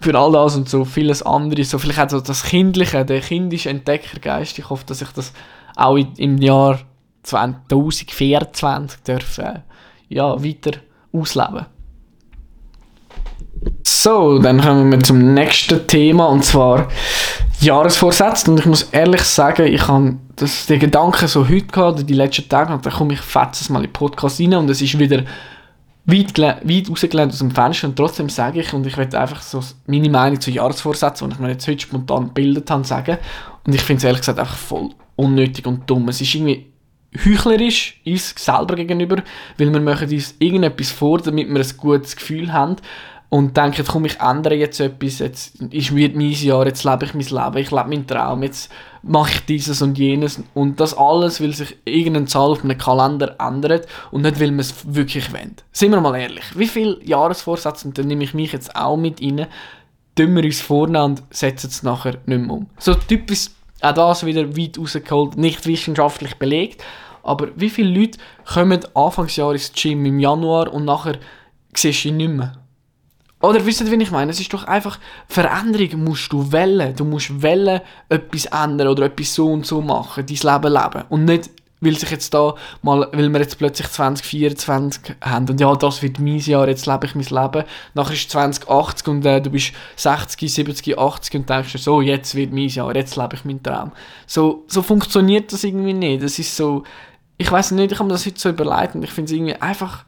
für 0.00 0.16
all 0.16 0.32
das 0.32 0.56
und 0.56 0.68
so 0.68 0.84
vieles 0.84 1.22
andere, 1.22 1.64
so 1.64 1.78
vielleicht 1.78 1.98
auch 1.98 2.10
so 2.10 2.20
das 2.20 2.44
Kindliche, 2.44 3.04
der 3.04 3.20
kindische 3.20 3.70
Entdeckergeist, 3.70 4.58
ich 4.58 4.70
hoffe, 4.70 4.86
dass 4.86 5.02
ich 5.02 5.10
das 5.10 5.32
auch 5.74 5.96
im 5.96 6.38
Jahr 6.38 6.78
2024 7.24 9.00
darf, 9.02 9.38
äh, 9.38 9.60
ja, 10.08 10.42
weiter 10.42 10.78
ausleben 11.12 11.66
so, 14.06 14.38
dann 14.38 14.60
kommen 14.60 14.92
wir 14.92 15.00
zum 15.00 15.34
nächsten 15.34 15.84
Thema 15.88 16.26
und 16.26 16.44
zwar 16.44 16.86
Jahresvorsätze. 17.58 18.48
Und 18.48 18.60
ich 18.60 18.66
muss 18.66 18.84
ehrlich 18.92 19.22
sagen, 19.22 19.66
ich 19.66 19.88
habe 19.88 20.14
den 20.68 20.78
Gedanken 20.78 21.26
so 21.26 21.48
heute 21.48 21.66
gehabt, 21.66 21.94
oder 21.96 22.04
die 22.04 22.14
letzten 22.14 22.48
Tage, 22.48 22.72
und 22.72 22.86
dann 22.86 22.92
komme 22.92 23.14
ich 23.14 23.20
fetzes 23.20 23.68
mal 23.68 23.80
in 23.80 23.86
den 23.86 23.92
Podcast 23.92 24.38
rein 24.38 24.54
und 24.54 24.70
es 24.70 24.80
ist 24.80 24.96
wieder 24.96 25.24
weit, 26.04 26.38
weit 26.38 26.88
rausgelehnt 26.88 27.32
aus 27.32 27.40
dem 27.40 27.50
Fenster 27.50 27.88
und 27.88 27.96
trotzdem 27.96 28.28
sage 28.28 28.60
ich, 28.60 28.72
und 28.72 28.86
ich 28.86 28.96
werde 28.96 29.18
einfach 29.18 29.42
so 29.42 29.60
meine 29.88 30.08
Meinung 30.08 30.40
zu 30.40 30.52
Jahresvorsätzen, 30.52 31.28
die 31.28 31.34
ich 31.34 31.40
mir 31.40 31.50
jetzt 31.50 31.66
heute 31.66 31.80
spontan 31.80 32.26
gebildet 32.26 32.70
habe, 32.70 32.84
sagen. 32.84 33.18
Und 33.66 33.74
ich 33.74 33.82
finde 33.82 33.98
es 33.98 34.04
ehrlich 34.04 34.20
gesagt 34.20 34.38
einfach 34.38 34.56
voll 34.56 34.90
unnötig 35.16 35.66
und 35.66 35.90
dumm. 35.90 36.08
Es 36.10 36.20
ist 36.20 36.32
irgendwie 36.32 36.66
heuchlerisch 37.24 38.00
uns 38.06 38.36
selber 38.38 38.76
gegenüber, 38.76 39.16
weil 39.58 39.72
wir 39.72 39.80
machen 39.80 40.08
uns 40.08 40.36
irgendetwas 40.38 40.92
vor, 40.92 41.18
damit 41.18 41.48
wir 41.48 41.60
ein 41.60 41.76
gutes 41.76 42.14
Gefühl 42.14 42.52
haben 42.52 42.76
und 43.28 43.56
denke, 43.56 43.78
jetzt 43.78 43.88
komm, 43.88 44.04
ich 44.04 44.20
ändere 44.20 44.54
jetzt 44.54 44.80
etwas, 44.80 45.18
jetzt 45.18 45.60
ist 45.60 45.94
wird 45.94 46.14
mein 46.14 46.30
Jahr, 46.30 46.66
jetzt 46.66 46.84
lebe 46.84 47.04
ich 47.04 47.14
mein 47.14 47.24
Leben, 47.24 47.56
ich 47.58 47.70
lebe 47.70 47.88
meinen 47.88 48.06
Traum, 48.06 48.42
jetzt 48.42 48.70
mache 49.02 49.32
ich 49.32 49.46
dieses 49.46 49.82
und 49.82 49.98
jenes 49.98 50.42
und 50.54 50.78
das 50.80 50.96
alles, 50.96 51.40
weil 51.40 51.52
sich 51.52 51.76
irgendeine 51.84 52.26
Zahl 52.26 52.50
auf 52.50 52.62
einem 52.62 52.78
Kalender 52.78 53.36
ändert 53.40 53.86
und 54.10 54.22
nicht, 54.22 54.40
weil 54.40 54.50
man 54.50 54.60
es 54.60 54.74
wirklich 54.94 55.32
wendet. 55.32 55.64
Sind 55.72 55.90
wir 55.90 56.00
mal 56.00 56.16
ehrlich, 56.16 56.44
wie 56.54 56.68
viele 56.68 57.02
Jahresvorsätze, 57.04 57.88
und 57.88 57.98
dann 57.98 58.06
nehme 58.06 58.24
ich 58.24 58.34
mich 58.34 58.52
jetzt 58.52 58.74
auch 58.76 58.96
mit 58.96 59.20
rein, 59.20 59.46
tun 60.14 60.34
wir 60.36 60.44
uns 60.44 60.60
vorne 60.60 61.02
und 61.02 61.22
setzen 61.30 61.68
es 61.68 61.82
nachher 61.82 62.14
nicht 62.26 62.40
mehr 62.40 62.50
um. 62.50 62.66
So 62.78 62.94
typisch, 62.94 63.48
auch 63.80 63.92
das 63.92 64.24
wieder 64.24 64.56
weit 64.56 64.78
rausgeholt, 64.78 65.36
nicht 65.36 65.66
wissenschaftlich 65.66 66.36
belegt, 66.36 66.82
aber 67.24 67.48
wie 67.56 67.70
viele 67.70 67.90
Leute 67.90 68.18
kommen 68.44 68.80
Anfangsjahr 68.94 69.52
ins 69.52 69.72
Gym 69.72 70.06
im 70.06 70.20
Januar 70.20 70.72
und 70.72 70.84
nachher 70.84 71.18
siehst 71.74 72.04
du 72.04 72.08
ihn 72.08 72.16
nicht 72.18 72.30
mehr? 72.30 72.52
Oder 73.40 73.64
wisst 73.66 73.82
ihr, 73.82 73.90
wie 73.90 74.02
ich 74.02 74.10
meine? 74.10 74.30
Es 74.30 74.40
ist 74.40 74.52
doch 74.52 74.64
einfach, 74.64 74.98
Veränderung 75.28 76.04
musst 76.04 76.32
du 76.32 76.50
wählen. 76.52 76.96
Du 76.96 77.04
musst 77.04 77.42
wählen, 77.42 77.80
etwas 78.08 78.46
ändern 78.46 78.88
oder 78.88 79.04
etwas 79.04 79.34
so 79.34 79.52
und 79.52 79.66
so 79.66 79.82
machen, 79.82 80.24
dein 80.26 80.54
Leben 80.54 80.72
leben. 80.72 81.04
Und 81.10 81.24
nicht, 81.26 81.50
weil 81.80 81.96
sich 81.96 82.10
jetzt 82.10 82.32
da 82.32 82.54
mal, 82.82 83.08
weil 83.12 83.28
wir 83.28 83.40
jetzt 83.40 83.58
plötzlich 83.58 83.88
2024 83.88 85.16
haben 85.20 85.48
und 85.48 85.60
ja, 85.60 85.74
das 85.74 86.02
wird 86.02 86.18
mein 86.18 86.38
Jahr, 86.38 86.66
jetzt 86.66 86.86
lebe 86.86 87.06
ich 87.06 87.14
mein 87.14 87.24
Leben. 87.24 87.64
Nachher 87.94 88.14
ist 88.14 88.30
2080 88.30 89.08
und 89.08 89.26
äh, 89.26 89.40
du 89.40 89.50
bist 89.50 89.72
60, 89.96 90.52
70, 90.52 90.98
80 90.98 91.34
und 91.34 91.50
denkst 91.50 91.72
dir 91.72 91.78
so, 91.78 92.00
jetzt 92.00 92.34
wird 92.34 92.52
mein 92.52 92.68
Jahr, 92.68 92.94
jetzt 92.96 93.16
lebe 93.16 93.34
ich 93.34 93.44
meinen 93.44 93.62
Traum. 93.62 93.92
So, 94.26 94.64
so 94.68 94.82
funktioniert 94.82 95.52
das 95.52 95.64
irgendwie 95.64 95.92
nicht. 95.92 96.22
Das 96.22 96.38
ist 96.38 96.56
so, 96.56 96.84
ich 97.36 97.50
weiß 97.50 97.72
nicht, 97.72 97.92
ich 97.92 97.98
habe 97.98 98.06
mir 98.06 98.14
das 98.14 98.24
heute 98.24 98.40
so 98.40 98.48
überlegt 98.48 98.94
und 98.94 99.02
ich 99.02 99.10
finde 99.10 99.30
es 99.30 99.36
irgendwie 99.36 99.56
einfach 99.56 100.04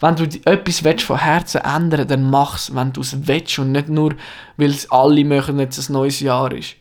wenn 0.00 0.16
du 0.16 0.24
etwas 0.44 0.82
willst, 0.82 1.04
von 1.04 1.18
Herzen 1.18 1.60
ändern 1.60 2.08
dann 2.08 2.28
mach 2.28 2.56
es, 2.56 2.74
wenn 2.74 2.92
du 2.92 3.02
es 3.02 3.26
willst 3.26 3.58
und 3.58 3.72
nicht 3.72 3.88
nur, 3.88 4.14
weil 4.56 4.70
es 4.70 4.90
alle 4.90 5.24
machen, 5.24 5.58
jetzt 5.58 5.88
ein 5.88 5.92
neues 5.92 6.20
Jahr 6.20 6.52
ist. 6.52 6.76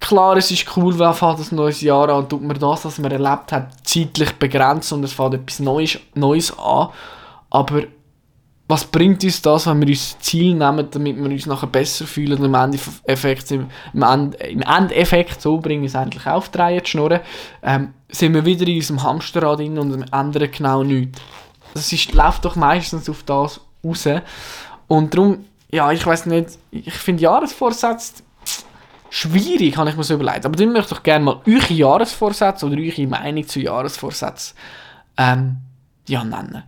Klar, 0.00 0.38
es 0.38 0.50
ist 0.50 0.76
cool, 0.76 0.98
wenn 0.98 1.12
fängt 1.12 1.52
ein 1.52 1.56
neues 1.56 1.82
Jahr 1.82 2.08
an 2.08 2.20
und 2.20 2.30
tut 2.30 2.42
man 2.42 2.58
das, 2.58 2.86
was 2.86 2.98
man 2.98 3.12
erlebt 3.12 3.52
hat, 3.52 3.86
zeitlich 3.86 4.32
begrenzt 4.32 4.92
und 4.92 5.04
es 5.04 5.12
fängt 5.12 5.34
etwas 5.34 5.60
Neues, 5.60 5.98
Neues 6.14 6.58
an. 6.58 6.88
Aber 7.50 7.82
was 8.66 8.84
bringt 8.84 9.22
uns 9.24 9.42
das, 9.42 9.66
wenn 9.66 9.80
wir 9.80 9.88
uns 9.88 10.18
Ziel 10.20 10.54
nehmen, 10.54 10.88
damit 10.90 11.16
wir 11.16 11.30
uns 11.30 11.44
nachher 11.44 11.66
besser 11.66 12.06
fühlen 12.06 12.38
und 12.38 12.44
im 12.44 12.54
Endeffekt, 12.54 13.50
im, 13.50 13.66
im 13.92 14.62
Endeffekt, 14.62 15.42
so 15.42 15.58
bringen 15.58 15.82
wir 15.82 15.88
es 15.88 15.96
eigentlich 15.96 16.26
auf, 16.26 16.48
drehen, 16.48 16.86
schnurren, 16.86 17.20
ähm, 17.62 17.92
sind 18.08 18.32
wir 18.32 18.44
wieder 18.44 18.66
in 18.66 18.76
unserem 18.76 19.02
Hamsterrad 19.02 19.58
drin 19.58 19.78
und 19.78 20.12
ändern 20.12 20.50
genau 20.50 20.84
nichts. 20.84 21.20
Das 21.74 21.92
ist, 21.92 22.12
läuft 22.12 22.44
doch 22.44 22.56
meistens 22.56 23.08
auf 23.08 23.22
das 23.22 23.60
raus. 23.84 24.08
Und 24.88 25.14
darum, 25.14 25.44
ja, 25.70 25.92
ich 25.92 26.04
weiß 26.04 26.26
nicht, 26.26 26.58
ich 26.70 26.92
finde 26.92 27.22
Jahresvorsätze 27.22 28.22
schwierig, 29.10 29.76
habe 29.76 29.90
ich 29.90 29.96
mir 29.96 30.04
so 30.04 30.14
überlegt. 30.14 30.46
Aber 30.46 30.56
dann 30.56 30.72
möchte 30.72 30.92
ich 30.92 30.98
doch 30.98 31.02
gerne 31.02 31.24
mal 31.24 31.40
eure 31.46 31.72
Jahresvorsätze 31.72 32.66
oder 32.66 32.76
eure 32.76 33.06
Meinung 33.06 33.46
zu 33.46 33.60
Jahresvorsätzen 33.60 34.56
ähm, 35.16 35.56
ja, 36.08 36.24
nennen. 36.24 36.62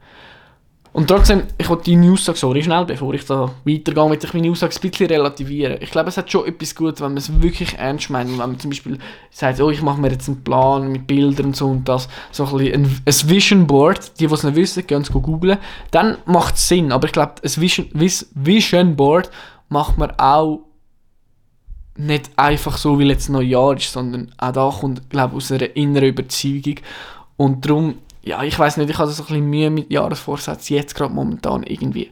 Und 0.92 1.08
trotzdem, 1.08 1.44
ich 1.56 1.68
wollte 1.70 1.84
die 1.84 2.10
Aussage, 2.10 2.36
sorry, 2.36 2.62
schnell, 2.62 2.84
bevor 2.84 3.14
ich 3.14 3.24
da 3.24 3.50
weitergehe, 3.64 4.08
möchte 4.08 4.26
ich 4.26 4.34
meine 4.34 4.50
Aussage 4.50 4.74
ein 4.74 4.90
bisschen 4.90 5.06
relativieren. 5.06 5.78
Ich 5.80 5.90
glaube, 5.90 6.10
es 6.10 6.18
hat 6.18 6.30
schon 6.30 6.46
etwas 6.46 6.74
Gutes, 6.74 7.00
wenn 7.00 7.12
man 7.12 7.16
es 7.16 7.40
wirklich 7.40 7.78
ernst 7.78 8.10
meint. 8.10 8.30
Wenn 8.30 8.36
man 8.36 8.58
zum 8.58 8.70
Beispiel 8.70 8.98
sagt, 9.30 9.58
oh, 9.60 9.70
ich 9.70 9.80
mache 9.80 9.98
mir 9.98 10.10
jetzt 10.10 10.28
einen 10.28 10.44
Plan 10.44 10.92
mit 10.92 11.06
Bildern 11.06 11.46
und 11.46 11.56
so 11.56 11.68
und 11.68 11.88
das, 11.88 12.08
so 12.30 12.44
ein, 12.44 12.74
ein, 12.74 13.00
ein 13.06 13.28
Vision 13.30 13.66
Board, 13.66 14.20
die, 14.20 14.26
die 14.26 14.34
es 14.34 14.42
nicht 14.42 14.54
wissen, 14.54 14.86
können 14.86 15.02
es 15.02 15.10
googeln, 15.10 15.56
dann 15.92 16.18
macht 16.26 16.56
es 16.56 16.68
Sinn. 16.68 16.92
Aber 16.92 17.06
ich 17.06 17.12
glaube, 17.12 17.34
ein 17.42 17.56
Vision, 17.56 17.88
Vision 18.34 18.94
Board 18.94 19.30
macht 19.70 19.96
man 19.96 20.10
auch 20.18 20.60
nicht 21.96 22.30
einfach 22.36 22.76
so, 22.76 22.98
weil 22.98 23.08
jetzt 23.08 23.30
noch 23.30 23.40
Jahr 23.40 23.76
ist, 23.76 23.92
sondern 23.92 24.32
auch 24.36 24.52
da 24.52 24.74
kommt, 24.78 25.08
glaube 25.08 25.32
ich, 25.32 25.44
aus 25.44 25.52
einer 25.52 25.74
inneren 25.74 26.08
Überzeugung. 26.08 26.76
Und 27.38 27.64
darum 27.64 27.94
ja, 28.22 28.42
ich 28.42 28.58
weiß 28.58 28.76
nicht, 28.76 28.90
ich 28.90 28.98
habe 28.98 29.10
so 29.10 29.22
ein 29.22 29.26
bisschen 29.26 29.50
Mühe 29.50 29.70
mit 29.70 29.90
Jahresvorsätzen 29.90 30.76
jetzt 30.76 30.94
gerade 30.94 31.12
momentan 31.12 31.64
irgendwie. 31.64 32.10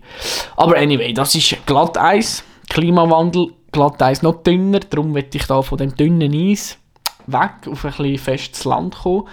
Aber 0.56 0.76
anyway, 0.76 1.12
das 1.12 1.34
ist 1.34 1.56
Glatteis, 1.66 2.42
Klimawandel, 2.68 3.52
Glatteis 3.72 4.22
noch 4.22 4.42
dünner, 4.42 4.80
darum 4.80 5.12
möchte 5.12 5.38
ich 5.38 5.46
da 5.46 5.62
von 5.62 5.78
dem 5.78 5.94
dünnen 5.94 6.34
Eis 6.34 6.78
weg 7.26 7.68
auf 7.70 7.84
ein 7.84 7.92
bisschen 7.92 8.18
festes 8.18 8.64
Land 8.64 8.96
kommen. 8.98 9.28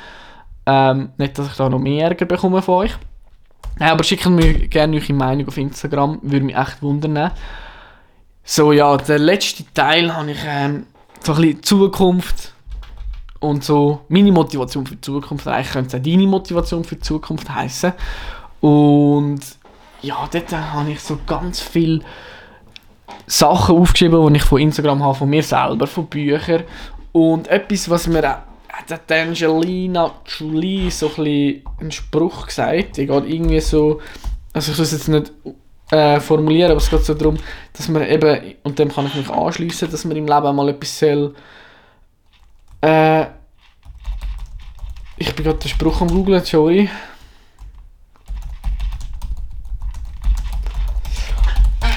Ähm, 0.68 1.10
nicht, 1.18 1.38
dass 1.40 1.48
ich 1.48 1.56
da 1.56 1.70
noch 1.70 1.80
mehr 1.80 2.06
Ärger 2.10 2.26
bekomme 2.26 2.62
von 2.62 2.76
euch. 2.76 2.96
Nein, 3.80 3.90
aber 3.90 4.04
schickt 4.04 4.26
mir 4.28 4.68
gerne 4.68 4.98
eure 4.98 5.14
Meinung 5.14 5.48
auf 5.48 5.58
Instagram, 5.58 6.20
würde 6.22 6.46
mich 6.46 6.56
echt 6.56 6.82
wundern. 6.82 7.32
So, 8.44 8.72
ja, 8.72 8.96
der 8.98 9.20
letzte 9.20 9.64
Teil 9.74 10.14
habe 10.14 10.32
ich 10.32 10.40
ähm, 10.46 10.86
so 11.22 11.34
ein 11.34 11.42
bisschen 11.42 11.64
Zukunft 11.64 12.54
und 13.40 13.64
so 13.64 14.02
meine 14.10 14.32
Motivation 14.32 14.86
für 14.86 14.96
die 14.96 15.02
Zukunft, 15.02 15.48
eigentlich 15.48 15.72
könnte 15.72 15.98
es 15.98 16.02
auch 16.02 16.06
deine 16.06 16.28
Motivation 16.28 16.84
für 16.84 16.96
die 16.96 17.02
Zukunft 17.02 17.50
heißen. 17.50 17.94
Und 18.62 19.40
ja, 20.02 20.28
dort 20.32 20.52
habe 20.52 20.92
ich 20.92 21.00
so 21.00 21.20
ganz 21.26 21.60
viele 21.60 22.02
Sachen 23.26 23.78
aufgeschrieben, 23.78 24.34
die 24.34 24.38
ich 24.38 24.44
von 24.44 24.62
Instagram 24.62 25.04
habe, 25.04 25.18
von 25.18 25.30
mir 25.30 25.44
selber, 25.44 25.88
von 25.88 26.08
Büchern. 26.08 26.64
Und 27.12 27.48
etwas, 27.48 27.90
was 27.90 28.08
mir 28.08 28.24
auch 28.30 28.48
hat 28.90 29.12
Angelina 29.12 30.12
Jolie 30.26 30.92
so 30.92 31.12
ein 31.18 31.62
einen 31.80 31.92
Spruch 31.92 32.48
gesagt. 32.48 32.98
Die 32.98 33.08
geht 33.08 33.30
irgendwie 33.30 33.60
so, 33.60 34.00
also 34.54 34.72
ich 34.72 34.80
es 34.80 34.92
jetzt 34.92 35.08
nicht 35.08 35.32
äh, 35.92 36.20
formulieren, 36.20 36.72
aber 36.72 36.80
es 36.80 36.90
geht 36.90 37.04
so 37.04 37.14
darum, 37.14 37.38
dass 37.74 37.88
man 37.90 38.04
eben, 38.04 38.56
und 38.64 38.78
dem 38.78 38.90
kann 38.90 39.08
ich 39.08 39.16
mich 39.16 39.30
anschließen, 39.30 39.90
dass 39.90 40.06
man 40.06 40.18
im 40.18 40.28
Leben 40.28 40.56
mal 40.56 40.70
etwas 40.70 41.00
soll 41.00 41.34
äh, 42.82 43.26
ich 45.18 45.34
bin 45.36 45.46
gerade 45.46 45.60
den 45.60 45.70
Spruch 45.70 46.02
am 46.02 46.10
googlen, 46.10 46.44
sorry. 46.44 46.90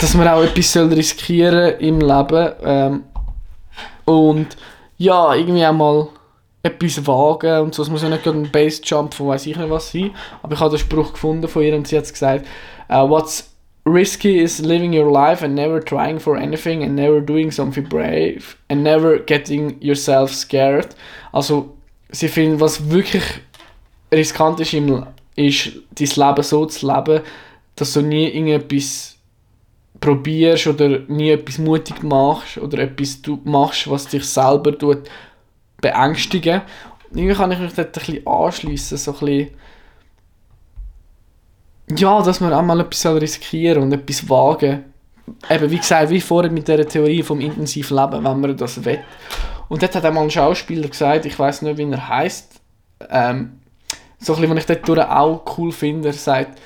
Dass 0.01 0.14
man 0.14 0.29
auch 0.29 0.43
etwas 0.43 0.73
soll 0.73 0.93
riskieren 0.93 1.79
im 1.79 2.01
Leben. 2.01 2.53
Ähm, 2.62 3.05
und 4.07 4.57
ja, 4.97 5.35
irgendwie 5.35 5.66
auch 5.66 5.73
mal 5.73 6.09
etwas 6.62 7.07
wagen 7.07 7.61
und 7.61 7.75
so. 7.75 7.83
Es 7.83 7.90
muss 7.90 8.03
ja 8.03 8.09
nicht 8.09 8.27
ein 8.27 8.51
Base-Jump 8.51 9.14
von 9.14 9.29
weiß 9.29 9.47
ich 9.47 9.57
nicht 9.57 9.71
was 9.71 9.93
sein. 9.93 10.14
Aber 10.43 10.55
ich 10.55 10.61
habe 10.61 10.71
den 10.71 10.79
Spruch 10.79 11.12
gefunden 11.12 11.49
von 11.49 11.62
ihr 11.62 11.75
und 11.75 11.87
sie 11.87 11.97
hat 11.97 12.09
gesagt, 12.11 12.47
uh, 12.90 13.09
what's 13.09 13.50
risky 13.85 14.38
is 14.38 14.61
living 14.61 14.93
your 14.93 15.11
life 15.11 15.43
and 15.43 15.55
never 15.55 15.81
trying 15.81 16.19
for 16.19 16.37
anything 16.37 16.83
and 16.83 16.95
never 16.95 17.21
doing 17.21 17.51
something 17.51 17.85
brave 17.85 18.57
and 18.69 18.85
never 18.85 19.19
getting 19.19 19.81
yourself 19.81 20.33
scared. 20.33 20.95
Also, 21.33 21.77
sie 22.11 22.29
finden, 22.29 22.61
was 22.61 22.90
wirklich 22.90 23.25
riskant 24.12 24.61
ist, 24.61 24.75
im, 24.75 25.07
ist 25.37 25.73
dein 25.95 26.29
Leben 26.29 26.43
so 26.43 26.66
zu 26.66 26.87
leben, 26.87 27.23
dass 27.77 27.93
du 27.93 28.03
nie 28.03 28.29
irgendetwas 28.29 29.16
probierst 30.01 30.66
oder 30.66 31.01
nie 31.09 31.31
etwas 31.31 31.59
mutig 31.59 32.03
machst 32.03 32.59
oder 32.59 32.79
etwas 32.79 33.23
du 33.23 33.40
machst, 33.45 33.88
was 33.90 34.09
dich 34.09 34.25
selber 34.25 34.77
tut 34.77 35.09
beängstigen. 35.81 36.62
Irgendwie 37.12 37.35
kann 37.35 37.53
ich 37.53 37.59
mich 37.59 37.73
dort 37.75 37.88
ein 37.88 37.93
bisschen 37.93 38.27
anschliessen, 38.27 38.99
so 38.99 39.12
ein 39.12 39.19
bisschen 39.19 39.51
ja, 41.96 42.22
dass 42.22 42.40
man 42.40 42.53
auch 42.53 42.62
mal 42.62 42.81
etwas 42.81 43.05
riskieren 43.07 43.83
und 43.83 43.92
etwas 43.92 44.29
wagen. 44.29 44.85
Eben, 45.48 45.70
wie 45.70 45.79
gesagt, 45.79 46.11
wie 46.11 46.20
vorher 46.20 46.50
mit 46.50 46.68
der 46.68 46.87
Theorie 46.87 47.22
vom 47.22 47.40
intensiven 47.40 47.96
Leben, 47.96 48.24
wenn 48.24 48.40
man 48.40 48.57
das 48.57 48.85
will. 48.85 49.00
Und 49.68 49.83
dort 49.83 49.94
hat 49.94 50.05
einmal 50.05 50.24
ein 50.24 50.31
Schauspieler 50.31 50.88
gesagt, 50.88 51.26
ich 51.26 51.38
weiß 51.38 51.62
nicht, 51.62 51.79
wie 51.79 51.90
er 51.90 52.09
heißt, 52.09 52.61
ähm, 53.09 53.61
so 54.18 54.35
bisschen, 54.35 54.57
was 54.57 54.68
ich 54.68 54.83
dort 54.83 55.09
auch 55.09 55.44
cool 55.57 55.72
finde, 55.72 56.09
er 56.09 56.12
sagt, 56.12 56.59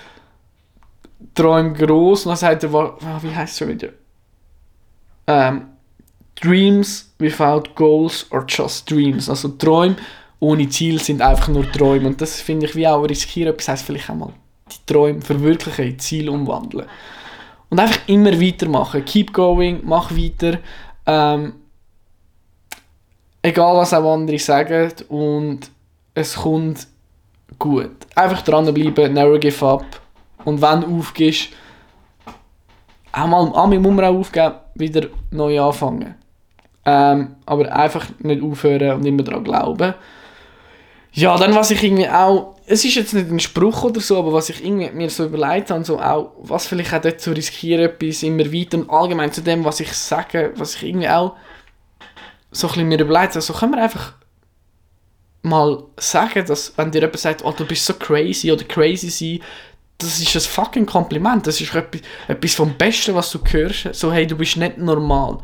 träum 1.35 1.75
groß 1.75 2.27
und 2.27 2.31
dann 2.31 2.37
sagt 2.37 2.65
er, 2.65 2.73
wie 2.73 3.35
heißt 3.35 3.53
es 3.53 3.59
schon 3.59 3.69
wieder? 3.69 3.89
Ähm, 5.27 5.67
Dreams 6.41 7.15
without 7.19 7.63
goals 7.75 8.27
or 8.31 8.45
just 8.47 8.91
dreams. 8.91 9.29
Also 9.29 9.49
Träume 9.49 9.97
ohne 10.41 10.69
Ziel 10.69 11.01
sind 11.01 11.23
einfach 11.23 11.49
nur 11.49 11.71
Träume. 11.71 12.09
Und 12.09 12.21
das 12.21 12.41
finde 12.41 12.67
ich 12.67 12.75
wie 12.75 12.87
auch 12.87 13.03
riskieren, 13.03 13.55
das 13.57 13.69
heißt 13.69 13.85
vielleicht 13.85 14.11
auch 14.11 14.15
mal 14.15 14.33
die 14.71 14.93
Träume 14.93 15.21
verwirklichen, 15.21 15.85
in 15.87 15.99
Ziel 15.99 16.29
umwandeln. 16.29 16.87
Und 17.71 17.81
einfach 17.81 18.01
immer 18.07 18.41
weitermachen. 18.41 19.05
Keep 19.05 19.33
going, 19.33 19.81
mach 19.85 20.11
weiter. 20.11 20.59
Ähm, 21.07 21.55
egal 23.43 23.77
was 23.77 23.93
auch 23.93 24.13
andere 24.13 24.39
sagen 24.39 24.93
und 25.09 25.71
es 26.15 26.35
kommt 26.37 26.87
gut. 27.59 28.07
Einfach 28.15 28.43
dranbleiben, 28.43 29.13
never 29.13 29.39
give 29.39 29.67
up. 29.67 29.85
Und 30.45 30.61
wenn 30.61 30.81
du 30.83 30.99
aufgehst, 30.99 31.49
einmal, 33.13 33.47
einmal 33.55 33.79
muss 33.79 33.95
man 33.95 34.05
auch 34.05 34.19
aufgeben, 34.19 34.55
wieder 34.75 35.09
neu 35.31 35.61
anfangen. 35.61 36.15
Ähm, 36.87 37.37
aber 37.47 37.75
einfach 37.75 38.07
nicht 38.19 38.43
aufhören 38.43 38.99
und 38.99 39.07
immer 39.07 39.23
daran 39.23 39.45
glauben. 39.45 39.95
Ja, 41.15 41.39
dann 41.39 41.55
was 41.55 41.71
ich 41.71 41.83
irgendwie 41.83 42.09
auch, 42.09 42.57
es 42.67 42.85
ist 42.85 42.97
jetzt 42.97 43.15
nicht 43.15 43.31
ein 43.31 43.39
Spruch 43.39 43.85
oder 43.85 44.01
so, 44.01 44.19
aber 44.19 44.33
was 44.33 44.49
ich 44.49 44.65
irgendwie 44.65 44.91
mir 44.91 45.09
so 45.11 45.27
überlegt 45.27 45.71
habe, 45.71 45.85
so 45.85 46.01
auch, 46.01 46.33
was 46.39 46.67
vielleicht 46.67 46.93
auch 46.93 47.01
dort 47.01 47.21
zu 47.21 47.31
riskieren, 47.31 47.85
etwas 47.85 48.25
immer 48.25 48.53
weiter 48.53 48.79
und 48.79 48.91
allgemein 48.91 49.33
zu 49.33 49.41
dem, 49.41 49.65
was 49.65 49.79
ich 49.79 49.93
sage, 49.93 50.53
was 50.57 50.75
ich 50.75 50.83
irgendwie 50.83 51.09
auch 51.09 51.37
so 52.51 52.67
ein 52.67 52.73
bisschen 52.73 52.89
mir 52.89 53.01
überlegt 53.01 53.37
also 53.37 53.53
können 53.53 53.75
wir 53.75 53.83
einfach 53.83 54.15
mal 55.43 55.85
sagen, 55.99 56.45
dass 56.47 56.77
wenn 56.77 56.91
dir 56.91 57.03
jemand 57.03 57.21
sagt, 57.21 57.45
oh, 57.45 57.53
du 57.53 57.65
bist 57.65 57.85
so 57.87 57.95
crazy 57.95 58.51
oder 58.51 58.65
crazy 58.65 59.11
sein, 59.11 59.41
das 59.99 60.19
ist 60.19 60.35
ein 60.35 60.41
fucking 60.41 60.87
Kompliment, 60.87 61.47
das 61.47 61.61
ist 61.61 61.75
etwas, 61.75 62.01
etwas 62.27 62.55
vom 62.55 62.77
Besten, 62.77 63.15
was 63.15 63.31
du 63.31 63.39
hörst, 63.39 63.95
so 63.95 64.13
hey, 64.13 64.27
du 64.27 64.37
bist 64.37 64.57
nicht 64.57 64.79
normal 64.79 65.39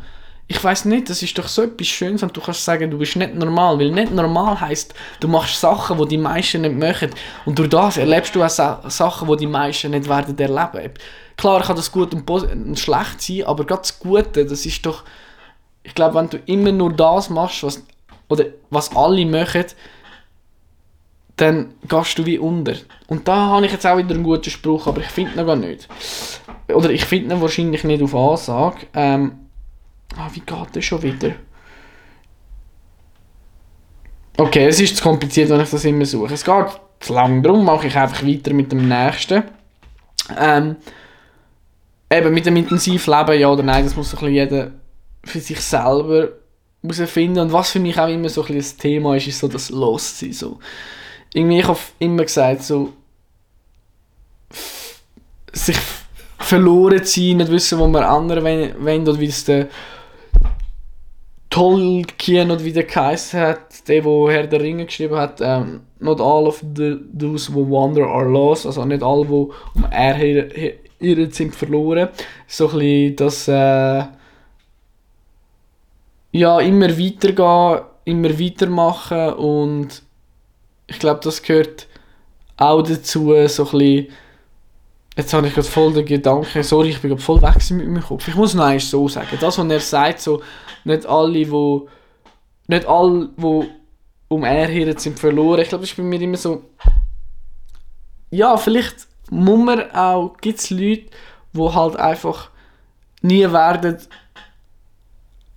ich 0.51 0.61
weiß 0.61 0.83
nicht, 0.83 1.09
das 1.09 1.23
ist 1.23 1.37
doch 1.37 1.47
so 1.47 1.61
etwas 1.61 1.87
Schönes, 1.87 2.21
wenn 2.21 2.27
du 2.27 2.41
kannst 2.41 2.65
sagen, 2.65 2.91
du 2.91 2.97
bist 2.97 3.15
nicht 3.15 3.33
normal, 3.35 3.79
weil 3.79 3.89
nicht 3.89 4.11
normal 4.11 4.59
heißt, 4.59 4.93
du 5.21 5.29
machst 5.29 5.61
Sachen, 5.61 5.97
die 5.99 6.07
die 6.09 6.17
meisten 6.17 6.61
nicht 6.61 6.75
machen 6.75 7.09
und 7.45 7.57
durch 7.57 7.69
das 7.69 7.95
erlebst 7.95 8.35
du 8.35 8.43
auch 8.43 8.49
Sachen, 8.49 9.29
die 9.29 9.37
die 9.37 9.47
meisten 9.47 9.91
nicht 9.91 10.09
werden 10.09 10.37
erleben. 10.37 10.93
Klar 11.37 11.61
kann 11.61 11.77
das 11.77 11.89
gut 11.89 12.13
und, 12.13 12.29
und 12.29 12.77
schlecht 12.77 13.21
sein, 13.21 13.43
aber 13.45 13.63
gerade 13.63 13.83
das 13.83 13.97
Gute, 13.97 14.45
das 14.45 14.65
ist 14.65 14.85
doch, 14.85 15.05
ich 15.83 15.95
glaube, 15.95 16.15
wenn 16.15 16.29
du 16.29 16.37
immer 16.47 16.73
nur 16.73 16.91
das 16.91 17.29
machst, 17.29 17.63
was, 17.63 17.85
oder 18.27 18.43
was 18.69 18.93
alle 18.93 19.25
machen, 19.25 19.67
dann 21.37 21.75
gehst 21.87 22.19
du 22.19 22.25
wie 22.25 22.39
unter. 22.39 22.75
Und 23.07 23.25
da 23.25 23.35
habe 23.35 23.65
ich 23.65 23.71
jetzt 23.71 23.87
auch 23.87 23.97
wieder 23.97 24.13
einen 24.13 24.23
guten 24.23 24.49
Spruch, 24.49 24.85
aber 24.85 24.99
ich 24.99 25.07
finde 25.07 25.39
ihn 25.39 25.47
gar 25.47 25.55
nicht. 25.55 25.87
Oder 26.67 26.89
ich 26.89 27.05
finde 27.05 27.35
ihn 27.35 27.41
wahrscheinlich 27.41 27.85
nicht 27.85 28.03
auf 28.03 28.13
Ansage. 28.13 28.87
Ähm, 28.93 29.40
Ah, 30.17 30.29
wie 30.33 30.41
geht 30.41 30.75
das 30.75 30.85
schon 30.85 31.01
wieder? 31.01 31.35
Okay, 34.37 34.65
es 34.67 34.79
ist 34.79 34.97
zu 34.97 35.03
kompliziert, 35.03 35.49
wenn 35.49 35.61
ich 35.61 35.69
das 35.69 35.85
immer 35.85 36.05
suche. 36.05 36.33
Es 36.33 36.43
geht 36.43 36.65
zu 36.99 37.13
lang, 37.13 37.43
darum 37.43 37.65
mache 37.65 37.87
ich 37.87 37.95
einfach 37.95 38.25
weiter 38.25 38.53
mit 38.53 38.71
dem 38.71 38.87
nächsten. 38.87 39.43
Ähm, 40.37 40.77
eben 42.09 42.33
mit 42.33 42.45
dem 42.45 42.55
Intensivleben, 42.55 43.39
ja 43.39 43.49
oder 43.49 43.63
nein, 43.63 43.83
das 43.83 43.95
muss 43.95 44.15
ein 44.15 44.31
jeder 44.31 44.71
für 45.23 45.39
sich 45.39 45.59
selber 45.61 46.29
herausfinden. 46.81 47.39
Und 47.39 47.53
was 47.53 47.71
für 47.71 47.79
mich 47.79 47.99
auch 47.99 48.07
immer 48.07 48.29
so 48.29 48.43
ein, 48.45 48.55
ein 48.55 48.77
Thema 48.77 49.15
ist, 49.15 49.27
ist 49.27 49.39
so 49.39 49.47
das 49.47 49.69
Lossein. 49.69 50.33
So. 50.33 50.59
Irgendwie, 51.33 51.59
ich 51.59 51.67
habe 51.67 51.79
immer 51.99 52.23
gesagt, 52.23 52.63
so 52.63 52.93
sich 55.53 55.77
verloren 56.39 57.03
sein, 57.03 57.37
nicht 57.37 57.51
wissen, 57.51 57.79
wo 57.79 57.87
man 57.87 58.03
andere 58.03 58.43
wollen, 58.43 59.07
oder 59.07 59.19
wie 59.19 59.27
es 59.27 59.45
der 59.45 59.67
Tolkien 61.51 62.49
oder 62.49 62.63
wie 62.63 62.71
der 62.71 62.85
geheißen 62.85 63.39
hat, 63.39 63.87
der, 63.87 64.01
der 64.01 64.31
Herr 64.31 64.47
der 64.47 64.61
Ringe 64.61 64.85
geschrieben 64.85 65.17
hat, 65.17 65.41
ähm, 65.41 65.81
not 65.99 66.19
all 66.21 66.47
of 66.47 66.63
the, 66.75 66.97
those 67.17 67.53
who 67.53 67.69
wander 67.69 68.07
are 68.07 68.27
lost, 68.27 68.65
also 68.65 68.85
nicht 68.85 69.03
alle, 69.03 69.25
die 69.25 69.31
um 69.31 69.85
er 69.91 70.17
irren, 70.99 71.31
sind 71.31 71.53
verloren. 71.53 72.07
So 72.47 72.69
ein 72.69 72.79
bisschen 72.79 73.15
das, 73.17 73.47
äh, 73.49 74.05
ja, 76.31 76.59
immer 76.61 76.97
weitergehen, 76.97 77.85
immer 78.05 78.39
weitermachen 78.39 79.33
und 79.33 80.03
ich 80.87 80.99
glaube, 80.99 81.19
das 81.21 81.43
gehört 81.43 81.87
auch 82.55 82.81
dazu 82.81 83.33
so 83.47 83.65
ein 83.65 83.71
bisschen, 83.71 84.07
jetzt 85.17 85.33
habe 85.33 85.47
ich 85.47 85.53
gerade 85.53 85.67
voll 85.67 85.93
den 85.93 86.05
Gedanken, 86.05 86.63
sorry, 86.63 86.89
ich 86.89 87.01
bin 87.01 87.09
gerade 87.09 87.21
voll 87.21 87.41
weg 87.41 87.55
mit 87.71 87.87
meinem 87.87 88.03
Kopf. 88.03 88.27
Ich 88.27 88.35
muss 88.35 88.53
noch 88.53 88.65
eins 88.65 88.89
so 88.89 89.07
sagen, 89.07 89.37
das, 89.39 89.57
was 89.57 89.69
er 89.69 89.79
sagt, 89.79 90.21
so, 90.21 90.41
nicht 90.83 91.05
alle, 91.05 91.51
wo, 91.51 91.87
nicht 92.67 92.85
alle, 92.85 93.29
wo 93.37 93.65
um 94.27 94.43
er 94.43 94.67
her 94.67 94.97
sind 94.97 95.19
verloren, 95.19 95.61
ich 95.61 95.69
glaube, 95.69 95.81
das 95.81 95.91
ist 95.91 95.97
bei 95.97 96.03
mir 96.03 96.21
immer 96.21 96.37
so, 96.37 96.63
ja, 98.29 98.55
vielleicht 98.55 99.07
muss 99.29 99.59
man 99.59 99.91
auch, 99.91 100.37
gibt 100.39 100.59
es 100.59 100.69
Leute, 100.69 101.05
die 101.53 101.59
halt 101.59 101.95
einfach 101.97 102.49
nie 103.21 103.43
werden 103.51 103.97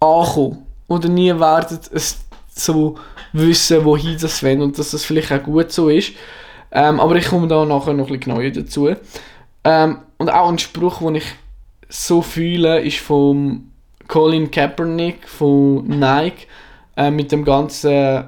ankommen 0.00 0.66
oder 0.88 1.08
nie 1.08 1.38
werden 1.38 1.78
es 1.92 2.24
so 2.54 2.96
wissen, 3.32 3.84
wohin 3.84 4.18
das 4.18 4.42
wollen 4.42 4.62
und 4.62 4.78
dass 4.78 4.90
das 4.90 5.04
vielleicht 5.04 5.32
auch 5.32 5.42
gut 5.42 5.72
so 5.72 5.88
ist. 5.88 6.12
Ähm, 6.70 7.00
aber 7.00 7.16
ich 7.16 7.26
komme 7.26 7.48
da 7.48 7.64
nachher 7.64 7.92
noch 7.92 8.10
ein 8.10 8.18
bisschen 8.18 8.34
genauer 8.34 8.50
dazu. 8.50 8.94
Ähm, 9.64 9.98
und 10.18 10.30
auch 10.30 10.48
ein 10.48 10.58
Spruch, 10.58 10.98
den 10.98 11.16
ich 11.16 11.34
so 11.88 12.22
fühle, 12.22 12.80
ist 12.80 12.98
von 12.98 13.70
Colin 14.08 14.50
Kaepernick 14.50 15.28
von 15.28 15.86
Nike 15.86 16.46
äh, 16.96 17.10
mit 17.10 17.32
dem 17.32 17.44
ganzen 17.44 18.24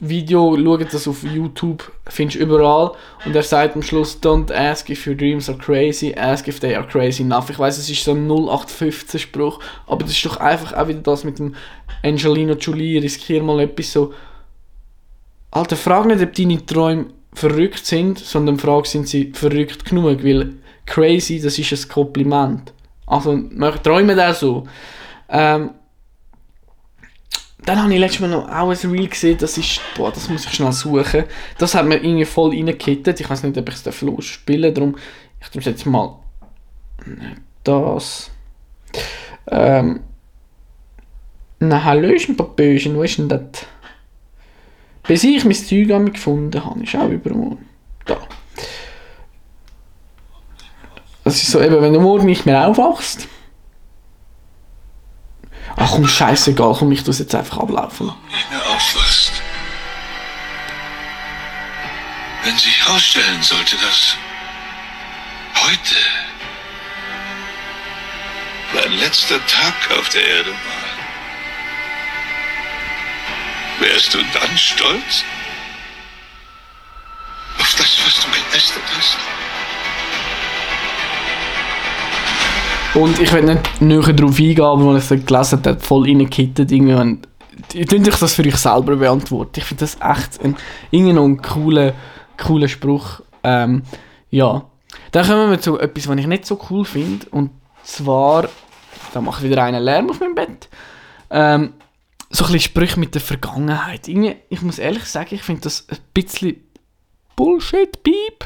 Video, 0.00 0.56
schaut 0.56 0.92
das 0.92 1.06
auf 1.06 1.22
YouTube, 1.22 1.92
findest 2.08 2.40
du 2.40 2.44
überall. 2.44 2.92
Und 3.24 3.36
er 3.36 3.42
sagt 3.44 3.76
am 3.76 3.82
Schluss, 3.82 4.18
don't 4.20 4.52
ask 4.52 4.90
if 4.90 5.06
your 5.06 5.14
dreams 5.14 5.48
are 5.48 5.56
crazy, 5.56 6.12
ask 6.14 6.48
if 6.48 6.58
they 6.58 6.74
are 6.74 6.86
crazy 6.86 7.22
enough. 7.22 7.48
Ich 7.48 7.58
weiß, 7.58 7.78
es 7.78 7.88
ist 7.88 8.02
so 8.02 8.10
ein 8.10 8.28
0815 8.28 9.20
Spruch, 9.20 9.60
aber 9.86 10.02
das 10.02 10.12
ist 10.12 10.26
doch 10.26 10.38
einfach 10.38 10.72
auch 10.72 10.88
wieder 10.88 11.00
das 11.00 11.22
mit 11.22 11.38
dem 11.38 11.54
Angelina 12.02 12.54
Jolie, 12.54 12.98
riskier 12.98 13.42
mal 13.42 13.60
etwas 13.60 13.92
so. 13.92 14.12
Alter, 15.52 15.76
frag 15.76 16.06
nicht, 16.06 16.20
ob 16.20 16.34
deine 16.34 16.66
Träume 16.66 17.06
verrückt 17.34 17.84
sind, 17.84 18.18
sondern 18.18 18.58
frag, 18.58 18.86
sind 18.86 19.08
sie 19.08 19.32
verrückt 19.32 19.84
genug, 19.84 20.24
weil 20.24 20.54
crazy, 20.86 21.40
das 21.40 21.58
ist 21.58 21.72
ein 21.72 21.88
Kompliment. 21.88 22.72
Also, 23.06 23.36
träumen 23.82 24.16
da 24.16 24.32
so. 24.32 24.66
Ähm, 25.28 25.70
dann 27.64 27.82
habe 27.82 27.94
ich 27.94 27.98
letztes 27.98 28.20
Mal 28.20 28.28
noch 28.28 28.48
auch 28.48 28.70
ein 28.70 28.90
Reel 28.90 29.08
gesehen, 29.08 29.38
das 29.38 29.56
ist, 29.56 29.80
boah, 29.96 30.12
das 30.12 30.28
muss 30.28 30.44
ich 30.44 30.52
schnell 30.52 30.72
suchen. 30.72 31.24
Das 31.58 31.74
hat 31.74 31.86
mir 31.86 31.96
irgendwie 31.96 32.26
voll 32.26 32.50
reingekittet. 32.50 33.20
Ich 33.20 33.28
weiß 33.28 33.42
nicht, 33.42 33.56
ob 33.56 33.68
ich 33.68 33.86
es 33.86 34.02
losspielen 34.02 34.62
darf, 34.62 34.74
darum, 34.74 34.96
ich 35.40 35.48
tue 35.48 35.62
jetzt 35.62 35.86
mal, 35.86 36.18
das, 37.64 38.30
ähm, 39.50 40.00
na 41.60 41.84
Hallöchen, 41.84 42.36
Papöchen, 42.36 42.96
wo 42.96 43.02
ist 43.02 43.18
denn 43.18 43.28
das? 43.28 43.66
Bis 45.06 45.24
ich 45.24 45.44
mein 45.44 45.54
Zeug 45.54 46.12
gefunden 46.12 46.64
habe, 46.64 46.82
ist 46.82 46.96
auch 46.96 47.08
überall. 47.08 47.58
Da. 48.06 48.18
Das 51.24 51.36
ist 51.36 51.50
so 51.50 51.60
eben, 51.60 51.80
wenn 51.80 51.92
du 51.92 52.00
morgen 52.00 52.26
nicht 52.26 52.46
mehr 52.46 52.66
aufwachst, 52.66 53.28
Ach 55.76 55.90
komm, 55.90 56.06
scheißegal, 56.06 56.76
komm, 56.78 56.92
ich 56.92 57.02
tu 57.02 57.10
jetzt 57.10 57.34
einfach 57.34 57.58
ablaufen. 57.58 58.12
Nicht 58.30 58.50
mehr 58.50 58.60
aufwachst. 58.68 59.32
Wenn 62.44 62.56
sich 62.56 62.86
herausstellen 62.86 63.42
sollte, 63.42 63.76
dass 63.76 64.16
heute 65.64 65.96
dein 68.74 68.92
letzter 68.92 69.44
Tag 69.46 69.74
auf 69.98 70.08
der 70.10 70.26
Erde 70.26 70.50
war, 70.50 70.83
wärst 73.80 74.14
du 74.14 74.18
dann 74.18 74.56
stolz 74.56 75.24
auf 77.58 77.74
das, 77.76 77.98
was 78.04 78.20
du 78.20 78.28
geleistet 78.30 78.82
hast? 78.96 79.18
Und 82.94 83.18
ich 83.18 83.32
will 83.32 83.42
nicht 83.42 83.80
näher 83.80 84.12
darauf 84.12 84.38
eingehen, 84.38 84.62
als 84.62 85.10
ich 85.10 85.18
es 85.18 85.26
gelesen 85.26 85.62
habe, 85.64 85.80
voll 85.80 86.04
reingekittet. 86.04 86.70
Irgendwie. 86.70 87.18
Ich 87.72 87.88
könnte 87.88 88.10
das 88.10 88.34
für 88.34 88.46
euch 88.46 88.56
selber 88.56 88.96
beantworten. 88.96 89.58
Ich 89.58 89.64
finde 89.64 89.80
das 89.80 89.96
echt 89.96 90.40
ein, 90.44 90.56
irgendwie 90.92 91.12
noch 91.12 91.24
ein 91.24 91.42
cooler, 91.42 91.92
cooler 92.36 92.68
Spruch. 92.68 93.20
Ähm, 93.42 93.82
ja. 94.30 94.64
Dann 95.10 95.26
kommen 95.26 95.50
wir 95.50 95.60
zu 95.60 95.78
etwas, 95.78 96.08
was 96.08 96.16
ich 96.16 96.26
nicht 96.26 96.46
so 96.46 96.60
cool 96.70 96.84
finde. 96.84 97.26
Und 97.30 97.50
zwar, 97.82 98.48
da 99.12 99.20
mache 99.20 99.44
ich 99.44 99.50
wieder 99.50 99.64
einen 99.64 99.82
Lärm 99.82 100.10
auf 100.10 100.20
meinem 100.20 100.36
Bett. 100.36 100.68
Ähm, 101.30 101.72
so 102.34 102.44
ein 102.44 102.52
bisschen 102.52 102.72
Sprüche 102.72 102.98
mit 102.98 103.14
der 103.14 103.20
Vergangenheit. 103.20 104.08
Irgendwie, 104.08 104.34
ich 104.48 104.60
muss 104.60 104.80
ehrlich 104.80 105.04
sagen, 105.04 105.34
ich 105.36 105.42
finde 105.42 105.62
das 105.62 105.86
ein 105.88 105.98
bisschen 106.12 106.56
Bullshit-Beep. 107.36 108.44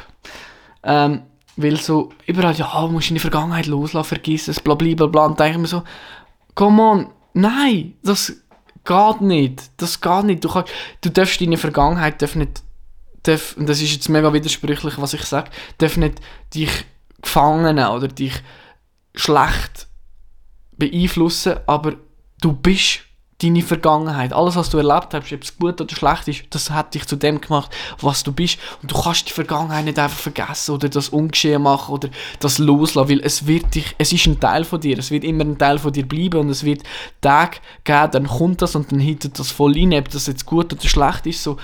Ähm, 0.83 1.23
weil 1.55 1.77
so 1.77 2.09
überall, 2.27 2.53
ja, 2.53 2.81
du 2.81 2.89
musst 2.89 3.09
in 3.09 3.15
die 3.15 3.19
Vergangenheit 3.19 3.65
loslassen, 3.65 4.07
vergiss 4.07 4.47
es, 4.47 4.59
bla 4.59 4.75
bla 4.75 4.93
bla 4.93 5.07
bla. 5.07 5.25
Und 5.25 5.39
denke 5.39 5.53
ich 5.53 5.57
mir 5.57 5.67
so, 5.67 5.83
come 6.53 6.81
on, 6.81 7.09
nein, 7.33 7.95
das 8.03 8.43
geht 8.85 9.21
nicht. 9.21 9.71
Das 9.77 9.99
geht 9.99 10.23
nicht. 10.23 10.43
Du, 10.43 10.49
kannst, 10.49 10.71
du 11.01 11.09
darfst 11.09 11.41
deine 11.41 11.57
Vergangenheit 11.57 12.21
darf 12.21 12.35
nicht, 12.35 12.61
darf, 13.23 13.57
und 13.57 13.67
das 13.67 13.81
ist 13.81 13.91
jetzt 13.91 14.07
mega 14.07 14.31
widersprüchlich, 14.31 14.99
was 14.99 15.15
ich 15.15 15.23
sage, 15.23 15.49
darf 15.79 15.97
nicht 15.97 16.21
dich 16.53 16.85
gefangen 17.23 17.79
oder 17.79 18.07
dich 18.07 18.33
schlecht 19.15 19.87
beeinflussen, 20.77 21.57
aber 21.65 21.95
du 22.39 22.53
bist 22.53 23.08
deine 23.41 23.61
Vergangenheit, 23.61 24.33
alles 24.33 24.57
was 24.57 24.69
du 24.69 24.77
erlebt 24.77 25.13
hast, 25.13 25.31
ob 25.31 25.43
es 25.43 25.57
gut 25.57 25.79
oder 25.79 25.95
schlecht 25.95 26.27
ist, 26.27 26.43
das 26.49 26.71
hat 26.71 26.93
dich 26.93 27.05
zu 27.05 27.15
dem 27.15 27.39
gemacht, 27.39 27.71
was 28.01 28.23
du 28.23 28.33
bist. 28.33 28.59
Und 28.81 28.91
du 28.91 29.01
kannst 29.01 29.29
die 29.29 29.33
Vergangenheit 29.33 29.85
nicht 29.85 29.97
einfach 29.97 30.17
vergessen 30.17 30.75
oder 30.75 30.89
das 30.89 31.09
ungeschehen 31.09 31.61
machen 31.61 31.93
oder 31.93 32.09
das 32.41 32.57
loslassen, 32.57 33.09
weil 33.09 33.21
es 33.21 33.47
wird 33.47 33.73
dich, 33.75 33.95
es 33.97 34.11
ist 34.11 34.25
ein 34.27 34.39
Teil 34.39 34.65
von 34.65 34.81
dir, 34.81 34.99
es 34.99 35.09
wird 35.09 35.23
immer 35.23 35.45
ein 35.45 35.57
Teil 35.57 35.79
von 35.79 35.93
dir 35.93 36.05
bleiben 36.05 36.41
und 36.41 36.49
es 36.49 36.65
wird 36.65 36.83
Tag 37.21 37.61
geben, 37.85 38.11
dann 38.11 38.27
kommt 38.27 38.61
das 38.61 38.75
und 38.75 38.91
dann 38.91 38.99
hittet 38.99 39.39
das 39.39 39.51
voll 39.51 39.73
rein, 39.73 39.93
ob 39.93 40.09
das 40.09 40.27
jetzt 40.27 40.45
gut 40.45 40.73
oder 40.73 40.87
schlecht 40.87 41.25
ist. 41.25 41.41
So, 41.41 41.55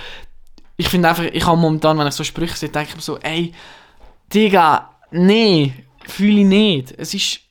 ich 0.78 0.88
finde 0.88 1.09
einfach, 1.09 1.26
ich 1.26 1.45
habe 1.45 1.57
momentan, 1.57 1.97
wenn 1.97 2.07
ich 2.07 2.13
so 2.13 2.23
Sprüche 2.23 2.55
sehe, 2.55 2.69
denke 2.69 2.89
ich 2.91 2.95
mir 2.95 3.01
so, 3.01 3.17
ey, 3.17 3.51
Digga, 4.34 4.91
nee, 5.11 5.73
fühle 6.07 6.39
ich 6.39 6.45
nicht. 6.45 6.93
Es 6.97 7.13
ist, 7.13 7.41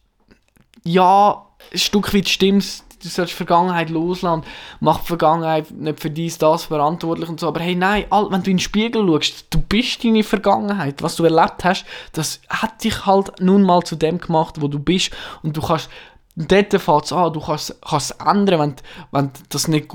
ja, 0.83 1.45
ein 1.73 1.79
Stück 1.79 2.15
weit 2.15 2.29
stimmt 2.29 2.84
du 3.05 3.11
sollst 3.11 3.33
die 3.33 3.37
Vergangenheit 3.37 3.91
loslassen, 3.91 4.45
mach 4.81 5.01
die 5.01 5.07
Vergangenheit 5.07 5.71
nicht 5.71 6.01
für 6.01 6.11
dies, 6.11 6.39
das 6.39 6.65
verantwortlich 6.65 7.29
und 7.29 7.39
so. 7.39 7.49
Aber 7.49 7.61
hey, 7.61 7.75
nein, 7.75 8.07
wenn 8.11 8.43
du 8.43 8.51
in 8.51 8.57
den 8.57 8.59
Spiegel 8.59 9.07
schaust, 9.07 9.47
du 9.51 9.61
bist 9.61 10.03
deine 10.03 10.25
Vergangenheit. 10.25 11.03
Was 11.03 11.17
du 11.17 11.25
erlebt 11.25 11.65
hast, 11.65 11.85
das 12.13 12.41
hat 12.49 12.83
dich 12.83 13.07
halt 13.07 13.41
nun 13.41 13.63
mal 13.63 13.83
zu 13.83 13.97
dem 13.97 14.19
gemacht, 14.19 14.61
wo 14.61 14.69
du 14.69 14.79
bist. 14.79 15.11
Und 15.43 15.57
du 15.57 15.61
kannst, 15.61 15.91
dort 16.37 16.71
fängt 16.81 17.05
es 17.05 17.13
an, 17.13 17.33
du 17.33 17.41
kannst, 17.41 17.77
kannst 17.83 18.11
es 18.11 18.27
ändern, 18.27 18.61
wenn, 18.61 18.77
wenn 19.13 19.31
das 19.51 19.69
nicht 19.69 19.93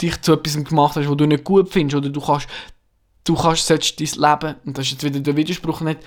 dich 0.00 0.20
zu 0.22 0.34
etwas 0.34 0.62
gemacht 0.62 0.96
hast, 0.96 1.08
wo 1.08 1.14
du 1.14 1.26
nicht 1.26 1.44
gut 1.44 1.70
findest. 1.70 1.96
Oder 1.96 2.10
du 2.10 2.20
kannst, 2.20 2.46
du 3.24 3.34
kannst, 3.34 3.66
sollst 3.66 4.00
dein 4.00 4.30
Leben, 4.30 4.54
und 4.64 4.78
das 4.78 4.86
ist 4.86 4.92
jetzt 4.92 5.04
wieder 5.04 5.20
der 5.20 5.36
Widerspruch 5.36 5.80
nicht, 5.80 6.00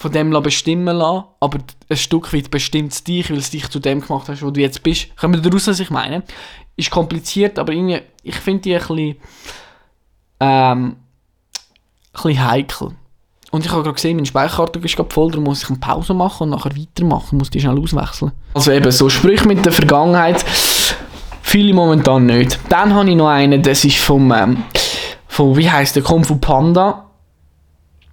von 0.00 0.10
dem 0.10 0.30
bestimmen 0.42 0.96
lassen, 0.96 1.26
aber 1.40 1.58
ein 1.90 1.96
Stück 1.96 2.32
weit 2.32 2.50
bestimmt 2.50 2.92
es 2.92 3.04
dich, 3.04 3.30
weil 3.30 3.36
es 3.36 3.50
dich 3.50 3.68
zu 3.68 3.78
dem 3.80 4.00
gemacht 4.00 4.30
hast, 4.30 4.42
wo 4.42 4.50
du 4.50 4.58
jetzt 4.58 4.82
bist. 4.82 5.14
Kommen 5.14 5.34
wir 5.34 5.42
daraus, 5.42 5.66
was 5.66 5.78
ich 5.78 5.90
meine? 5.90 6.22
Ist 6.74 6.90
kompliziert, 6.90 7.58
aber 7.58 7.74
irgendwie, 7.74 8.00
ich 8.22 8.36
finde 8.36 8.62
die 8.62 8.74
ein 8.74 8.80
bisschen, 8.80 9.16
ähm, 10.40 10.96
ein 10.96 10.96
bisschen 12.14 12.50
heikel. 12.50 12.92
Und 13.50 13.66
ich 13.66 13.70
habe 13.70 13.82
gerade 13.82 13.94
gesehen, 13.94 14.16
meine 14.16 14.26
Speicherkarte 14.26 14.78
ist 14.78 14.96
gerade 14.96 15.12
voll, 15.12 15.32
darum 15.32 15.44
muss 15.44 15.62
ich 15.62 15.68
eine 15.68 15.78
Pause 15.78 16.14
machen 16.14 16.44
und 16.44 16.50
nachher 16.50 16.74
weitermachen, 16.74 17.36
muss 17.36 17.50
die 17.50 17.60
schnell 17.60 17.78
auswechseln. 17.78 18.32
Also 18.54 18.72
eben 18.72 18.90
so 18.90 19.10
Sprüche 19.10 19.46
mit 19.46 19.66
der 19.66 19.72
Vergangenheit, 19.72 20.42
viele 21.42 21.74
momentan 21.74 22.24
nicht. 22.24 22.58
Dann 22.70 22.94
habe 22.94 23.10
ich 23.10 23.16
noch 23.16 23.28
einen, 23.28 23.62
das 23.62 23.84
ist 23.84 23.98
vom, 23.98 24.32
ähm, 24.32 24.64
vom 25.28 25.58
wie 25.58 25.70
heißt 25.70 25.94
der, 25.94 26.02
Kung 26.02 26.24
Fu 26.24 26.36
Panda. 26.36 27.10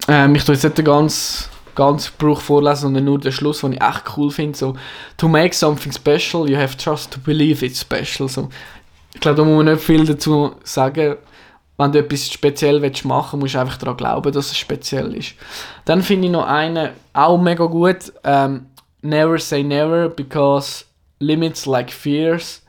Ähm, 0.10 0.36
ich 0.36 0.44
tue 0.44 0.54
jetzt 0.54 0.64
nicht 0.66 0.84
ganz 0.84 1.50
ganzen 1.78 2.08
Spruch 2.08 2.42
vorlesen, 2.42 2.82
sondern 2.82 3.06
nur 3.06 3.20
den 3.20 3.32
Schluss, 3.32 3.62
den 3.62 3.74
ich 3.74 3.82
echt 3.82 4.18
cool 4.18 4.30
finde. 4.30 4.58
So, 4.58 4.76
to 5.16 5.28
make 5.30 5.54
something 5.54 5.94
special, 5.94 6.50
you 6.50 6.58
have 6.58 6.76
just 6.78 7.12
to 7.12 7.20
believe 7.20 7.66
it's 7.66 7.80
special. 7.80 8.28
So, 8.28 8.50
ich 9.14 9.22
glaube, 9.22 9.38
da 9.38 9.44
muss 9.46 9.64
man 9.64 9.74
nicht 9.74 9.86
viel 9.86 10.06
dazu 10.06 10.52
sagen. 10.64 11.16
Wenn 11.80 11.92
du 11.92 12.00
etwas 12.00 12.32
speziell 12.32 12.82
willst 12.82 13.06
machen 13.06 13.40
musst 13.40 13.54
du 13.54 13.60
einfach 13.60 13.78
daran 13.78 13.98
glauben, 13.98 14.32
dass 14.32 14.48
es 14.48 14.58
speziell 14.58 15.14
ist. 15.14 15.36
Dann 15.86 16.02
finde 16.02 16.26
ich 16.26 16.32
noch 16.32 16.48
einen, 16.48 16.90
auch 17.14 17.38
mega 17.40 17.66
gut. 17.66 18.12
Um, 18.24 18.66
never 19.04 19.38
say 19.38 19.62
never, 19.62 20.10
because 20.10 20.86
limits 21.20 21.68
like 21.68 21.92
fears, 21.92 22.64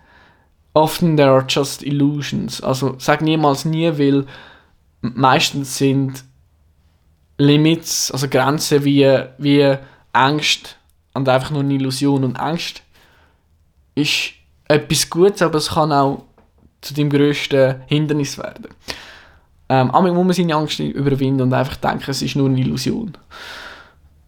often 0.74 1.16
there 1.16 1.30
are 1.30 1.46
just 1.48 1.82
illusions. 1.82 2.60
Also 2.60 2.96
sag 2.98 3.22
niemals 3.22 3.64
nie, 3.64 3.90
weil 3.98 4.26
meistens 5.00 5.78
sind 5.78 6.24
Limits, 7.38 8.10
also 8.10 8.28
Grenzen 8.28 8.84
wie, 8.84 9.06
wie 9.38 9.76
Angst 10.12 10.76
und 11.14 11.28
einfach 11.28 11.50
nur 11.50 11.62
eine 11.62 11.74
Illusion. 11.74 12.24
Und 12.24 12.36
Angst 12.36 12.82
ist 13.94 14.32
etwas 14.66 15.08
Gutes, 15.08 15.42
aber 15.42 15.58
es 15.58 15.70
kann 15.70 15.92
auch 15.92 16.24
zu 16.80 16.94
deinem 16.94 17.10
grössten 17.10 17.76
Hindernis 17.86 18.38
werden. 18.38 18.68
Ähm, 19.68 19.90
aber 19.90 20.12
muss 20.12 20.24
man 20.24 20.32
seine 20.32 20.54
Angst 20.54 20.80
überwinden 20.80 21.42
und 21.42 21.52
einfach 21.52 21.76
denken, 21.76 22.10
es 22.10 22.22
ist 22.22 22.36
nur 22.36 22.48
eine 22.48 22.60
Illusion. 22.60 23.16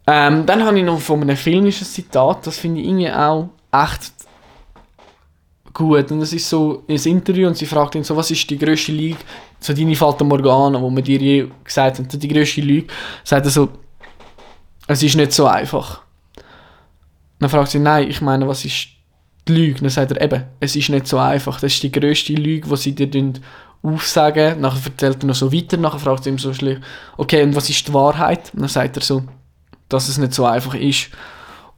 Ähm, 0.06 0.44
dann 0.44 0.64
habe 0.64 0.78
ich 0.78 0.84
noch 0.84 1.00
von 1.00 1.22
einem 1.22 1.36
filmischen 1.36 1.86
Zitat, 1.86 2.46
das 2.46 2.58
finde 2.58 2.80
ich 2.80 2.88
irgendwie 2.88 3.10
auch 3.10 3.48
echt 3.72 4.12
gut. 5.72 6.10
Und 6.10 6.20
es 6.20 6.32
ist 6.32 6.48
so 6.48 6.84
ein 6.88 6.96
Interview 6.96 7.46
und 7.46 7.56
sie 7.56 7.66
fragt 7.66 7.94
ihn 7.94 8.04
so, 8.04 8.16
was 8.16 8.30
ist 8.30 8.48
die 8.50 8.58
grösste 8.58 8.92
Lüge, 8.92 9.18
so 9.60 9.72
deine 9.72 9.94
Fata 9.94 10.24
Morgana, 10.24 10.80
wo 10.80 10.90
man 10.90 11.04
dir 11.04 11.18
je 11.18 11.48
gesagt 11.64 11.98
hat, 11.98 12.22
die 12.22 12.28
grösste 12.28 12.62
Lüge, 12.62 12.92
sagt 13.24 13.46
er 13.46 13.50
so, 13.50 13.68
es 14.86 15.02
ist 15.02 15.16
nicht 15.16 15.32
so 15.32 15.46
einfach. 15.46 16.02
Dann 17.38 17.50
fragt 17.50 17.70
sie, 17.70 17.78
nein, 17.78 18.08
ich 18.08 18.20
meine, 18.20 18.48
was 18.48 18.64
ist 18.64 18.88
die 19.46 19.52
Lüge? 19.52 19.80
Dann 19.80 19.90
sagt 19.90 20.12
er, 20.12 20.20
eben, 20.20 20.44
es 20.60 20.76
ist 20.76 20.88
nicht 20.88 21.06
so 21.06 21.18
einfach. 21.18 21.60
Das 21.60 21.72
ist 21.72 21.82
die 21.82 21.92
grösste 21.92 22.34
Lüge, 22.34 22.68
die 22.68 22.76
sie 22.76 22.94
dir 22.94 23.32
aufsagen. 23.82 24.60
Nachher 24.60 24.90
erzählt 24.90 25.22
er 25.22 25.26
noch 25.26 25.34
so 25.34 25.52
weiter, 25.52 25.76
nachher 25.76 25.98
fragt 25.98 26.24
sie 26.24 26.30
ihm 26.30 26.38
so 26.38 26.52
schlicht, 26.52 26.82
okay, 27.16 27.42
und 27.42 27.54
was 27.54 27.70
ist 27.70 27.86
die 27.86 27.94
Wahrheit? 27.94 28.50
Dann 28.54 28.68
sagt 28.68 28.96
er 28.96 29.02
so, 29.02 29.22
dass 29.88 30.08
es 30.08 30.18
nicht 30.18 30.34
so 30.34 30.44
einfach 30.44 30.74
ist. 30.74 31.10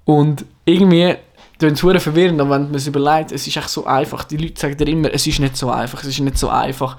Und 0.05 0.45
irgendwie 0.65 1.17
klingt 1.59 1.83
es 1.83 2.03
verwirrend, 2.03 2.41
aber 2.41 2.51
wenn 2.51 2.65
man 2.65 2.75
es 2.75 2.87
überlegt, 2.87 3.31
es 3.31 3.47
ist 3.47 3.57
echt 3.57 3.69
so 3.69 3.87
einfach. 3.87 4.25
Die 4.25 4.37
Leute 4.37 4.61
sagen 4.61 4.77
dir 4.77 4.89
immer, 4.89 5.13
es 5.13 5.27
ist 5.27 5.39
nicht 5.39 5.57
so 5.57 5.71
einfach, 5.71 6.03
es 6.03 6.09
ist 6.09 6.21
nicht 6.21 6.39
so 6.39 6.49
einfach. 6.49 6.97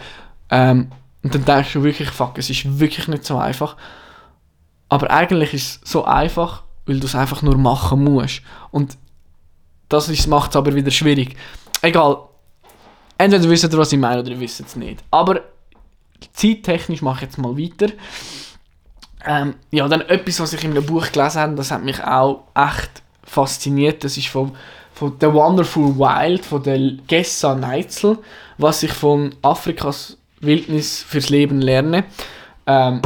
Ähm, 0.54 0.92
und 1.24 1.34
dann 1.34 1.46
denkst 1.46 1.74
du 1.74 1.84
wirklich, 1.84 2.10
fuck, 2.12 2.38
es 2.38 2.50
ist 2.50 2.80
wirklich 2.80 3.08
nicht 3.08 3.26
so 3.26 3.38
einfach. 3.38 3.76
Aber 4.88 5.10
eigentlich 5.10 5.54
ist 5.56 5.84
es 5.84 5.92
so 5.92 6.06
einfach, 6.06 6.62
weil 6.86 7.00
du 7.00 7.08
es 7.08 7.16
einfach 7.16 7.42
nur 7.42 7.58
machen 7.58 8.04
musst. 8.04 8.44
Und 8.70 8.98
das 9.90 10.28
macht 10.28 10.52
es 10.52 10.56
aber 10.56 10.76
wieder 10.76 10.92
schwierig. 10.92 11.36
Egal. 11.82 12.18
Entweder 13.18 13.50
wisst 13.50 13.64
ihr, 13.64 13.78
was 13.78 13.92
ich 13.94 14.00
meine, 14.00 14.22
oder 14.22 14.30
ihr 14.30 14.40
wisst 14.40 14.60
es 14.60 14.76
nicht. 14.76 15.04
Aber 15.10 15.42
zeittechnisch 16.34 17.02
mache 17.02 17.18
ich 17.18 17.22
jetzt 17.32 17.38
mal 17.40 17.58
weiter. 17.58 17.92
Ähm, 19.26 19.56
ja, 19.72 19.88
dann 19.88 20.02
etwas, 20.02 20.40
was 20.40 20.54
ich 20.54 20.64
in 20.64 20.72
einem 20.72 20.86
Buch 20.86 21.12
gelesen 21.12 21.42
habe, 21.42 21.56
das 21.56 21.72
hat 21.72 21.84
mich 21.84 22.04
auch 22.04 22.44
echt 22.54 23.02
fasziniert. 23.24 24.04
Das 24.04 24.18
ist 24.18 24.28
von, 24.28 24.56
von 24.94 25.16
The 25.20 25.34
Wonderful 25.34 25.98
Wild, 25.98 26.46
von 26.46 26.62
der 26.62 26.80
Gessa 27.08 27.56
Neitzel, 27.56 28.20
was 28.58 28.84
ich 28.84 28.92
von 28.92 29.34
Afrikas 29.42 30.18
Wildnis 30.44 31.02
fürs 31.02 31.30
Leben 31.30 31.62
lerne. 31.62 32.06
Ähm, 32.66 33.02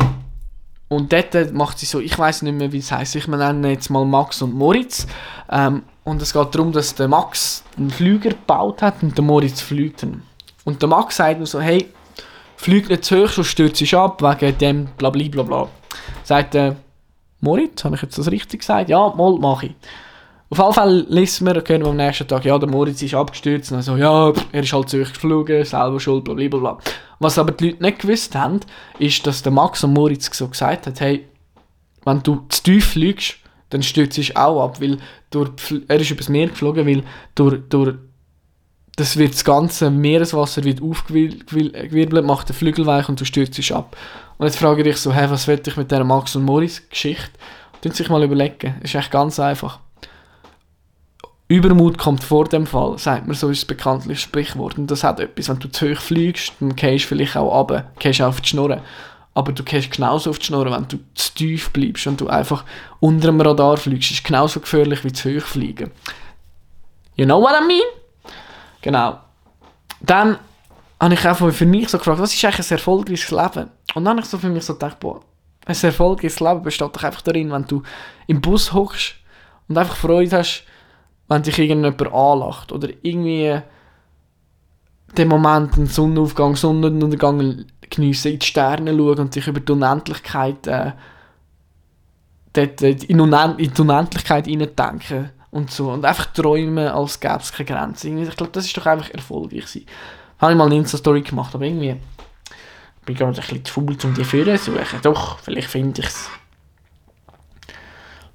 und 0.89 1.11
dort 1.11 1.53
macht 1.53 1.79
sie 1.79 1.85
so, 1.85 1.99
ich 1.99 2.17
weiß 2.17 2.43
nicht 2.43 2.53
mehr, 2.53 2.71
wie 2.71 2.77
es 2.77 2.91
heißt, 2.91 3.15
ich 3.15 3.27
nenne 3.27 3.71
jetzt 3.71 3.89
mal 3.89 4.05
Max 4.05 4.41
und 4.41 4.53
Moritz. 4.53 5.05
Ähm, 5.49 5.83
und 6.03 6.21
es 6.21 6.31
geht 6.31 6.55
darum, 6.55 6.71
dass 6.71 6.95
der 6.95 7.09
Max 7.09 7.63
einen 7.77 7.89
Flüger 7.89 8.29
gebaut 8.29 8.81
hat 8.81 9.03
und 9.03 9.17
der 9.17 9.23
Moritz 9.23 9.69
ihn. 9.71 10.21
Und 10.63 10.81
der 10.81 10.87
Max 10.87 11.17
sagt 11.17 11.39
nur 11.39 11.47
so, 11.47 11.59
hey, 11.59 11.87
flieg 12.55 12.89
nicht 12.89 13.03
zu 13.03 13.23
hoch, 13.23 13.29
sonst 13.29 13.47
stürzt 13.47 13.77
sich 13.77 13.95
ab, 13.95 14.21
wegen 14.21 14.57
dem 14.57 14.85
bla 14.97 15.09
bla 15.09 15.27
bla 15.29 15.43
bla. 15.43 15.67
Sagt 16.23 16.53
der 16.53 16.77
Moritz, 17.41 17.83
habe 17.83 17.95
ich 17.95 18.01
jetzt 18.01 18.17
das 18.17 18.31
richtig 18.31 18.61
gesagt? 18.61 18.89
Ja, 18.89 19.13
mal 19.15 19.37
mache 19.37 19.67
ich. 19.67 19.75
Auf 20.49 20.59
jeden 20.59 20.73
Fall 20.73 21.05
lesen 21.09 21.45
wir, 21.45 21.61
können 21.61 21.85
am 21.85 21.97
nächsten 21.97 22.27
Tag, 22.27 22.45
ja, 22.45 22.57
der 22.57 22.69
Moritz 22.69 23.01
ist 23.01 23.13
abgestürzt. 23.13 23.71
Und 23.73 23.81
so, 23.81 23.97
ja, 23.97 24.31
er 24.51 24.63
ist 24.63 24.71
halt 24.71 24.89
zu 24.89 24.97
euch 24.97 25.11
geflogen, 25.11 25.65
selber 25.65 25.99
schuld, 25.99 26.23
bla 26.23 26.33
bla 26.33 26.47
bla. 26.47 26.77
Was 27.19 27.37
aber 27.37 27.51
die 27.51 27.71
Leute 27.71 27.83
nicht 27.83 27.99
gewusst 27.99 28.33
haben, 28.35 28.61
ist, 28.99 29.27
dass 29.27 29.43
der 29.43 29.51
Max 29.51 29.83
und 29.83 29.93
Moritz 29.93 30.29
so 30.31 30.47
gesagt 30.47 30.87
hat, 30.87 31.01
hey, 31.01 31.27
wenn 32.05 32.23
du 32.23 32.45
zu 32.47 32.63
tief 32.63 32.91
fliegst, 32.91 33.35
dann 33.69 33.83
stürzt 33.83 34.17
es 34.17 34.33
auch 34.35 34.63
ab, 34.63 34.79
weil 34.79 34.99
durch, 35.29 35.49
er 35.89 35.99
ist 35.99 36.11
übers 36.11 36.29
Meer 36.29 36.47
geflogen, 36.47 36.87
weil 36.87 37.03
durch, 37.35 37.59
durch 37.67 37.95
das, 38.95 39.17
wird 39.17 39.33
das 39.33 39.43
ganze 39.43 39.89
Meereswasser 39.89 40.63
wird 40.63 40.81
aufgewirbelt, 40.81 42.25
macht 42.25 42.49
den 42.49 42.55
Flügel 42.55 42.85
weich 42.85 43.09
und 43.09 43.19
du 43.19 43.25
stürzt 43.25 43.71
ab. 43.71 43.97
Und 44.37 44.45
jetzt 44.45 44.57
frage 44.57 44.81
ich 44.81 44.87
dich 44.87 44.97
so, 44.97 45.11
hey, 45.11 45.29
was 45.29 45.47
will 45.47 45.61
ich 45.65 45.75
mit 45.75 45.91
dieser 45.91 46.05
Max 46.05 46.35
und 46.35 46.45
Moritz 46.45 46.87
Geschichte? 46.89 47.31
Tun 47.81 47.91
sich 47.91 48.09
mal 48.09 48.23
überlegen, 48.23 48.75
ist 48.81 48.95
echt 48.95 49.11
ganz 49.11 49.39
einfach. 49.39 49.79
Übermut 51.49 51.97
kommt 51.97 52.23
vor 52.23 52.45
dem 52.45 52.67
Fall, 52.67 52.97
sagt 52.97 53.25
man, 53.25 53.35
so 53.35 53.49
ist 53.49 53.59
es 53.59 53.65
bekanntlich 53.65 54.19
Sprichwort. 54.19 54.77
Und 54.77 54.91
das 54.91 55.03
hat 55.03 55.19
etwas, 55.21 55.47
wenn 55.47 55.59
du 55.59 55.69
zu 55.69 55.89
hoch 55.89 56.01
fliegst, 56.01 56.53
dann 56.59 56.75
gehst 56.75 57.05
du 57.05 57.09
vielleicht 57.09 57.37
auch 57.37 57.57
runter, 57.57 57.91
gehst 57.99 58.21
auf 58.21 58.41
die 58.41 58.49
Schnurren. 58.49 58.81
Aber 59.33 59.53
du 59.53 59.63
gehst 59.63 59.91
genauso 59.91 60.31
auf 60.31 60.39
die 60.39 60.47
Schnurren, 60.47 60.73
wenn 60.73 60.87
du 60.87 60.97
zu 61.13 61.33
tief 61.35 61.69
bleibst 61.69 62.05
und 62.07 62.19
du 62.19 62.27
einfach 62.27 62.65
unter 62.99 63.27
dem 63.27 63.39
Radar 63.39 63.77
fliegst. 63.77 64.09
Das 64.09 64.17
ist 64.17 64.25
genauso 64.25 64.59
gefährlich 64.59 65.03
wie 65.05 65.13
zu 65.13 65.29
hoch 65.29 65.45
fliegen. 65.45 65.91
You 67.15 67.25
know 67.25 67.41
what 67.41 67.53
I 67.61 67.65
mean? 67.65 68.33
Genau. 68.81 69.19
Dann 70.01 70.37
habe 70.99 71.13
ich 71.13 71.25
einfach 71.25 71.51
für 71.53 71.65
mich 71.65 71.87
so 71.89 71.97
gefragt, 71.97 72.19
was 72.19 72.33
ist 72.33 72.43
eigentlich 72.43 72.69
ein 72.71 72.77
erfolgreiches 72.77 73.31
Leben? 73.31 73.69
Und 73.93 74.03
dann 74.03 74.17
habe 74.17 74.21
ich 74.21 74.25
so 74.25 74.37
für 74.37 74.49
mich 74.49 74.65
so 74.65 74.73
gedacht, 74.73 74.99
boah, 74.99 75.21
ein 75.65 75.75
erfolgreiches 75.81 76.39
Leben 76.39 76.63
besteht 76.63 76.95
doch 76.95 77.03
einfach 77.03 77.21
darin, 77.21 77.51
wenn 77.51 77.65
du 77.65 77.83
im 78.25 78.41
Bus 78.41 78.73
hockst 78.73 79.15
und 79.67 79.77
einfach 79.77 79.95
Freude 79.95 80.37
hast, 80.37 80.63
wenn 81.27 81.43
dich 81.43 81.59
irgendjemand 81.59 82.13
anlacht 82.13 82.71
oder 82.71 82.89
irgendwie 83.01 83.61
den 85.17 85.27
Moment, 85.27 85.75
den 85.77 85.87
Sonnenaufgang, 85.87 86.55
Sonnenuntergang 86.55 87.65
geniessen, 87.89 88.33
in 88.33 88.39
die 88.39 88.45
Sterne 88.45 88.91
schauen 88.91 89.19
und 89.19 89.33
sich 89.33 89.47
über 89.47 89.59
die 89.59 89.71
Unendlichkeit 89.71 90.67
äh, 90.67 90.91
dort, 92.53 92.81
in, 92.81 92.97
die 92.97 93.81
Unendlichkeit 93.81 94.47
hineindenken 94.47 95.31
und 95.51 95.71
so 95.71 95.91
und 95.91 96.05
einfach 96.05 96.27
träumen, 96.27 96.87
als 96.87 97.19
gäbe 97.19 97.39
es 97.39 97.51
keine 97.51 97.67
Grenzen. 97.67 98.17
Ich 98.17 98.35
glaube, 98.35 98.51
das 98.51 98.65
ist 98.65 98.77
doch 98.77 98.85
einfach 98.85 99.09
erfolgreich 99.11 99.65
gewesen. 99.65 99.85
Habe 100.39 100.51
ich 100.51 100.57
mal 100.57 100.65
eine 100.65 100.75
Insta-Story 100.75 101.21
gemacht, 101.21 101.55
aber 101.55 101.65
irgendwie 101.65 101.95
bin 103.05 103.13
ich 103.13 103.17
gerade 103.17 103.31
ein 103.31 103.41
bisschen 103.41 103.65
zu 103.65 103.73
faul, 103.73 103.97
um 104.03 104.13
die 104.13 104.23
Führer 104.23 104.57
zu 104.57 104.71
suchen. 104.71 104.99
Doch, 105.01 105.39
vielleicht 105.39 105.69
finde 105.69 106.01
ich 106.01 106.07
es. 106.07 106.29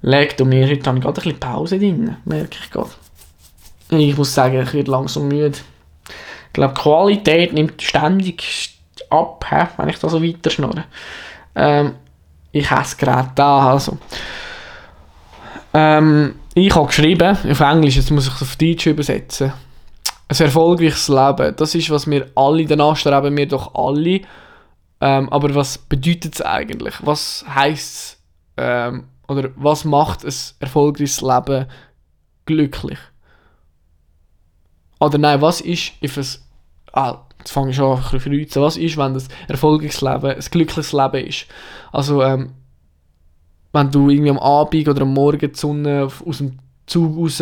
Legt 0.05 0.41
um 0.41 0.49
mir, 0.49 0.67
heute 0.67 0.85
habe 0.85 0.97
ich 0.97 1.03
gerade 1.03 1.21
ein 1.21 1.23
bisschen 1.23 1.39
Pause 1.39 1.79
drin, 1.79 2.17
merke 2.25 2.57
ich 2.61 2.69
gerade. 2.69 2.89
Ich 3.89 4.17
muss 4.17 4.33
sagen, 4.33 4.61
ich 4.61 4.73
werde 4.73 4.91
langsam 4.91 5.29
müde. 5.29 5.57
Ich 6.47 6.53
glaube, 6.53 6.73
die 6.75 6.81
Qualität 6.81 7.53
nimmt 7.53 7.81
ständig 7.81 8.77
ab, 9.09 9.45
he, 9.49 9.65
wenn 9.77 9.87
ich 9.87 9.99
da 9.99 10.09
so 10.09 10.21
weiter 10.21 10.49
schnurre. 10.49 10.83
Ähm, 11.55 11.93
ich 12.51 12.69
habe 12.69 12.81
es 12.81 12.97
gerade 12.97 13.31
da, 13.33 13.71
also. 13.71 13.97
Ähm, 15.73 16.35
ich 16.53 16.75
habe 16.75 16.87
geschrieben, 16.87 17.37
auf 17.49 17.59
Englisch, 17.61 17.95
jetzt 17.95 18.11
muss 18.11 18.27
ich 18.27 18.33
es 18.35 18.41
auf 18.41 18.57
Deutsch 18.57 18.85
übersetzen. 18.85 19.53
Ein 20.27 20.37
erfolgreiches 20.37 21.07
Leben, 21.07 21.55
das 21.55 21.75
ist, 21.75 21.89
was 21.89 22.07
wir 22.07 22.27
alle, 22.35 22.65
danach 22.65 22.97
streben 22.97 23.37
wir 23.37 23.47
doch 23.47 23.73
alle. 23.73 24.19
Ähm, 24.99 25.29
aber 25.29 25.55
was 25.55 25.77
bedeutet 25.77 26.35
es 26.35 26.41
eigentlich? 26.41 26.95
Was 27.01 27.45
heisst 27.47 27.95
es? 27.95 28.17
Ähm, 28.57 29.05
oder 29.27 29.49
was 29.55 29.85
macht 29.85 30.25
ein 30.25 30.33
erfolgreiches 30.59 31.21
Leben 31.21 31.67
glücklich? 32.45 32.99
Oder 34.99 35.17
nein, 35.17 35.41
was 35.41 35.61
ist, 35.61 35.93
if 36.01 36.17
es, 36.17 36.45
ah, 36.93 37.19
jetzt 37.39 37.51
fange 37.51 37.71
ich 37.71 37.79
an 37.79 37.97
ein 37.97 38.11
bisschen 38.11 38.61
was 38.61 38.77
ist, 38.77 38.97
wenn 38.97 39.13
das 39.13 39.27
erfolgreiches 39.47 40.01
Leben 40.01 40.31
ein 40.31 40.39
glückliches 40.39 40.93
Leben 40.93 41.27
ist? 41.27 41.45
Also, 41.91 42.23
ähm, 42.23 42.53
wenn 43.73 43.91
du 43.91 44.09
irgendwie 44.09 44.29
am 44.29 44.39
Abend 44.39 44.87
oder 44.87 45.01
am 45.01 45.13
Morgen 45.13 45.51
die 45.51 45.59
Sonne 45.59 46.07
aus 46.25 46.37
dem 46.37 46.59
Zug 46.85 47.17
raus, 47.17 47.41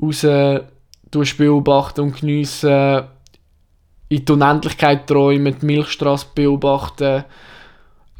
raus 0.00 1.34
beobachten 1.36 2.00
und 2.00 2.20
geniessen, 2.20 3.04
in 4.08 4.24
die 4.24 4.32
Unendlichkeit 4.32 5.06
träumen, 5.06 5.56
die 5.58 5.66
Milchstraße 5.66 6.26
beobachten, 6.34 7.24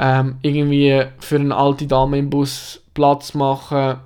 ähm, 0.03 0.37
irgendwie 0.43 1.05
für 1.21 1.37
eine 1.37 1.55
alte 1.55 1.87
Dame 1.87 2.19
im 2.19 2.29
Bus 2.29 2.83
Platz 2.93 3.35
machen, 3.35 4.01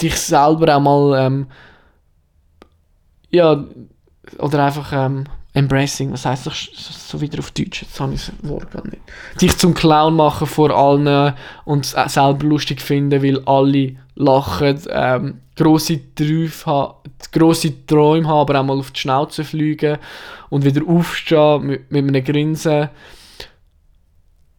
dich 0.00 0.16
selber 0.16 0.76
auch 0.76 0.80
mal 0.80 1.26
ähm, 1.26 1.46
ja, 3.30 3.64
oder 4.38 4.64
einfach 4.64 4.92
ähm, 4.92 5.24
embracing, 5.54 6.12
was 6.12 6.24
heißt 6.24 6.46
das 6.46 6.68
so 7.08 7.20
wieder 7.20 7.40
auf 7.40 7.50
Deutsch? 7.50 7.82
Jetzt 7.82 7.98
habe 7.98 8.14
ich 8.14 8.26
das 8.26 8.48
Wort 8.48 8.70
gar 8.70 8.84
nicht. 8.86 9.02
Dich 9.40 9.58
zum 9.58 9.74
Clown 9.74 10.14
machen 10.14 10.46
vor 10.46 10.70
allen 10.70 11.34
und 11.64 11.84
es 11.84 12.12
selber 12.12 12.46
lustig 12.46 12.80
finden, 12.80 13.24
weil 13.24 13.42
alle 13.46 13.96
lachen, 14.14 14.80
ähm, 14.88 15.40
grosse, 15.56 16.14
Träume, 16.14 16.94
grosse 17.32 17.86
Träume 17.86 18.28
haben, 18.28 18.38
aber 18.38 18.60
auch 18.60 18.64
mal 18.64 18.78
auf 18.78 18.92
die 18.92 19.00
Schnauze 19.00 19.42
fliegen 19.42 19.98
und 20.48 20.64
wieder 20.64 20.86
aufstehen 20.86 21.66
mit, 21.66 21.90
mit 21.90 22.06
einem 22.06 22.22
Grinsen 22.22 22.90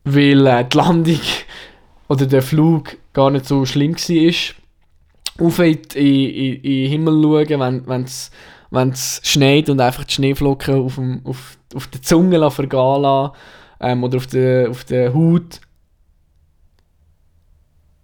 weil 0.05 0.47
äh, 0.47 0.65
die 0.65 0.77
Landung 0.77 1.19
oder 2.07 2.25
der 2.25 2.41
Flug 2.41 2.97
gar 3.13 3.31
nicht 3.31 3.45
so 3.45 3.65
schlimm 3.65 3.95
war. 3.95 5.45
Auf 5.45 5.59
in, 5.59 5.77
in, 5.95 6.55
in 6.55 6.61
den 6.61 6.89
Himmel 6.89 7.21
schauen, 7.21 7.83
wenn 7.87 8.03
es 8.03 8.31
wenn 8.71 8.89
es 8.89 9.21
schneit 9.23 9.69
und 9.69 9.79
einfach 9.79 10.03
die 10.03 10.13
Schneeflocken 10.13 10.75
auf, 10.75 10.95
dem, 10.95 11.21
auf, 11.23 11.57
auf 11.73 11.87
der 11.87 12.01
Zunge 12.01 12.49
vergehen 12.51 13.01
lassen, 13.01 13.35
ähm, 13.79 14.03
oder 14.03 14.17
auf 14.17 14.27
der, 14.27 14.69
auf 14.69 14.83
der 14.83 15.13
Haut. 15.13 15.61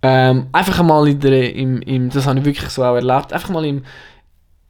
Ähm, 0.02 0.48
einfach 0.52 0.82
mal 0.84 1.08
in 1.08 1.20
der, 1.20 1.54
im, 1.54 1.82
im, 1.82 2.10
das 2.10 2.26
habe 2.26 2.40
ich 2.40 2.46
wirklich 2.46 2.70
so 2.70 2.84
auch 2.84 2.96
erlebt, 2.96 3.34
einfach 3.34 3.50
mal 3.50 3.66
im, 3.66 3.84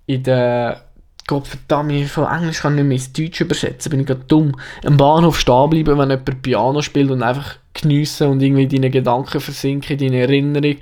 in 0.06 0.24
der 0.24 0.91
Gott 1.28 1.48
verdammt, 1.48 1.92
ich 1.92 2.12
von 2.12 2.26
Englisch 2.26 2.62
kann 2.62 2.74
ich 2.74 2.84
nicht 2.84 2.88
mehr 2.88 2.98
ins 2.98 3.14
Deutsch 3.14 3.42
übersetzen, 3.42 3.90
bin 3.90 4.02
ich 4.02 4.08
gerade 4.08 4.24
dumm. 4.28 4.54
Am 4.86 4.98
Bahnhof 4.98 5.40
stehen 5.40 5.70
bleiben, 5.70 5.98
wenn 5.98 6.10
jemand 6.10 6.42
Piano 6.42 6.82
spielt 6.82 7.12
und 7.12 7.24
einfach 7.24 7.56
geniessen 7.74 8.28
und 8.28 8.42
irgendwie 8.42 8.68
deine 8.68 8.90
Gedanken 8.90 9.40
versinken, 9.40 9.98
deine 9.98 10.22
Erinnerung. 10.22 10.78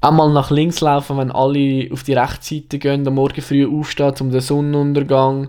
Einmal 0.00 0.32
nach 0.32 0.50
links 0.50 0.80
laufen, 0.80 1.16
wenn 1.18 1.30
alle 1.30 1.88
auf 1.92 2.02
die 2.02 2.14
rechte 2.14 2.54
Seite 2.54 2.78
gehen, 2.78 3.06
am 3.06 3.14
Morgen 3.14 3.40
früh 3.40 3.66
aufstehen, 3.66 4.14
um 4.20 4.30
den 4.30 4.40
Sonnenuntergang 4.40 5.48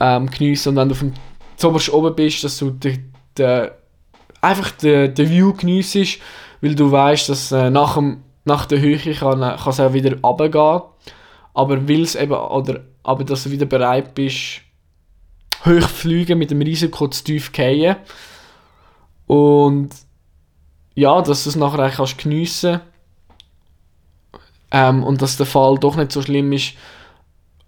ähm, 0.00 0.30
geniessen 0.30 0.70
und 0.70 0.76
wenn 0.76 0.88
du 0.88 0.94
vom 0.94 1.12
zuoberst 1.56 1.92
oben 1.92 2.14
bist, 2.14 2.44
dass 2.44 2.58
du 2.58 2.70
de, 2.70 2.98
de, 3.38 3.70
einfach 4.40 4.70
den 4.72 5.14
de 5.14 5.28
View 5.28 5.52
geniessest, 5.52 6.18
weil 6.60 6.74
du 6.74 6.90
weißt, 6.90 7.28
dass 7.28 7.52
äh, 7.52 7.70
nach, 7.70 7.94
dem, 7.94 8.22
nach 8.44 8.66
der 8.66 8.80
Höhe 8.80 8.98
kann, 8.98 9.42
äh, 9.42 9.56
kann 9.56 9.70
es 9.70 9.80
auch 9.80 9.92
wieder 9.92 10.16
runtergehen. 10.22 10.82
Aber 11.54 11.88
will's 11.88 12.14
eben, 12.14 12.32
oder, 12.32 12.80
aber 13.02 13.24
dass 13.24 13.44
du 13.44 13.50
wieder 13.50 13.66
bereit 13.66 14.14
bist, 14.14 14.60
hoch 15.64 15.88
fliegen 15.88 16.38
mit 16.38 16.50
dem 16.50 16.60
Risiko 16.60 17.08
zu 17.08 17.24
tief 17.24 17.50
fallen. 17.54 17.96
Und 19.26 19.90
ja, 20.94 21.22
dass 21.22 21.44
du 21.44 21.50
es 21.50 21.56
nachher 21.56 21.80
eigentlich 21.80 21.96
kannst 21.96 22.18
geniessen 22.18 22.80
ähm, 24.70 25.02
und 25.02 25.22
dass 25.22 25.36
der 25.36 25.46
Fall 25.46 25.78
doch 25.78 25.96
nicht 25.96 26.12
so 26.12 26.22
schlimm 26.22 26.52
ist. 26.52 26.74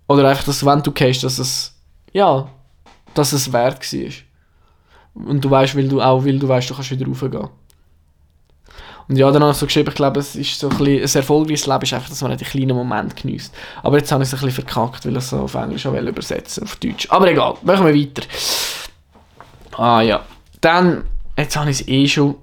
Oder 0.08 0.28
einfach, 0.28 0.44
dass 0.44 0.64
wenn 0.64 0.82
du 0.82 0.92
gehst, 0.92 1.24
dass 1.24 1.38
es, 1.38 1.74
ja, 2.12 2.48
dass 3.14 3.32
es 3.32 3.52
wert 3.52 3.80
war. 3.92 4.12
Und 5.14 5.44
du 5.44 5.50
weißt, 5.50 5.76
weil 5.76 5.88
du 5.88 6.00
auch, 6.00 6.24
weil 6.24 6.38
du 6.38 6.46
weißt, 6.46 6.70
du 6.70 6.74
kannst 6.74 6.90
wieder 6.90 7.06
raufgehen. 7.06 7.48
Und 9.08 9.16
ja, 9.16 9.30
dann 9.30 9.42
habe 9.42 9.52
ich 9.52 9.58
so 9.58 9.66
geschrieben, 9.66 9.88
ich 9.88 9.94
glaube, 9.94 10.18
es 10.18 10.34
ist 10.34 10.58
so 10.58 10.68
ein, 10.68 10.80
ein 10.80 11.00
erfolgreiches 11.00 11.66
Leben 11.66 11.82
ist 11.82 11.92
einfach, 11.92 12.08
dass 12.08 12.22
man 12.22 12.36
die 12.36 12.44
kleinen 12.44 12.76
Momente 12.76 13.14
genießt. 13.14 13.54
Aber 13.82 13.98
jetzt 13.98 14.10
habe 14.10 14.24
ich 14.24 14.28
es 14.28 14.34
ein 14.34 14.44
bisschen 14.44 14.64
verkackt, 14.64 15.04
weil 15.04 15.12
ich 15.12 15.18
es 15.18 15.30
so 15.30 15.40
auf 15.40 15.54
Englisch 15.54 15.86
auch 15.86 15.94
übersetzen 15.94 16.64
auf 16.64 16.76
Deutsch. 16.76 17.06
Aber 17.10 17.30
egal, 17.30 17.54
machen 17.62 17.86
wir 17.86 17.94
weiter. 17.94 18.22
Ah 19.76 20.00
ja. 20.00 20.24
Dann, 20.60 21.04
jetzt 21.36 21.56
habe 21.56 21.70
ich 21.70 21.80
es 21.80 21.88
eh 21.88 22.08
schon 22.08 22.34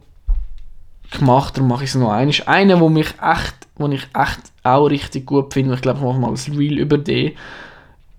gemacht, 1.11 1.57
darum 1.57 1.70
mache 1.70 1.84
ich 1.84 1.89
es 1.89 1.95
noch 1.95 2.11
einmal. 2.11 2.36
Einer, 2.45 2.80
wo 2.80 2.88
mich 2.88 3.07
echt, 3.22 3.55
wo 3.76 3.88
ich 3.89 4.07
echt 4.14 4.39
auch 4.64 4.86
richtig 4.86 5.26
gut 5.26 5.53
finde, 5.53 5.76
ich 5.76 5.82
glaube, 5.82 5.99
ich 5.99 6.05
mache 6.05 6.20
mal 6.20 6.32
ein 6.32 6.57
Reel 6.57 6.78
über 6.78 6.97
den. 6.97 7.34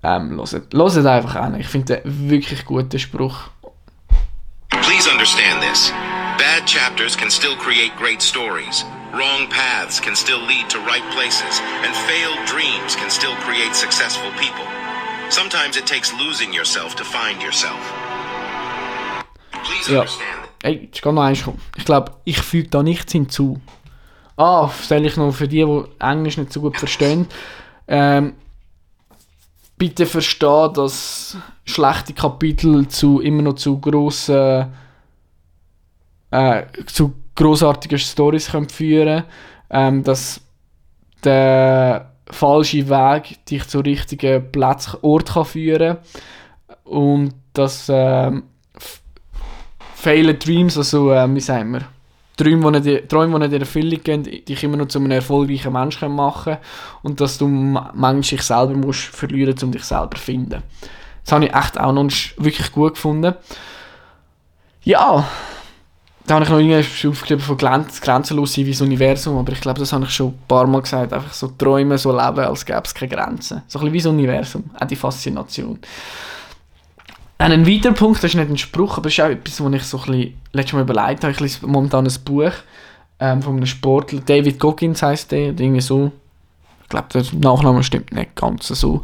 Ähm, 0.02 0.36
hört, 0.36 0.74
hört 0.74 1.06
einfach 1.06 1.36
an. 1.36 1.58
Ich 1.58 1.66
finde 1.66 1.96
den 1.96 2.28
wirklich 2.28 2.66
guten 2.66 2.98
Spruch. 2.98 3.36
Please 4.68 5.08
understand 5.10 5.62
this. 5.62 5.92
Bad 6.38 6.66
chapters 6.66 7.14
can 7.14 7.30
still 7.30 7.56
create 7.56 7.94
great 7.96 8.20
stories. 8.20 8.84
Wrong 9.12 9.46
paths 9.48 10.00
can 10.00 10.16
still 10.16 10.40
lead 10.40 10.68
to 10.70 10.80
right 10.80 11.04
places. 11.12 11.60
And 11.84 11.94
failed 11.94 12.44
dreams 12.46 12.96
can 12.96 13.08
still 13.08 13.36
create 13.36 13.74
successful 13.76 14.30
people. 14.32 14.66
Sometimes 15.30 15.76
it 15.76 15.86
takes 15.86 16.12
losing 16.14 16.52
yourself 16.52 16.96
to 16.96 17.04
find 17.04 17.40
yourself. 17.40 17.78
Please 19.62 19.92
Ja. 19.92 20.04
Ey, 20.64 20.86
jetzt 20.86 21.02
kann 21.02 21.14
noch 21.14 21.22
eins 21.22 21.44
kommen. 21.44 21.60
Ich 21.76 21.84
glaube, 21.84 22.12
ich 22.24 22.40
füge 22.40 22.68
da 22.68 22.82
nichts 22.82 23.12
hinzu. 23.12 23.60
Ah, 24.36 24.68
stelle 24.70 25.06
ich 25.06 25.16
noch 25.16 25.32
für 25.32 25.46
die, 25.46 25.64
die 25.64 25.84
Englisch 26.00 26.36
nicht 26.36 26.52
so 26.52 26.60
gut 26.60 26.76
verstehen. 26.76 27.28
Ähm, 27.86 28.34
bitte 29.78 30.06
verstehen, 30.06 30.72
dass 30.74 31.36
schlechte 31.64 32.12
Kapitel 32.12 32.88
zu 32.88 33.20
immer 33.20 33.42
noch 33.42 33.54
zu 33.54 33.78
grossen, 33.78 34.72
äh, 36.34 36.64
zu 36.86 37.14
großartigen 37.36 37.98
Stories 37.98 38.50
können 38.50 38.68
führen, 38.68 39.24
ähm, 39.70 40.02
dass 40.02 40.40
der 41.22 42.12
falsche 42.30 42.88
Weg 42.88 43.44
dich 43.46 43.66
zu 43.68 43.80
richtigen 43.80 44.50
Platz, 44.50 44.96
Ort 45.02 45.32
kann 45.32 45.44
führen 45.44 45.98
und 46.84 47.34
dass 47.52 47.86
ähm, 47.88 48.44
Failed 49.94 50.44
Dreams, 50.46 50.76
also 50.76 51.12
ähm, 51.12 51.34
wie 51.36 51.40
sagen 51.40 51.72
wir, 51.72 51.82
Träume, 52.36 52.80
die 52.80 53.00
nicht, 53.08 53.52
in 53.52 53.60
Erfüllung 53.60 54.02
gehen, 54.02 54.22
dich 54.24 54.64
immer 54.64 54.76
noch 54.76 54.88
zu 54.88 54.98
einem 54.98 55.12
erfolgreichen 55.12 55.72
Menschen 55.72 56.00
können 56.00 56.16
machen 56.16 56.56
und 57.02 57.20
dass 57.20 57.38
du 57.38 57.46
ma- 57.46 57.92
manchmal 57.94 58.38
dich 58.38 58.42
selber 58.42 58.74
musst 58.74 59.04
verlieren, 59.04 59.54
um 59.62 59.70
dich 59.70 59.84
selber 59.84 60.16
zu 60.16 60.22
finden. 60.22 60.62
Das 61.24 61.32
habe 61.32 61.46
ich 61.46 61.54
echt 61.54 61.78
auch 61.78 61.92
noch 61.92 62.10
wirklich 62.36 62.72
gut 62.72 62.94
gefunden. 62.94 63.34
Ja, 64.82 65.26
da 66.26 66.34
habe 66.34 66.44
ich 66.44 66.50
noch 66.50 66.58
irgendwie 66.58 67.08
aufgeschrieben 67.08 67.44
von 67.44 67.58
Grenz, 67.58 68.00
grenzenlos 68.00 68.54
sein 68.54 68.64
wie 68.64 68.70
das 68.70 68.80
Universum, 68.80 69.36
aber 69.36 69.52
ich 69.52 69.60
glaube, 69.60 69.80
das 69.80 69.92
habe 69.92 70.04
ich 70.04 70.10
schon 70.10 70.28
ein 70.28 70.38
paar 70.48 70.66
Mal 70.66 70.80
gesagt. 70.80 71.12
Einfach 71.12 71.32
so 71.34 71.48
träumen, 71.48 71.98
so 71.98 72.12
leben, 72.12 72.38
als 72.38 72.64
gäbe 72.64 72.82
es 72.84 72.94
keine 72.94 73.14
Grenzen. 73.14 73.62
So 73.66 73.78
ein 73.78 73.84
bisschen 73.84 73.92
wie 73.92 73.98
das 73.98 74.06
Universum, 74.06 74.70
auch 74.78 74.86
die 74.86 74.96
Faszination. 74.96 75.78
Dann 77.36 77.52
ein 77.52 77.66
weiterer 77.66 77.92
Punkt, 77.92 78.24
das 78.24 78.30
ist 78.30 78.36
nicht 78.36 78.48
ein 78.48 78.56
Spruch, 78.56 78.96
aber 78.96 79.08
es 79.08 79.18
ist 79.18 79.24
auch 79.24 79.28
etwas, 79.28 79.60
was 79.60 79.72
ich 79.74 79.82
so 79.82 79.98
ein 79.98 80.06
bisschen 80.06 80.34
letztes 80.52 80.72
Mal 80.72 80.82
überlegt 80.82 81.24
habe. 81.24 81.32
Ich 81.32 81.40
lese 81.40 81.66
momentan 81.66 82.06
ein 82.06 82.14
Buch 82.24 82.52
ähm, 83.20 83.42
von 83.42 83.56
einem 83.56 83.66
Sportler, 83.66 84.20
David 84.20 84.58
Goggins 84.58 85.02
heißt 85.02 85.32
der, 85.32 85.48
irgendwie 85.48 85.80
so. 85.80 86.10
Ich 86.82 86.88
glaube, 86.88 87.08
der 87.12 87.24
Nachname 87.38 87.82
stimmt 87.82 88.12
nicht 88.12 88.34
ganz 88.34 88.68
so. 88.68 89.02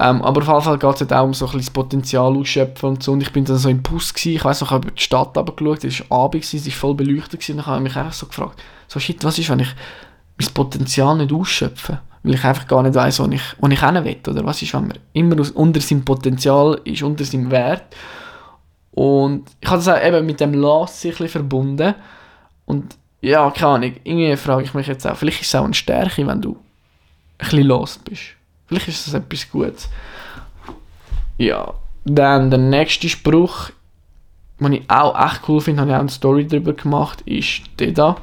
Ähm, 0.00 0.22
aber 0.22 0.42
auf 0.42 0.46
jeden 0.46 0.62
Fall 0.62 0.78
geht 0.78 1.00
es 1.00 1.12
auch 1.12 1.24
um 1.24 1.34
so 1.34 1.46
ein 1.48 1.58
das 1.58 1.70
Potenzial 1.70 2.36
ausschöpfen 2.36 2.90
und 2.90 3.02
so. 3.02 3.12
Und 3.12 3.20
ich 3.20 3.32
bin 3.32 3.44
dann 3.44 3.58
so 3.58 3.68
im 3.68 3.82
Bus 3.82 4.14
gewesen, 4.14 4.36
ich 4.36 4.44
weiß 4.44 4.60
noch, 4.60 4.68
ich 4.68 4.72
habe 4.72 4.86
über 4.86 4.94
die 4.94 5.02
Stadt 5.02 5.36
runtergeschaut, 5.36 5.82
es 5.82 6.08
war 6.08 6.24
Abend, 6.24 6.42
gewesen, 6.42 6.56
es 6.56 6.66
war 6.66 6.72
voll 6.72 6.94
beleuchtet 6.94 7.40
gewesen, 7.40 7.52
und 7.52 7.58
dann 7.58 7.66
habe 7.66 7.76
ich 7.78 7.82
mich 7.82 7.96
einfach 7.96 8.12
so 8.12 8.26
gefragt, 8.26 8.62
so 8.86 9.00
shit, 9.00 9.24
was 9.24 9.40
ist, 9.40 9.50
wenn 9.50 9.58
ich 9.58 9.74
mein 10.40 10.54
Potenzial 10.54 11.16
nicht 11.16 11.32
ausschöpfe? 11.32 12.00
Weil 12.22 12.34
ich 12.34 12.44
einfach 12.44 12.68
gar 12.68 12.84
nicht 12.84 12.94
weiss, 12.94 13.18
wo 13.18 13.26
ich, 13.26 13.42
wo 13.58 13.66
ich 13.66 13.80
hin 13.80 14.04
will. 14.04 14.16
Oder 14.28 14.44
was 14.44 14.62
ist, 14.62 14.72
wenn 14.72 14.86
man 14.86 14.98
immer 15.14 15.40
aus, 15.40 15.50
unter 15.50 15.80
seinem 15.80 16.04
Potenzial 16.04 16.80
ist, 16.84 17.02
unter 17.02 17.24
seinem 17.24 17.50
Wert. 17.50 17.96
Und 18.92 19.50
ich 19.60 19.68
habe 19.68 19.78
das 19.78 19.88
auch 19.88 20.04
eben 20.04 20.26
mit 20.26 20.38
dem 20.38 20.54
Last 20.54 21.04
ein 21.04 21.28
verbunden. 21.28 21.94
Und 22.66 22.96
ja, 23.20 23.50
keine 23.50 23.72
Ahnung, 23.72 23.92
irgendwie 24.04 24.36
frage 24.36 24.62
ich 24.62 24.74
mich 24.74 24.86
jetzt 24.86 25.06
auch, 25.08 25.16
vielleicht 25.16 25.40
ist 25.40 25.48
es 25.48 25.54
auch 25.56 25.64
eine 25.64 25.74
Stärke, 25.74 26.24
wenn 26.24 26.40
du 26.40 26.52
ein 26.52 26.58
bisschen 27.38 27.62
lost 27.64 28.04
bist. 28.04 28.37
Vielleicht 28.68 28.88
ist 28.88 29.06
das 29.06 29.14
etwas 29.14 29.50
Gutes. 29.50 29.88
Ja, 31.38 31.72
dann 32.04 32.50
der 32.50 32.58
nächste 32.58 33.08
Spruch, 33.08 33.70
den 34.60 34.72
ich 34.72 34.90
auch 34.90 35.18
echt 35.18 35.48
cool 35.48 35.60
finde, 35.60 35.80
habe 35.80 35.90
ich 35.90 35.96
auch 35.96 36.00
eine 36.00 36.10
Story 36.10 36.46
darüber 36.46 36.74
gemacht, 36.74 37.22
ist 37.22 37.62
der 37.78 37.92
da. 37.92 38.16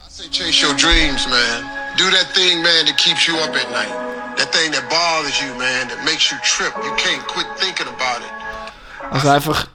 I 0.00 0.08
say 0.08 0.28
chase 0.30 0.66
your 0.66 0.74
dreams, 0.74 1.28
man. 1.28 1.64
Do 1.96 2.04
that 2.10 2.34
thing, 2.34 2.62
man, 2.62 2.86
that 2.86 2.96
keeps 2.96 3.26
you 3.26 3.34
up 3.36 3.54
at 3.54 3.70
night. 3.70 3.92
That 4.36 4.52
thing 4.52 4.72
that 4.72 4.88
bothers 4.88 5.40
you, 5.40 5.48
man, 5.58 5.88
that 5.88 6.04
makes 6.04 6.30
you 6.30 6.38
trip. 6.42 6.72
You 6.84 6.90
can't 6.96 7.24
quit 7.26 7.46
thinking 7.58 7.86
about 7.86 8.24
it. 8.24 9.12
Also 9.12 9.28
einfach 9.28 9.68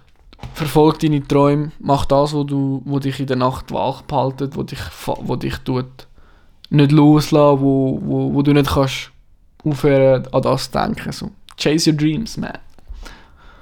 verfolg 0.54 1.00
deine 1.00 1.26
Träume, 1.26 1.72
mach 1.80 2.06
das, 2.06 2.34
wo 2.34 2.44
du, 2.44 2.82
wo 2.86 3.00
dich 3.00 3.20
in 3.20 3.28
der 3.28 3.38
Nacht 3.38 3.72
wach 3.72 4.02
behaltet, 4.02 4.56
wo 4.56 4.64
dich, 4.64 4.80
wo 5.06 5.36
dich 5.36 5.58
tut, 5.60 6.08
nicht 6.70 6.92
loslassen, 6.92 7.62
wo, 7.62 8.00
wo, 8.02 8.34
wo 8.34 8.42
du 8.42 8.54
nicht 8.54 8.70
kannst 8.70 9.13
aufhören 9.64 10.28
an 10.32 10.42
das 10.42 10.72
zu 10.72 10.78
denken. 10.78 11.12
So. 11.12 11.32
Chase 11.58 11.92
your 11.92 11.98
dreams, 11.98 12.38
man. 12.38 12.58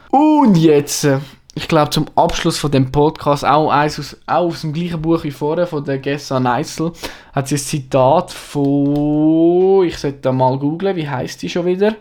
Und 0.09 0.55
jetzt, 0.55 1.05
äh, 1.05 1.19
ich 1.55 1.67
glaube 1.67 1.89
zum 1.89 2.05
Abschluss 2.15 2.57
von 2.57 2.71
dem 2.71 2.91
Podcast, 2.91 3.45
auch, 3.45 3.69
eins 3.69 3.99
aus, 3.99 4.17
auch 4.25 4.47
aus 4.47 4.61
dem 4.61 4.73
gleichen 4.73 5.01
Buch 5.01 5.23
wie 5.23 5.31
vorher, 5.31 5.67
von 5.67 5.83
der 5.83 5.99
Gessa 5.99 6.39
Neissel, 6.39 6.91
hat 7.33 7.47
sie 7.47 7.55
ein 7.55 7.59
Zitat 7.59 8.31
von, 8.31 9.85
ich 9.85 9.97
sollte 9.97 10.19
da 10.19 10.31
mal 10.31 10.57
googlen, 10.57 10.95
wie 10.95 11.07
heißt 11.07 11.41
die 11.41 11.49
schon 11.49 11.65
wieder? 11.65 11.95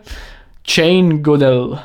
Jane 0.65 1.21
Goodall. 1.21 1.81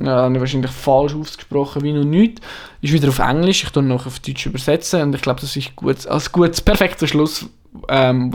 Ja, 0.00 0.22
habe 0.22 0.34
ich 0.34 0.40
wahrscheinlich 0.40 0.72
falsch 0.72 1.14
ausgesprochen, 1.14 1.82
wie 1.82 1.92
noch 1.92 2.04
nicht. 2.04 2.40
Ist 2.80 2.92
wieder 2.92 3.08
auf 3.08 3.20
Englisch, 3.20 3.62
ich 3.62 3.70
tue 3.70 3.82
noch 3.82 4.06
auf 4.06 4.18
Deutsch 4.18 4.46
übersetzen 4.46 5.02
und 5.02 5.14
ich 5.14 5.22
glaube, 5.22 5.40
das 5.40 5.54
ist 5.54 5.76
gut, 5.76 6.06
als 6.06 6.32
gutes, 6.32 6.60
perfektes 6.60 7.10
Schlusswort 7.10 7.50
ähm, 7.88 8.32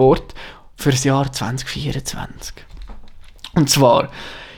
für 0.78 0.92
das 0.92 1.04
Jahr 1.04 1.30
2024. 1.30 2.69
Und 3.60 3.70
zwar, 3.70 4.08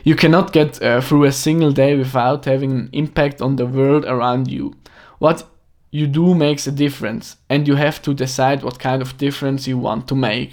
you 0.03 0.15
cannot 0.15 0.53
get 0.53 0.79
uh, 0.79 1.01
through 1.01 1.25
a 1.25 1.31
single 1.31 1.73
day 1.73 1.97
without 1.97 2.45
having 2.45 2.71
an 2.71 2.89
impact 2.91 3.41
on 3.41 3.57
the 3.57 3.65
world 3.65 4.05
around 4.05 4.47
you. 4.47 4.75
What 5.17 5.43
you 5.89 6.05
do 6.05 6.35
makes 6.35 6.67
a 6.67 6.71
difference 6.71 7.35
and 7.49 7.67
you 7.67 7.75
have 7.77 7.99
to 8.03 8.13
decide 8.13 8.61
what 8.61 8.77
kind 8.77 9.01
of 9.01 9.17
difference 9.17 9.67
you 9.67 9.79
want 9.79 10.07
to 10.07 10.15
make. 10.15 10.51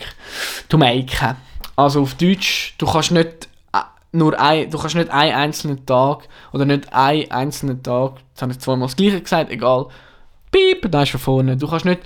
To 0.70 0.78
make. 0.78 1.12
Also 1.76 2.00
auf 2.00 2.14
Deutsch, 2.14 2.74
du 2.78 2.86
kannst 2.86 3.10
nicht 3.10 3.50
äh, 3.74 3.80
nur 4.12 4.40
ein, 4.40 4.70
du 4.70 4.78
kannst 4.78 4.96
nicht 4.96 5.10
einen 5.10 5.34
einzelnen 5.34 5.84
Tag 5.84 6.26
oder 6.54 6.64
nicht 6.64 6.90
einen 6.94 7.30
einzelnen 7.30 7.82
Tag, 7.82 8.14
jetzt 8.30 8.40
habe 8.40 8.52
ich 8.52 8.60
zweimal 8.60 8.88
das 8.88 8.96
gleiche 8.96 9.20
gesagt, 9.20 9.50
egal, 9.50 9.88
piep, 10.50 10.90
da 10.90 11.02
ist 11.02 11.10
von 11.10 11.20
vorne. 11.20 11.58
Du 11.58 11.68
kannst 11.68 11.84
nicht 11.84 12.00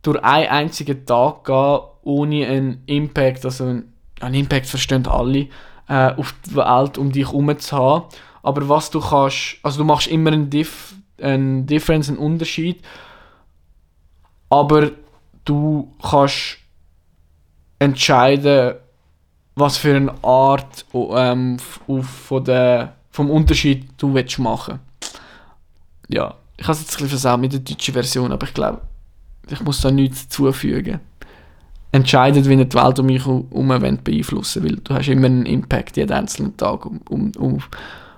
durch 0.00 0.24
einen 0.24 0.48
einzigen 0.48 1.04
Tag 1.04 1.44
gehen, 1.44 1.80
ohne 2.02 2.46
einen 2.46 2.82
Impact, 2.86 3.44
also 3.44 3.64
einen, 3.64 3.92
einen 4.20 4.34
Impact 4.34 4.66
verstehen 4.66 5.06
alle, 5.06 5.48
äh, 5.88 6.12
auf 6.16 6.34
die 6.46 6.56
Welt 6.56 6.98
um 6.98 7.12
dich 7.12 7.26
herum 7.26 7.58
zu 7.58 7.76
haben. 7.76 8.04
Aber 8.42 8.68
was 8.68 8.90
du 8.90 9.00
kannst, 9.00 9.58
also 9.62 9.78
du 9.78 9.84
machst 9.84 10.06
immer 10.06 10.32
einen, 10.32 10.50
Dif 10.50 10.94
einen 11.20 11.66
Difference, 11.66 12.08
einen 12.08 12.18
Unterschied, 12.18 12.80
aber 14.50 14.90
du 15.44 15.92
kannst 16.02 16.58
entscheiden, 17.78 18.74
was 19.54 19.78
für 19.78 19.96
eine 19.96 20.12
Art 20.22 20.84
ähm, 20.92 21.56
auf, 21.88 22.06
von 22.06 22.44
der, 22.44 22.94
vom 23.10 23.30
Unterschied 23.30 23.88
du 23.96 24.12
willst 24.14 24.38
machen. 24.38 24.80
Ja, 26.08 26.34
ich 26.56 26.64
habe 26.64 26.72
es 26.72 26.80
jetzt 26.80 26.92
ein 26.92 27.04
bisschen 27.04 27.08
versaut 27.08 27.40
mit 27.40 27.52
der 27.52 27.60
deutschen 27.60 27.94
Version, 27.94 28.32
aber 28.32 28.46
ich 28.46 28.54
glaube, 28.54 28.82
ich 29.48 29.60
muss 29.60 29.80
da 29.80 29.90
nichts 29.90 30.28
zufügen. 30.28 31.00
Entscheidet, 31.92 32.48
wie 32.48 32.56
die 32.56 32.74
Welt 32.74 32.98
um 32.98 33.06
mich 33.06 33.24
herum 33.24 33.68
beeinflussen 34.04 34.64
weil 34.64 34.76
du 34.76 34.94
hast 34.94 35.08
immer 35.08 35.26
einen 35.26 35.46
Impact 35.46 35.96
jeden 35.96 36.12
einzelnen 36.12 36.56
Tag 36.56 36.84
um, 36.84 37.00
um, 37.08 37.32
um, 37.38 37.58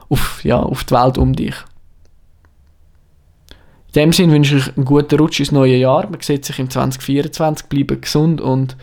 auf, 0.09 0.43
ja, 0.45 0.59
auf 0.59 0.85
die 0.85 0.95
Welt 0.95 1.19
um 1.19 1.35
dich. 1.35 1.55
In 3.89 4.03
dem 4.03 4.13
Sinne 4.13 4.33
wünsche 4.33 4.57
ich 4.57 4.77
einen 4.77 4.85
guten 4.85 5.19
Rutsch 5.19 5.41
ins 5.41 5.51
neue 5.51 5.77
Jahr. 5.77 6.09
Man 6.09 6.21
sieht 6.21 6.45
sich 6.45 6.59
im 6.59 6.71
2024, 6.71 7.69
bleiben 7.69 8.01
gesund 8.01 8.41
und 8.41 8.77